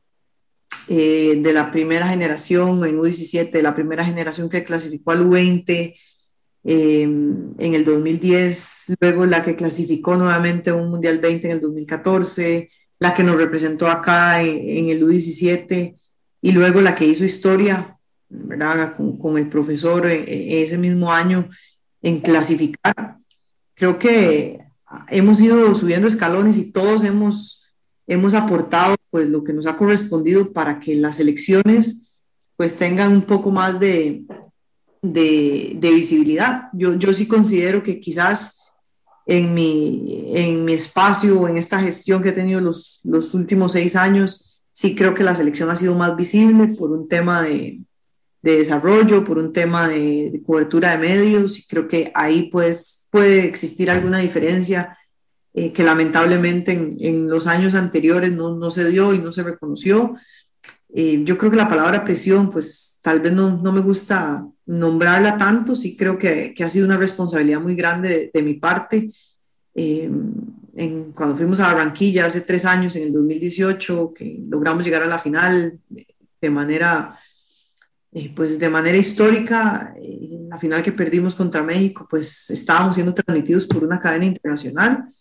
eh, 0.88 1.40
de 1.42 1.54
la 1.54 1.72
primera 1.72 2.08
generación 2.08 2.86
en 2.86 3.00
U17, 3.00 3.50
de 3.50 3.64
la 3.64 3.74
primera 3.74 4.06
generación 4.06 4.50
que 4.50 4.64
clasificó 4.64 5.12
al 5.12 5.26
U20, 5.28 5.96
em, 6.64 7.54
en 7.58 7.74
el 7.74 7.86
2010, 7.86 8.96
luego 9.00 9.26
la 9.26 9.44
que 9.44 9.56
clasificó 9.56 10.16
nuevamente 10.16 10.72
un 10.72 10.90
Mundial 10.90 11.20
20 11.20 11.48
en 11.48 11.54
el 11.54 11.62
2014, 11.62 12.70
la 13.00 13.14
que 13.14 13.24
nos 13.24 13.38
representó 13.38 13.88
acá 13.88 14.42
en, 14.42 14.90
el 14.90 15.04
U17 15.04 15.96
y 16.42 16.52
luego 16.52 16.82
la 16.82 16.96
que 16.96 17.06
hizo 17.06 17.24
historia, 17.24 17.98
¿verdad? 18.28 18.96
Con, 18.96 19.18
con 19.18 19.38
el 19.38 19.48
profesor 19.48 20.08
ese 20.08 20.78
mismo 20.78 21.12
año 21.12 21.48
en 22.02 22.20
clasificar. 22.20 23.16
Creo 23.74 23.98
que 23.98 24.60
hemos 25.08 25.40
ido 25.40 25.74
subiendo 25.74 26.08
escalones 26.08 26.58
y 26.58 26.72
todos 26.72 27.04
hemos, 27.04 27.72
hemos 28.08 28.34
aportado 28.34 28.96
pues 29.10 29.28
lo 29.28 29.44
que 29.44 29.54
nos 29.54 29.66
ha 29.66 29.78
correspondido 29.78 30.52
para 30.52 30.80
que 30.80 30.96
las 30.96 31.20
elecciones 31.20 32.18
pues 32.56 32.78
tengan 32.78 33.14
un 33.14 33.22
poco 33.22 33.52
más 33.52 33.80
de, 33.80 34.26
de, 35.02 35.78
visibilidad. 35.82 36.70
Yo, 36.74 36.96
yo 36.96 37.14
sí 37.14 37.28
considero 37.28 37.84
que 37.84 38.00
quizás 38.00 38.60
en 39.26 39.54
mi, 39.54 40.32
en 40.34 40.66
mi 40.66 40.74
espacio, 40.74 41.48
en 41.48 41.58
esta 41.58 41.80
gestión 41.80 42.22
que 42.22 42.30
he 42.30 42.34
tenido 42.34 42.62
los, 42.62 43.02
los 43.04 43.34
últimos 43.34 43.74
seis 43.74 43.96
años, 43.96 44.62
sí 44.72 44.96
creo 44.96 45.14
que 45.14 45.24
la 45.24 45.36
selección 45.36 45.70
ha 45.70 45.76
sido 45.76 45.96
más 45.96 46.16
visible 46.16 46.70
por 46.70 46.92
un 46.92 47.08
tema 47.08 47.44
de, 47.44 47.82
de 48.42 48.58
desarrollo, 48.58 49.26
por 49.26 49.38
un 49.38 49.52
tema 49.52 49.88
de, 49.88 50.42
cobertura 50.46 50.92
de 50.92 50.98
medios, 50.98 51.66
creo 51.70 51.88
que 51.88 52.12
ahí 52.16 52.50
pues 52.52 53.08
puede 53.12 53.46
existir 53.46 53.92
alguna 53.92 54.20
diferencia 54.20 54.98
eh, 55.54 55.74
que 55.74 55.84
lamentablemente 55.84 56.72
en, 56.72 56.96
en, 57.00 57.30
los 57.30 57.48
años 57.48 57.76
anteriores 57.76 58.32
no, 58.32 58.56
no, 58.56 58.72
se 58.72 58.90
dio 58.90 59.14
y 59.14 59.20
no 59.20 59.32
se 59.32 59.44
reconoció. 59.44 60.16
Eh, 60.94 61.22
yo 61.24 61.38
creo 61.38 61.52
que 61.52 61.58
la 61.58 61.70
palabra 61.70 62.04
presión, 62.04 62.50
pues 62.50 63.00
tal 63.02 63.20
vez 63.20 63.32
no, 63.32 63.58
no 63.62 63.72
me 63.72 63.82
gusta 63.82 64.46
nombrarla 64.66 65.38
tanto, 65.38 65.76
sí 65.76 65.96
creo 65.96 66.18
que, 66.18 66.54
que, 66.54 66.64
ha 66.64 66.70
sido 66.70 66.86
una 66.86 66.98
responsabilidad 66.98 67.60
muy 67.60 67.76
grande 67.76 68.32
de, 68.34 68.44
mi 68.44 68.56
parte. 68.56 69.10
Eh, 69.76 70.10
en, 70.76 71.12
cuando 71.12 71.38
fuimos 71.38 71.60
a 71.60 71.74
Barranquilla 71.74 72.26
hace 72.26 72.42
tres 72.42 72.66
años, 72.66 72.96
en 72.96 73.04
el 73.04 73.14
2018, 73.14 74.14
que 74.14 74.44
logramos 74.48 74.84
llegar 74.84 75.04
a 75.04 75.08
la 75.08 75.20
final 75.20 75.80
de 76.42 76.50
manera 76.50 77.20
eh, 78.12 78.34
pues 78.36 78.58
de 78.58 78.70
manera 78.70 78.98
histórica, 78.98 79.94
eh, 79.96 80.40
la 80.50 80.58
final 80.58 80.82
que 80.82 80.92
perdimos 80.92 81.36
contra 81.36 81.62
México, 81.62 82.08
pues 82.10 82.50
estábamos 82.50 82.96
siendo 82.96 83.14
transmitidos 83.14 83.68
por 83.68 83.84
una 83.84 84.00
cadena 84.00 84.26
internacional, 84.26 85.14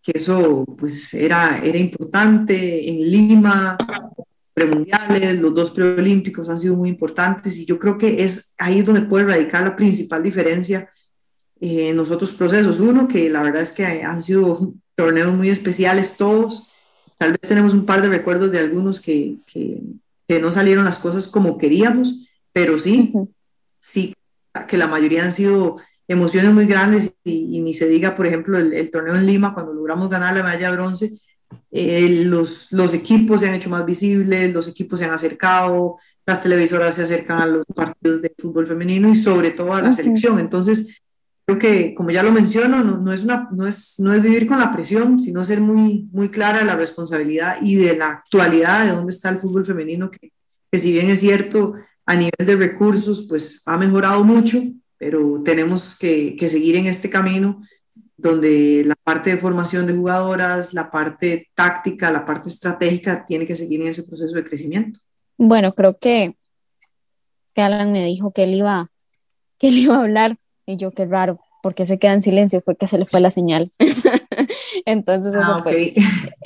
que 0.00 0.12
eso 0.14 0.64
pues 0.78 1.12
era, 1.12 1.58
era 1.58 1.76
importante. 1.76 2.88
En 2.88 3.10
Lima, 3.10 3.76
premundiales, 4.66 5.40
los 5.40 5.54
dos 5.54 5.70
preolímpicos 5.70 6.48
han 6.48 6.58
sido 6.58 6.76
muy 6.76 6.88
importantes 6.88 7.58
y 7.58 7.66
yo 7.66 7.78
creo 7.78 7.98
que 7.98 8.24
es 8.24 8.54
ahí 8.58 8.82
donde 8.82 9.02
puede 9.02 9.24
radicar 9.24 9.62
la 9.62 9.76
principal 9.76 10.22
diferencia 10.22 10.90
eh, 11.60 11.90
en 11.90 11.96
los 11.96 12.10
otros 12.10 12.32
procesos. 12.32 12.80
Uno, 12.80 13.08
que 13.08 13.28
la 13.30 13.42
verdad 13.42 13.62
es 13.62 13.72
que 13.72 13.84
han 13.84 14.22
sido 14.22 14.74
torneos 14.94 15.34
muy 15.34 15.48
especiales 15.48 16.16
todos. 16.16 16.68
Tal 17.18 17.32
vez 17.32 17.40
tenemos 17.40 17.74
un 17.74 17.86
par 17.86 18.02
de 18.02 18.08
recuerdos 18.08 18.50
de 18.50 18.58
algunos 18.58 19.00
que, 19.00 19.38
que 19.46 19.80
que 20.30 20.38
no 20.38 20.52
salieron 20.52 20.84
las 20.84 21.00
cosas 21.00 21.26
como 21.26 21.58
queríamos, 21.58 22.30
pero 22.52 22.78
sí, 22.78 23.12
sí, 23.80 24.14
que 24.68 24.78
la 24.78 24.86
mayoría 24.86 25.24
han 25.24 25.32
sido 25.32 25.78
emociones 26.06 26.52
muy 26.52 26.66
grandes 26.66 27.14
y, 27.24 27.60
ni 27.60 27.74
se 27.74 27.88
diga, 27.88 28.14
por 28.14 28.28
ejemplo, 28.28 28.56
el, 28.56 28.90
torneo 28.92 29.16
en 29.16 29.26
Lima, 29.26 29.52
cuando 29.52 29.72
logramos 29.72 30.08
ganar 30.08 30.36
la 30.36 30.44
medalla 30.44 30.70
de 30.70 30.76
bronce, 30.76 31.10
eh, 31.70 32.24
los, 32.26 32.72
los 32.72 32.94
equipos 32.94 33.40
se 33.40 33.48
han 33.48 33.54
hecho 33.54 33.70
más 33.70 33.86
visibles, 33.86 34.52
los 34.52 34.68
equipos 34.68 34.98
se 34.98 35.04
han 35.04 35.12
acercado, 35.12 35.96
las 36.26 36.42
televisoras 36.42 36.94
se 36.94 37.02
acercan 37.02 37.42
a 37.42 37.46
los 37.46 37.66
partidos 37.74 38.22
de 38.22 38.32
fútbol 38.36 38.66
femenino 38.66 39.08
y 39.08 39.14
sobre 39.14 39.52
todo 39.52 39.74
a 39.74 39.82
la 39.82 39.92
selección. 39.92 40.38
Entonces, 40.38 41.00
creo 41.46 41.58
que, 41.58 41.94
como 41.94 42.10
ya 42.10 42.22
lo 42.22 42.32
menciono, 42.32 42.82
no, 42.82 42.98
no, 42.98 43.12
es 43.12 43.24
una, 43.24 43.48
no, 43.52 43.66
es, 43.66 43.94
no 43.98 44.12
es 44.12 44.22
vivir 44.22 44.46
con 44.46 44.58
la 44.58 44.72
presión, 44.72 45.20
sino 45.20 45.44
ser 45.44 45.60
muy, 45.60 46.08
muy 46.12 46.28
clara 46.28 46.58
de 46.58 46.64
la 46.64 46.76
responsabilidad 46.76 47.56
y 47.62 47.76
de 47.76 47.96
la 47.96 48.10
actualidad 48.10 48.84
de 48.84 48.92
dónde 48.92 49.12
está 49.12 49.28
el 49.30 49.38
fútbol 49.38 49.66
femenino, 49.66 50.10
que, 50.10 50.32
que 50.70 50.78
si 50.78 50.92
bien 50.92 51.08
es 51.10 51.20
cierto, 51.20 51.74
a 52.06 52.16
nivel 52.16 52.32
de 52.38 52.56
recursos, 52.56 53.26
pues 53.28 53.62
ha 53.66 53.76
mejorado 53.76 54.24
mucho, 54.24 54.60
pero 54.98 55.40
tenemos 55.44 55.96
que, 55.98 56.36
que 56.36 56.48
seguir 56.48 56.76
en 56.76 56.86
este 56.86 57.08
camino 57.08 57.62
donde 58.20 58.82
la 58.84 58.94
parte 58.96 59.30
de 59.30 59.38
formación 59.38 59.86
de 59.86 59.94
jugadoras, 59.94 60.74
la 60.74 60.90
parte 60.90 61.48
táctica, 61.54 62.10
la 62.10 62.26
parte 62.26 62.48
estratégica 62.48 63.24
tiene 63.26 63.46
que 63.46 63.56
seguir 63.56 63.80
en 63.80 63.88
ese 63.88 64.02
proceso 64.02 64.34
de 64.34 64.44
crecimiento. 64.44 65.00
Bueno, 65.38 65.72
creo 65.74 65.98
que, 65.98 66.34
que 67.54 67.62
Alan 67.62 67.92
me 67.92 68.04
dijo 68.04 68.32
que 68.32 68.44
él 68.44 68.54
iba, 68.54 68.90
que 69.58 69.68
él 69.68 69.78
iba 69.78 69.96
a 69.96 70.00
hablar 70.00 70.36
y 70.66 70.76
yo, 70.76 70.92
qué 70.92 71.06
raro, 71.06 71.40
porque 71.62 71.86
se 71.86 71.98
queda 71.98 72.12
en 72.12 72.22
silencio, 72.22 72.60
fue 72.60 72.76
que 72.76 72.86
se 72.86 72.98
le 72.98 73.06
fue 73.06 73.20
la 73.20 73.30
señal. 73.30 73.72
Entonces, 74.84 75.34
eso 75.34 75.42
ah, 75.44 75.60
fue. 75.62 75.94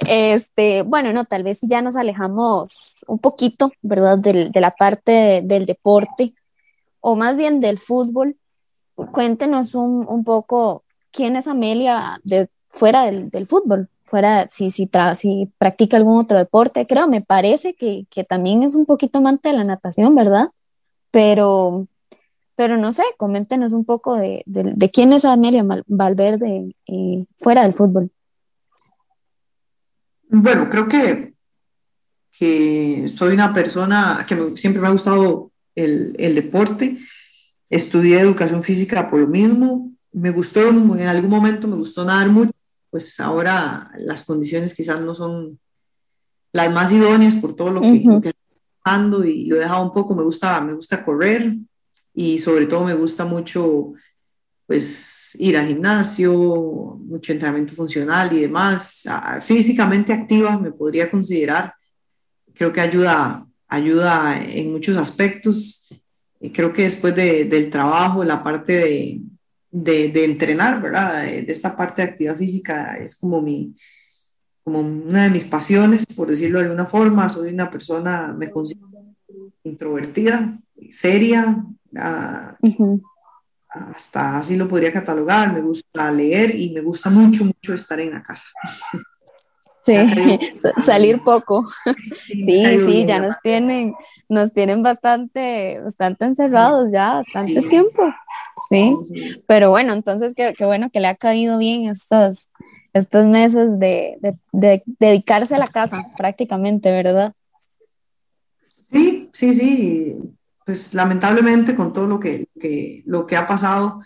Este, 0.07 0.83
bueno, 0.83 1.13
no, 1.13 1.25
tal 1.25 1.43
vez 1.43 1.59
ya 1.63 1.83
nos 1.83 1.97
alejamos 1.97 3.05
un 3.07 3.19
poquito, 3.19 3.73
¿verdad? 3.83 4.19
de 4.19 4.61
la 4.61 4.71
parte 4.71 5.43
del 5.45 5.67
deporte, 5.67 6.35
o 7.01 7.17
más 7.17 7.37
bien 7.37 7.61
del 7.61 7.79
fútbol. 7.79 8.37
Cuéntenos 8.95 9.75
un, 9.75 10.07
un 10.09 10.23
poco 10.23 10.84
quién 11.15 11.37
es 11.37 11.47
Amelia 11.47 12.21
de, 12.25 12.49
fuera 12.69 13.05
del, 13.05 13.31
del 13.31 13.47
fútbol, 13.47 13.89
fuera, 14.05 14.47
si, 14.51 14.71
si, 14.71 14.91
si 15.15 15.53
practica 15.59 15.97
algún 15.97 16.19
otro 16.19 16.39
deporte. 16.39 16.87
Creo, 16.87 17.09
me 17.09 17.23
parece 17.23 17.75
que, 17.75 18.07
que 18.11 18.25
también 18.25 18.63
es 18.63 18.75
un 18.75 18.85
poquito 18.85 19.19
amante 19.19 19.49
de 19.49 19.57
la 19.57 19.65
natación, 19.65 20.15
¿verdad? 20.15 20.49
Pero, 21.11 21.87
pero 22.57 22.77
no 22.77 22.93
sé, 22.93 23.05
coméntenos 23.17 23.73
un 23.73 23.85
poco 23.85 24.17
de, 24.17 24.43
de, 24.47 24.91
quién 24.91 25.13
es 25.13 25.25
Amelia 25.25 25.65
Valverde 25.87 26.75
eh, 26.87 27.25
fuera 27.37 27.63
del 27.63 27.75
fútbol. 27.75 28.11
Bueno, 30.29 30.69
creo 30.69 30.89
que, 30.89 31.35
que 32.37 33.07
soy 33.09 33.35
una 33.35 33.55
persona 33.55 34.27
que 34.29 34.57
siempre 34.57 34.83
me 34.83 34.89
ha 34.89 34.93
gustado 34.93 35.53
el, 35.77 36.17
el, 36.19 36.35
deporte. 36.35 36.99
Estudié 37.71 38.19
educación 38.21 38.63
física 38.63 39.09
por 39.09 39.21
lo 39.21 39.29
mismo. 39.29 39.94
Me 40.15 40.31
gustó, 40.31 40.69
en 40.69 41.03
algún 41.03 41.31
momento 41.31 41.69
me 41.69 41.77
gustó 41.77 42.05
nadar 42.05 42.31
mucho, 42.31 42.53
pues 42.89 43.19
ahora 43.21 43.91
las 43.99 44.23
condiciones 44.23 44.75
quizás 44.75 45.01
no 45.01 45.15
son 45.15 45.59
las 46.53 46.73
más 46.73 46.93
idóneas 46.93 47.35
por 47.35 47.57
todo 47.57 47.71
lo 47.71 47.81
que, 47.81 48.05
uh 48.07 48.17
estoy 48.17 48.33
pasando 48.81 49.25
y 49.25 49.47
lo 49.47 49.57
he 49.57 49.61
dejado 49.61 49.85
un 49.85 49.93
poco. 49.93 50.15
Me 50.15 50.23
gusta, 50.23 50.61
me 50.61 50.75
gusta 50.75 51.05
correr, 51.05 51.53
y 52.15 52.39
sobre 52.39 52.67
todo 52.67 52.85
me 52.85 52.95
gusta 52.95 53.25
mucho 53.25 53.93
pues 54.67 55.37
ir 55.41 55.59
al 55.59 55.67
gimnasio, 55.67 56.33
mucho 56.33 57.33
entrenamiento 57.33 57.75
funcional 57.75 58.33
y 58.33 58.43
demás. 58.43 59.07
Físicamente 59.43 60.13
activa 60.13 60.59
me 60.59 60.71
podría 60.71 61.11
considerar. 61.11 61.75
Creo 62.55 62.73
que 62.73 62.81
ayuda, 62.81 63.47
ayuda 63.69 64.43
en 64.43 64.73
muchos 64.73 64.97
aspectos. 64.97 65.89
Creo 66.53 66.73
que 66.73 66.83
después 66.83 67.15
de, 67.15 67.45
del 67.45 67.69
trabajo, 67.69 68.25
la 68.25 68.43
parte 68.43 68.73
de, 68.75 69.21
de, 69.75 70.09
de 70.09 70.25
entrenar, 70.25 70.81
¿verdad? 70.81 71.25
De, 71.25 71.45
esta 71.49 71.77
parte 71.77 72.01
de 72.01 72.09
actividad 72.09 72.37
física 72.37 72.97
es 72.97 73.17
como 73.17 73.43
mi 73.43 73.75
como 74.63 74.81
una 74.81 75.25
de 75.25 75.31
mis 75.31 75.45
pasiones, 75.45 76.07
por 76.17 76.29
decirlo 76.29 76.59
de 76.59 76.67
alguna 76.67 76.87
forma. 76.87 77.29
Soy 77.29 77.53
una 77.53 77.71
persona, 77.71 78.33
me 78.33 78.51
considero 78.51 78.89
introvertida, 79.63 80.59
seria, 80.89 81.67
hasta 83.69 84.39
así 84.39 84.57
lo 84.57 84.67
podría 84.67 84.93
catalogar, 84.93 85.53
me 85.53 85.61
gusta 85.61 86.11
leer 86.11 86.55
y 86.55 86.71
me 86.71 86.81
gusta 86.81 87.11
mucho, 87.11 87.45
mucho 87.45 87.75
estar 87.75 88.01
en 88.01 88.13
la 88.13 88.23
casa. 88.23 88.47
Sí, 89.85 89.95
salir 90.79 91.23
poco. 91.23 91.63
Sí, 92.17 92.79
sí, 92.87 93.05
ya 93.07 93.21
nos 93.21 93.35
tienen, 93.43 93.95
nos 94.31 94.53
tienen 94.53 94.83
bastante, 94.83 95.81
bastante 95.83 96.25
encerrados 96.25 96.91
ya, 96.91 97.15
bastante 97.15 97.61
tiempo. 97.63 98.03
Sí, 98.69 98.97
pero 99.47 99.71
bueno, 99.71 99.93
entonces 99.93 100.35
qué, 100.35 100.55
bueno 100.61 100.91
que 100.91 101.01
le 101.01 101.09
ha 101.09 101.17
caído 101.17 101.59
bien 101.59 101.89
estos, 101.89 102.51
estos 102.93 103.27
meses 103.27 103.79
de, 103.79 104.19
de 104.53 104.83
dedicarse 104.99 105.55
a 105.55 105.59
la 105.59 105.69
casa 105.69 106.07
prácticamente, 106.17 106.93
¿verdad? 106.93 107.35
Sí, 108.95 109.29
sí, 109.33 109.53
sí. 109.53 110.19
Pues 110.65 110.95
lamentablemente 110.95 111.75
con 111.75 111.93
todo 111.93 112.07
lo 112.07 112.21
que, 112.21 112.49
lo 113.05 113.27
que 113.27 113.37
ha 113.37 113.47
pasado, 113.47 114.01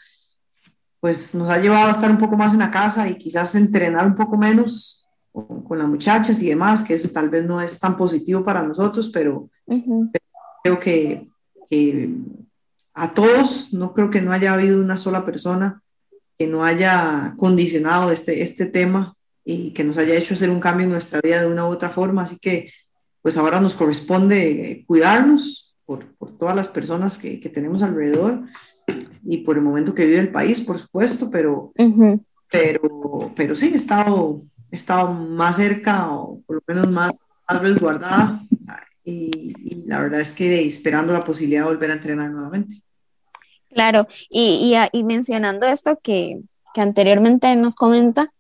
pues 0.98 1.34
nos 1.34 1.48
ha 1.50 1.58
llevado 1.58 1.88
a 1.88 1.92
estar 1.92 2.10
un 2.10 2.18
poco 2.18 2.36
más 2.36 2.52
en 2.52 2.58
la 2.58 2.70
casa 2.70 3.08
y 3.08 3.16
quizás 3.16 3.54
entrenar 3.54 4.06
un 4.06 4.16
poco 4.16 4.36
menos 4.36 5.08
con, 5.30 5.78
las 5.78 5.86
muchachas 5.86 6.42
y 6.42 6.48
demás, 6.48 6.82
que 6.82 6.94
eso 6.94 7.10
tal 7.12 7.30
vez 7.30 7.44
no 7.44 7.60
es 7.60 7.78
tan 7.78 7.96
positivo 7.96 8.42
para 8.42 8.62
nosotros, 8.62 9.10
pero, 9.10 9.48
creo 10.64 10.80
que, 10.80 11.28
a 12.98 13.14
todos, 13.14 13.72
no 13.72 13.94
creo 13.94 14.10
que 14.10 14.20
no 14.20 14.32
haya 14.32 14.54
habido 14.54 14.80
una 14.80 14.96
sola 14.96 15.24
persona 15.24 15.82
que 16.38 16.46
no 16.46 16.64
haya 16.64 17.34
condicionado 17.36 18.10
este, 18.10 18.42
este 18.42 18.66
tema 18.66 19.14
y 19.44 19.72
que 19.72 19.84
nos 19.84 19.98
haya 19.98 20.14
hecho 20.14 20.34
hacer 20.34 20.50
un 20.50 20.60
cambio 20.60 20.84
en 20.84 20.92
nuestra 20.92 21.20
vida 21.20 21.40
de 21.40 21.48
una 21.48 21.66
u 21.66 21.70
otra 21.70 21.88
forma. 21.88 22.22
Así 22.22 22.38
que, 22.38 22.70
pues 23.22 23.36
ahora 23.36 23.60
nos 23.60 23.74
corresponde 23.74 24.84
cuidarnos, 24.86 25.76
por, 25.84 26.04
por 26.16 26.36
todas 26.36 26.54
las 26.54 26.68
personas 26.68 27.18
que, 27.18 27.40
que, 27.40 27.48
tenemos 27.48 27.82
alrededor 27.82 28.42
y 29.24 29.38
por 29.38 29.56
el 29.56 29.62
momento 29.62 29.94
que 29.94 30.04
vive 30.04 30.18
el 30.18 30.30
país, 30.30 30.60
por 30.60 30.78
supuesto, 30.78 31.30
pero, 31.30 31.72
pero, 32.50 33.32
pero 33.34 33.56
sí, 33.56 33.70
he 33.72 33.76
estado, 33.76 34.42
he 34.70 34.76
estado 34.76 35.12
más 35.12 35.56
cerca 35.56 36.10
o 36.12 36.42
por 36.42 36.56
lo 36.56 36.62
menos 36.66 36.90
más, 36.90 37.12
más 37.48 37.62
resguardada 37.62 38.42
y, 39.02 39.54
la 39.86 40.02
verdad 40.02 40.20
es 40.20 40.34
que 40.34 40.66
esperando 40.66 41.14
la 41.14 41.24
posibilidad 41.24 41.62
de 41.62 41.70
volver 41.70 41.90
a 41.90 41.94
entrenar 41.94 42.30
nuevamente. 42.30 42.82
Claro, 43.70 44.06
y, 44.30 44.74
y, 44.92 45.04
mencionando 45.04 45.66
esto 45.66 45.98
que, 46.02 46.40
que, 46.74 46.80
anteriormente 46.80 47.54
nos 47.56 47.74
comenta, 47.74 48.32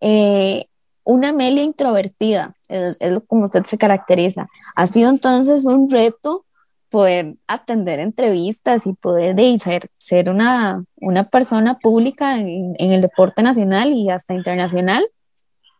eh, 0.00 0.66
una 1.04 1.30
Amelia 1.30 1.62
introvertida, 1.62 2.54
es, 2.68 2.98
como 3.26 3.46
usted 3.46 3.64
se 3.64 3.78
caracteriza. 3.78 4.46
Ha 4.76 4.86
sido 4.86 5.10
entonces 5.10 5.64
un 5.64 5.88
reto 5.88 6.44
poder 6.90 7.34
atender 7.46 7.98
entrevistas 7.98 8.86
y 8.86 8.92
poder 8.94 9.34
de 9.34 9.58
ser, 9.58 9.88
ser 9.98 10.30
una, 10.30 10.84
una 10.96 11.24
persona 11.24 11.78
pública 11.78 12.38
en, 12.38 12.76
el 12.78 13.00
deporte 13.00 13.42
nacional 13.42 13.92
y 13.92 14.10
hasta 14.10 14.34
internacional. 14.34 15.06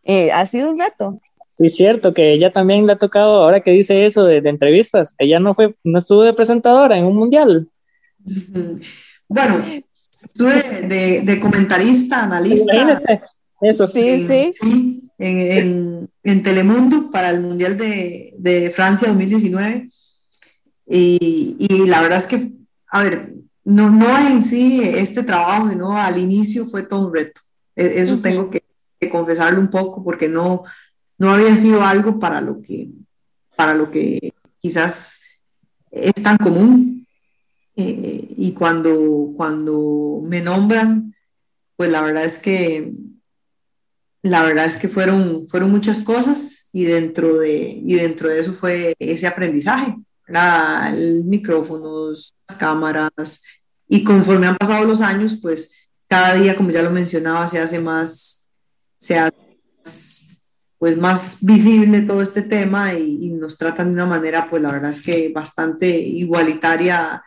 Eh, 0.03 0.31
ha 0.31 0.45
sido 0.45 0.71
un 0.71 0.79
reto. 0.79 1.19
Es 1.57 1.75
cierto 1.75 2.13
que 2.13 2.31
ella 2.31 2.51
también 2.51 2.87
le 2.87 2.93
ha 2.93 2.97
tocado, 2.97 3.43
ahora 3.43 3.61
que 3.61 3.71
dice 3.71 4.05
eso 4.05 4.23
de, 4.25 4.37
entrevistas, 4.37 5.13
ella 5.17 5.39
no 5.39 5.53
fue, 5.53 5.75
no 5.83 5.99
estuvo 5.99 6.23
de 6.23 6.33
presentadora 6.33 6.97
en 6.97 7.05
un 7.05 7.15
mundial. 7.15 7.67
Bueno, 9.27 9.63
estuve 10.23 10.87
de, 10.87 11.21
de 11.21 11.39
comentarista, 11.39 12.23
analista. 12.23 13.01
Eso. 13.61 13.87
Sí, 13.87 14.25
sí. 14.25 15.01
En, 15.17 16.09
en, 16.23 16.43
Telemundo 16.43 17.11
para 17.11 17.29
el 17.29 17.41
Mundial 17.41 17.77
de, 17.77 18.33
de 18.37 18.69
Francia 18.69 19.09
2019. 19.09 19.89
Y, 20.87 21.55
y, 21.59 21.85
la 21.87 22.01
verdad 22.01 22.19
es 22.19 22.25
que, 22.25 22.51
a 22.87 23.03
ver, 23.03 23.33
no, 23.63 23.89
no 23.91 24.17
en 24.17 24.41
sí 24.41 24.81
este 24.83 25.23
trabajo, 25.23 25.69
sino 25.69 25.95
al 25.95 26.17
inicio 26.17 26.65
fue 26.65 26.83
todo 26.83 27.07
un 27.07 27.13
reto. 27.13 27.41
E, 27.75 28.01
eso 28.01 28.19
tengo 28.19 28.49
que, 28.49 28.63
que 28.99 29.09
confesarlo 29.09 29.59
un 29.59 29.69
poco 29.69 30.03
porque 30.03 30.27
no, 30.27 30.63
no 31.17 31.31
había 31.31 31.55
sido 31.55 31.83
algo 31.83 32.17
para 32.17 32.41
lo 32.41 32.61
que, 32.61 32.89
para 33.55 33.73
lo 33.73 33.91
que 33.91 34.33
quizás 34.57 35.21
es 35.91 36.13
tan 36.13 36.37
común. 36.37 37.05
Eh, 37.81 38.27
y 38.35 38.51
cuando, 38.51 39.31
cuando 39.37 40.21
me 40.25 40.41
nombran, 40.41 41.15
pues 41.77 41.89
la 41.89 42.01
verdad 42.01 42.25
es 42.25 42.39
que 42.39 42.91
la 44.21 44.43
verdad 44.43 44.65
es 44.65 44.75
que 44.75 44.89
fueron, 44.89 45.47
fueron 45.47 45.71
muchas 45.71 46.01
cosas 46.01 46.67
y 46.73 46.83
dentro, 46.83 47.39
de, 47.39 47.81
y 47.81 47.95
dentro 47.95 48.27
de 48.27 48.39
eso 48.39 48.53
fue 48.53 48.93
ese 48.99 49.27
aprendizaje, 49.27 49.95
el 50.27 51.23
micrófonos, 51.23 52.35
las 52.49 52.57
cámaras, 52.57 53.43
y 53.87 54.03
conforme 54.03 54.47
han 54.47 54.57
pasado 54.57 54.83
los 54.83 54.99
años, 54.99 55.39
pues 55.41 55.89
cada 56.09 56.33
día, 56.33 56.57
como 56.57 56.71
ya 56.71 56.83
lo 56.83 56.91
mencionaba, 56.91 57.47
se 57.47 57.59
hace 57.59 57.79
más, 57.79 58.49
se 58.97 59.17
hace 59.17 59.37
pues 60.77 60.97
más 60.97 61.45
visible 61.45 62.01
todo 62.01 62.21
este 62.21 62.41
tema 62.41 62.93
y, 62.93 63.29
nos 63.29 63.57
tratan 63.57 63.87
de 63.87 63.93
una 63.93 64.05
manera, 64.05 64.49
pues 64.49 64.61
la 64.61 64.73
verdad 64.73 64.91
es 64.91 65.01
que 65.01 65.31
bastante 65.33 65.87
igualitaria 65.97 67.23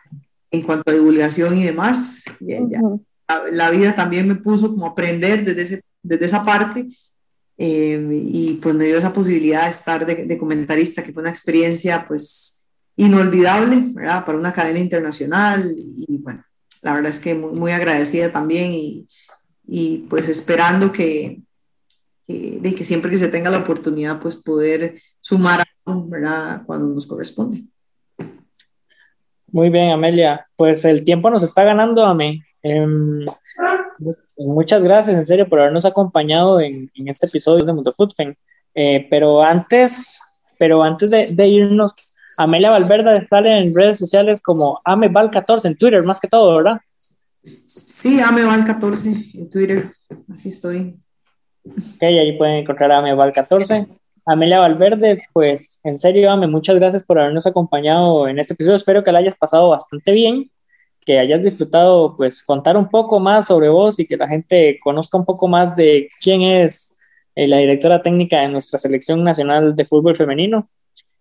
en 0.53 0.61
cuanto 0.61 0.91
a 0.91 0.93
divulgación 0.93 1.57
y 1.57 1.63
demás. 1.63 2.23
la, 3.51 3.69
vida 3.71 3.95
también 3.95 4.27
me 4.27 4.35
puso 4.35 4.69
como 4.69 4.85
a 4.85 4.89
aprender 4.89 5.43
desde, 5.43 5.61
ese, 5.63 5.81
desde 6.03 6.25
esa 6.25 6.43
parte 6.43 6.87
eh, 7.57 8.21
y 8.23 8.53
pues 8.61 8.75
me 8.75 8.85
dio 8.85 8.97
esa 8.97 9.11
posibilidad 9.11 9.63
de 9.63 9.71
estar 9.71 10.05
de, 10.05 10.37
comentarista, 10.37 11.03
que 11.03 11.11
fue 11.11 11.21
una 11.21 11.31
experiencia 11.31 12.05
pues 12.07 12.65
inolvidable, 12.95 13.81
¿verdad? 13.93 14.23
Para 14.23 14.37
una 14.37 14.53
cadena 14.53 14.77
internacional 14.77 15.75
y 15.77 16.17
bueno, 16.17 16.43
la 16.83 16.93
verdad 16.93 17.09
es 17.09 17.19
que 17.19 17.33
muy, 17.33 17.57
muy 17.59 17.71
agradecida 17.71 18.31
también 18.31 18.71
y, 18.73 19.07
y 19.67 20.05
pues 20.07 20.29
esperando 20.29 20.91
que, 20.91 21.41
de 22.27 22.75
que 22.75 22.83
siempre 22.83 23.09
que 23.09 23.17
se 23.17 23.27
tenga 23.29 23.49
la 23.49 23.57
oportunidad, 23.57 24.21
pues 24.21 24.35
poder 24.35 25.01
sumar 25.19 25.63
¿verdad? 25.83 26.61
cuando 26.67 26.93
nos 26.93 27.07
corresponde. 27.07 27.63
Muy 29.53 29.69
bien, 29.69 29.91
Amelia. 29.91 30.47
Pues 30.55 30.83
el 30.83 31.03
tiempo 31.03 31.29
nos 31.29 31.43
está 31.43 31.63
ganando, 31.63 32.03
a 32.03 32.15
mí. 32.15 32.41
Em, 32.63 33.23
muchas 34.35 34.83
gracias, 34.83 35.15
en 35.15 35.27
serio, 35.27 35.47
por 35.47 35.59
habernos 35.59 35.85
acompañado 35.85 36.59
en, 36.59 36.89
en 36.95 37.07
este 37.07 37.27
episodio 37.27 37.63
de 37.63 37.71
Mundo 37.71 37.93
Foodfen. 37.93 38.35
Eh, 38.73 39.05
pero 39.11 39.43
antes, 39.43 40.23
pero 40.57 40.81
antes 40.81 41.11
de, 41.11 41.35
de, 41.35 41.47
irnos, 41.47 41.93
Amelia 42.35 42.71
Valverde 42.71 43.27
sale 43.27 43.59
en 43.59 43.75
redes 43.75 43.99
sociales 43.99 44.41
como 44.41 44.81
Ameval14 44.85 45.65
en 45.65 45.77
Twitter, 45.77 46.01
más 46.01 46.19
que 46.19 46.27
todo, 46.27 46.57
¿verdad? 46.57 46.81
Sí, 47.63 48.21
Ameval14 48.21 49.35
en 49.35 49.49
Twitter, 49.51 49.91
así 50.33 50.49
estoy. 50.49 50.97
Ok, 51.63 52.01
ahí 52.01 52.35
pueden 52.39 52.55
encontrar 52.55 52.91
a 52.91 53.01
Ameval14. 53.01 53.87
Amelia 54.25 54.59
Valverde, 54.59 55.23
pues 55.33 55.81
en 55.83 55.99
serio, 55.99 56.31
Ame, 56.31 56.47
muchas 56.47 56.77
gracias 56.77 57.03
por 57.03 57.19
habernos 57.19 57.45
acompañado 57.45 58.27
en 58.27 58.39
este 58.39 58.53
episodio. 58.53 58.75
Espero 58.75 59.03
que 59.03 59.11
la 59.11 59.19
hayas 59.19 59.35
pasado 59.35 59.69
bastante 59.69 60.11
bien, 60.13 60.49
que 61.05 61.19
hayas 61.19 61.43
disfrutado, 61.43 62.15
pues, 62.15 62.43
contar 62.43 62.77
un 62.77 62.89
poco 62.89 63.19
más 63.19 63.47
sobre 63.47 63.67
vos 63.69 63.99
y 63.99 64.07
que 64.07 64.15
la 64.15 64.27
gente 64.29 64.79
conozca 64.81 65.17
un 65.17 65.25
poco 65.25 65.47
más 65.47 65.75
de 65.75 66.07
quién 66.21 66.41
es 66.41 66.97
eh, 67.35 67.47
la 67.47 67.57
directora 67.57 68.01
técnica 68.01 68.39
de 68.41 68.47
nuestra 68.49 68.79
selección 68.79 69.23
nacional 69.23 69.75
de 69.75 69.85
fútbol 69.85 70.15
femenino. 70.15 70.69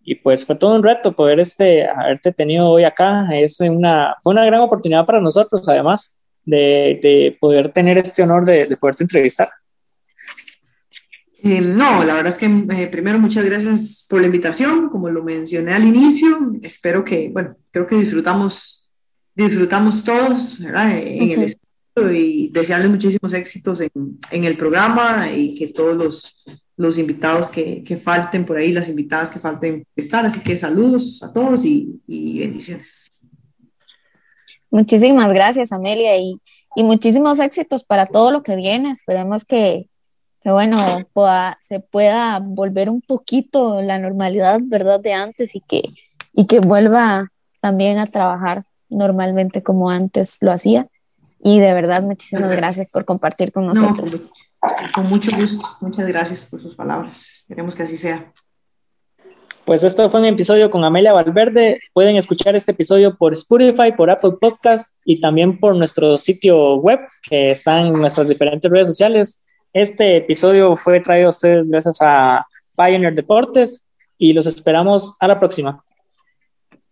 Y 0.05 0.16
pues 0.16 0.44
fue 0.44 0.57
todo 0.57 0.74
un 0.74 0.82
reto 0.82 1.12
poder 1.12 1.40
este, 1.40 1.88
haberte 1.88 2.32
tenido 2.32 2.68
hoy 2.70 2.84
acá. 2.84 3.28
Es 3.32 3.61
una, 3.61 4.16
fue 4.22 4.32
una 4.32 4.44
gran 4.44 4.61
oportunidad 4.61 5.07
para 5.07 5.20
nosotros, 5.20 5.68
además, 5.68 6.28
de, 6.44 6.98
de 7.03 7.36
poder 7.40 7.72
tener 7.72 7.98
este 7.98 8.22
honor 8.22 8.44
de, 8.44 8.66
de 8.66 8.76
poderte 8.76 9.05
entrevistar. 9.05 9.48
Eh, 11.45 11.61
no, 11.61 12.05
la 12.05 12.14
verdad 12.14 12.32
es 12.32 12.38
que 12.38 12.47
eh, 12.47 12.86
primero 12.86 13.18
muchas 13.18 13.45
gracias 13.45 14.07
por 14.09 14.20
la 14.20 14.26
invitación, 14.26 14.88
como 14.90 15.11
lo 15.11 15.24
mencioné 15.24 15.72
al 15.74 15.82
inicio, 15.82 16.53
espero 16.62 17.05
que, 17.05 17.30
bueno, 17.30 17.57
creo 17.72 17.84
que 17.84 17.97
disfrutamos, 17.97 18.93
disfrutamos 19.34 20.05
todos, 20.05 20.61
¿verdad? 20.61 20.97
En 20.97 21.32
el 21.32 21.43
estudio 21.43 22.12
y 22.12 22.49
desearles 22.51 22.90
muchísimos 22.90 23.34
éxitos 23.34 23.80
en, 23.80 23.90
en, 24.30 24.45
el 24.45 24.57
programa 24.57 25.32
y 25.32 25.57
que 25.57 25.66
todos 25.66 25.97
los, 25.97 26.45
los 26.76 26.97
invitados 26.97 27.49
que, 27.49 27.82
que, 27.82 27.97
falten 27.97 28.47
por 28.47 28.59
ahí, 28.59 28.70
las 28.70 28.88
invitadas 28.88 29.30
que 29.30 29.40
falten 29.40 29.84
estar, 29.97 30.24
así 30.24 30.38
que 30.43 30.57
saludos 30.57 31.24
a 31.24 31.32
todos 31.32 31.64
y, 31.64 32.01
y 32.07 32.38
bendiciones. 32.38 33.09
Muchísimas 34.70 35.28
gracias, 35.30 35.72
Amelia, 35.72 36.16
y, 36.16 36.40
y 36.76 36.84
muchísimos 36.84 37.40
éxitos 37.40 37.82
para 37.82 38.07
todo 38.07 38.30
lo 38.30 38.45
que 38.45 38.55
viene. 38.55 38.93
Esperemos 38.93 39.45
que, 39.45 39.88
que 40.43 40.51
bueno, 40.51 40.78
pueda, 41.12 41.59
se 41.61 41.80
pueda 41.80 42.40
volver 42.40 42.90
un 42.90 43.01
poquito 43.01 43.80
la 43.80 43.99
normalidad, 43.99 44.61
¿verdad? 44.62 45.01
De 45.01 45.12
antes 45.12 45.55
y 45.55 45.61
que, 45.61 45.82
y 46.32 46.47
que 46.47 46.61
vuelva 46.61 47.30
también 47.61 47.99
a 47.99 48.07
trabajar 48.07 48.64
normalmente 48.90 49.62
como 49.62 49.90
antes 49.90 50.38
lo 50.40 50.53
hacía. 50.53 50.88
Y 51.45 51.61
de 51.61 51.74
verdad, 51.74 52.03
muchísimas 52.03 52.51
gracias 52.51 52.90
por 52.90 53.05
compartir 53.05 53.53
con 53.53 53.66
nosotros. 53.66 54.30
con 54.95 55.09
mucho 55.09 55.30
gusto. 55.36 55.66
Muchas 55.80 56.07
gracias 56.07 56.49
por 56.51 56.61
sus 56.61 56.74
palabras. 56.74 57.40
Esperemos 57.40 57.74
que 57.74 57.82
así 57.82 57.97
sea. 57.97 58.32
Pues 59.64 59.84
esto 59.84 60.11
fue 60.11 60.20
un 60.20 60.26
episodio 60.26 60.70
con 60.72 60.82
Amelia 60.82 61.12
Valverde. 61.12 61.80
Pueden 61.93 62.16
escuchar 62.16 62.57
este 62.57 62.72
episodio 62.72 63.16
por 63.16 63.32
Spotify, 63.32 63.93
por 63.97 64.11
Apple 64.11 64.32
Podcast 64.40 64.97
y 65.05 65.20
también 65.20 65.61
por 65.61 65.76
nuestro 65.76 66.18
sitio 66.18 66.76
web 66.76 66.99
que 67.28 67.47
está 67.47 67.80
en 67.80 67.93
nuestras 67.93 68.28
diferentes 68.28 68.68
redes 68.68 68.88
sociales. 68.88 69.45
Este 69.73 70.18
episodio 70.18 70.77
fue 70.77 71.01
traído 71.01 71.29
a 71.29 71.31
ustedes 71.31 71.68
gracias 71.68 71.99
a 72.03 72.47
Pioneer 72.77 73.14
Deportes 73.14 73.87
y 74.18 74.35
los 74.35 74.47
esperamos 74.47 75.16
a 75.18 75.29
la 75.29 75.41
próxima. 75.41 75.83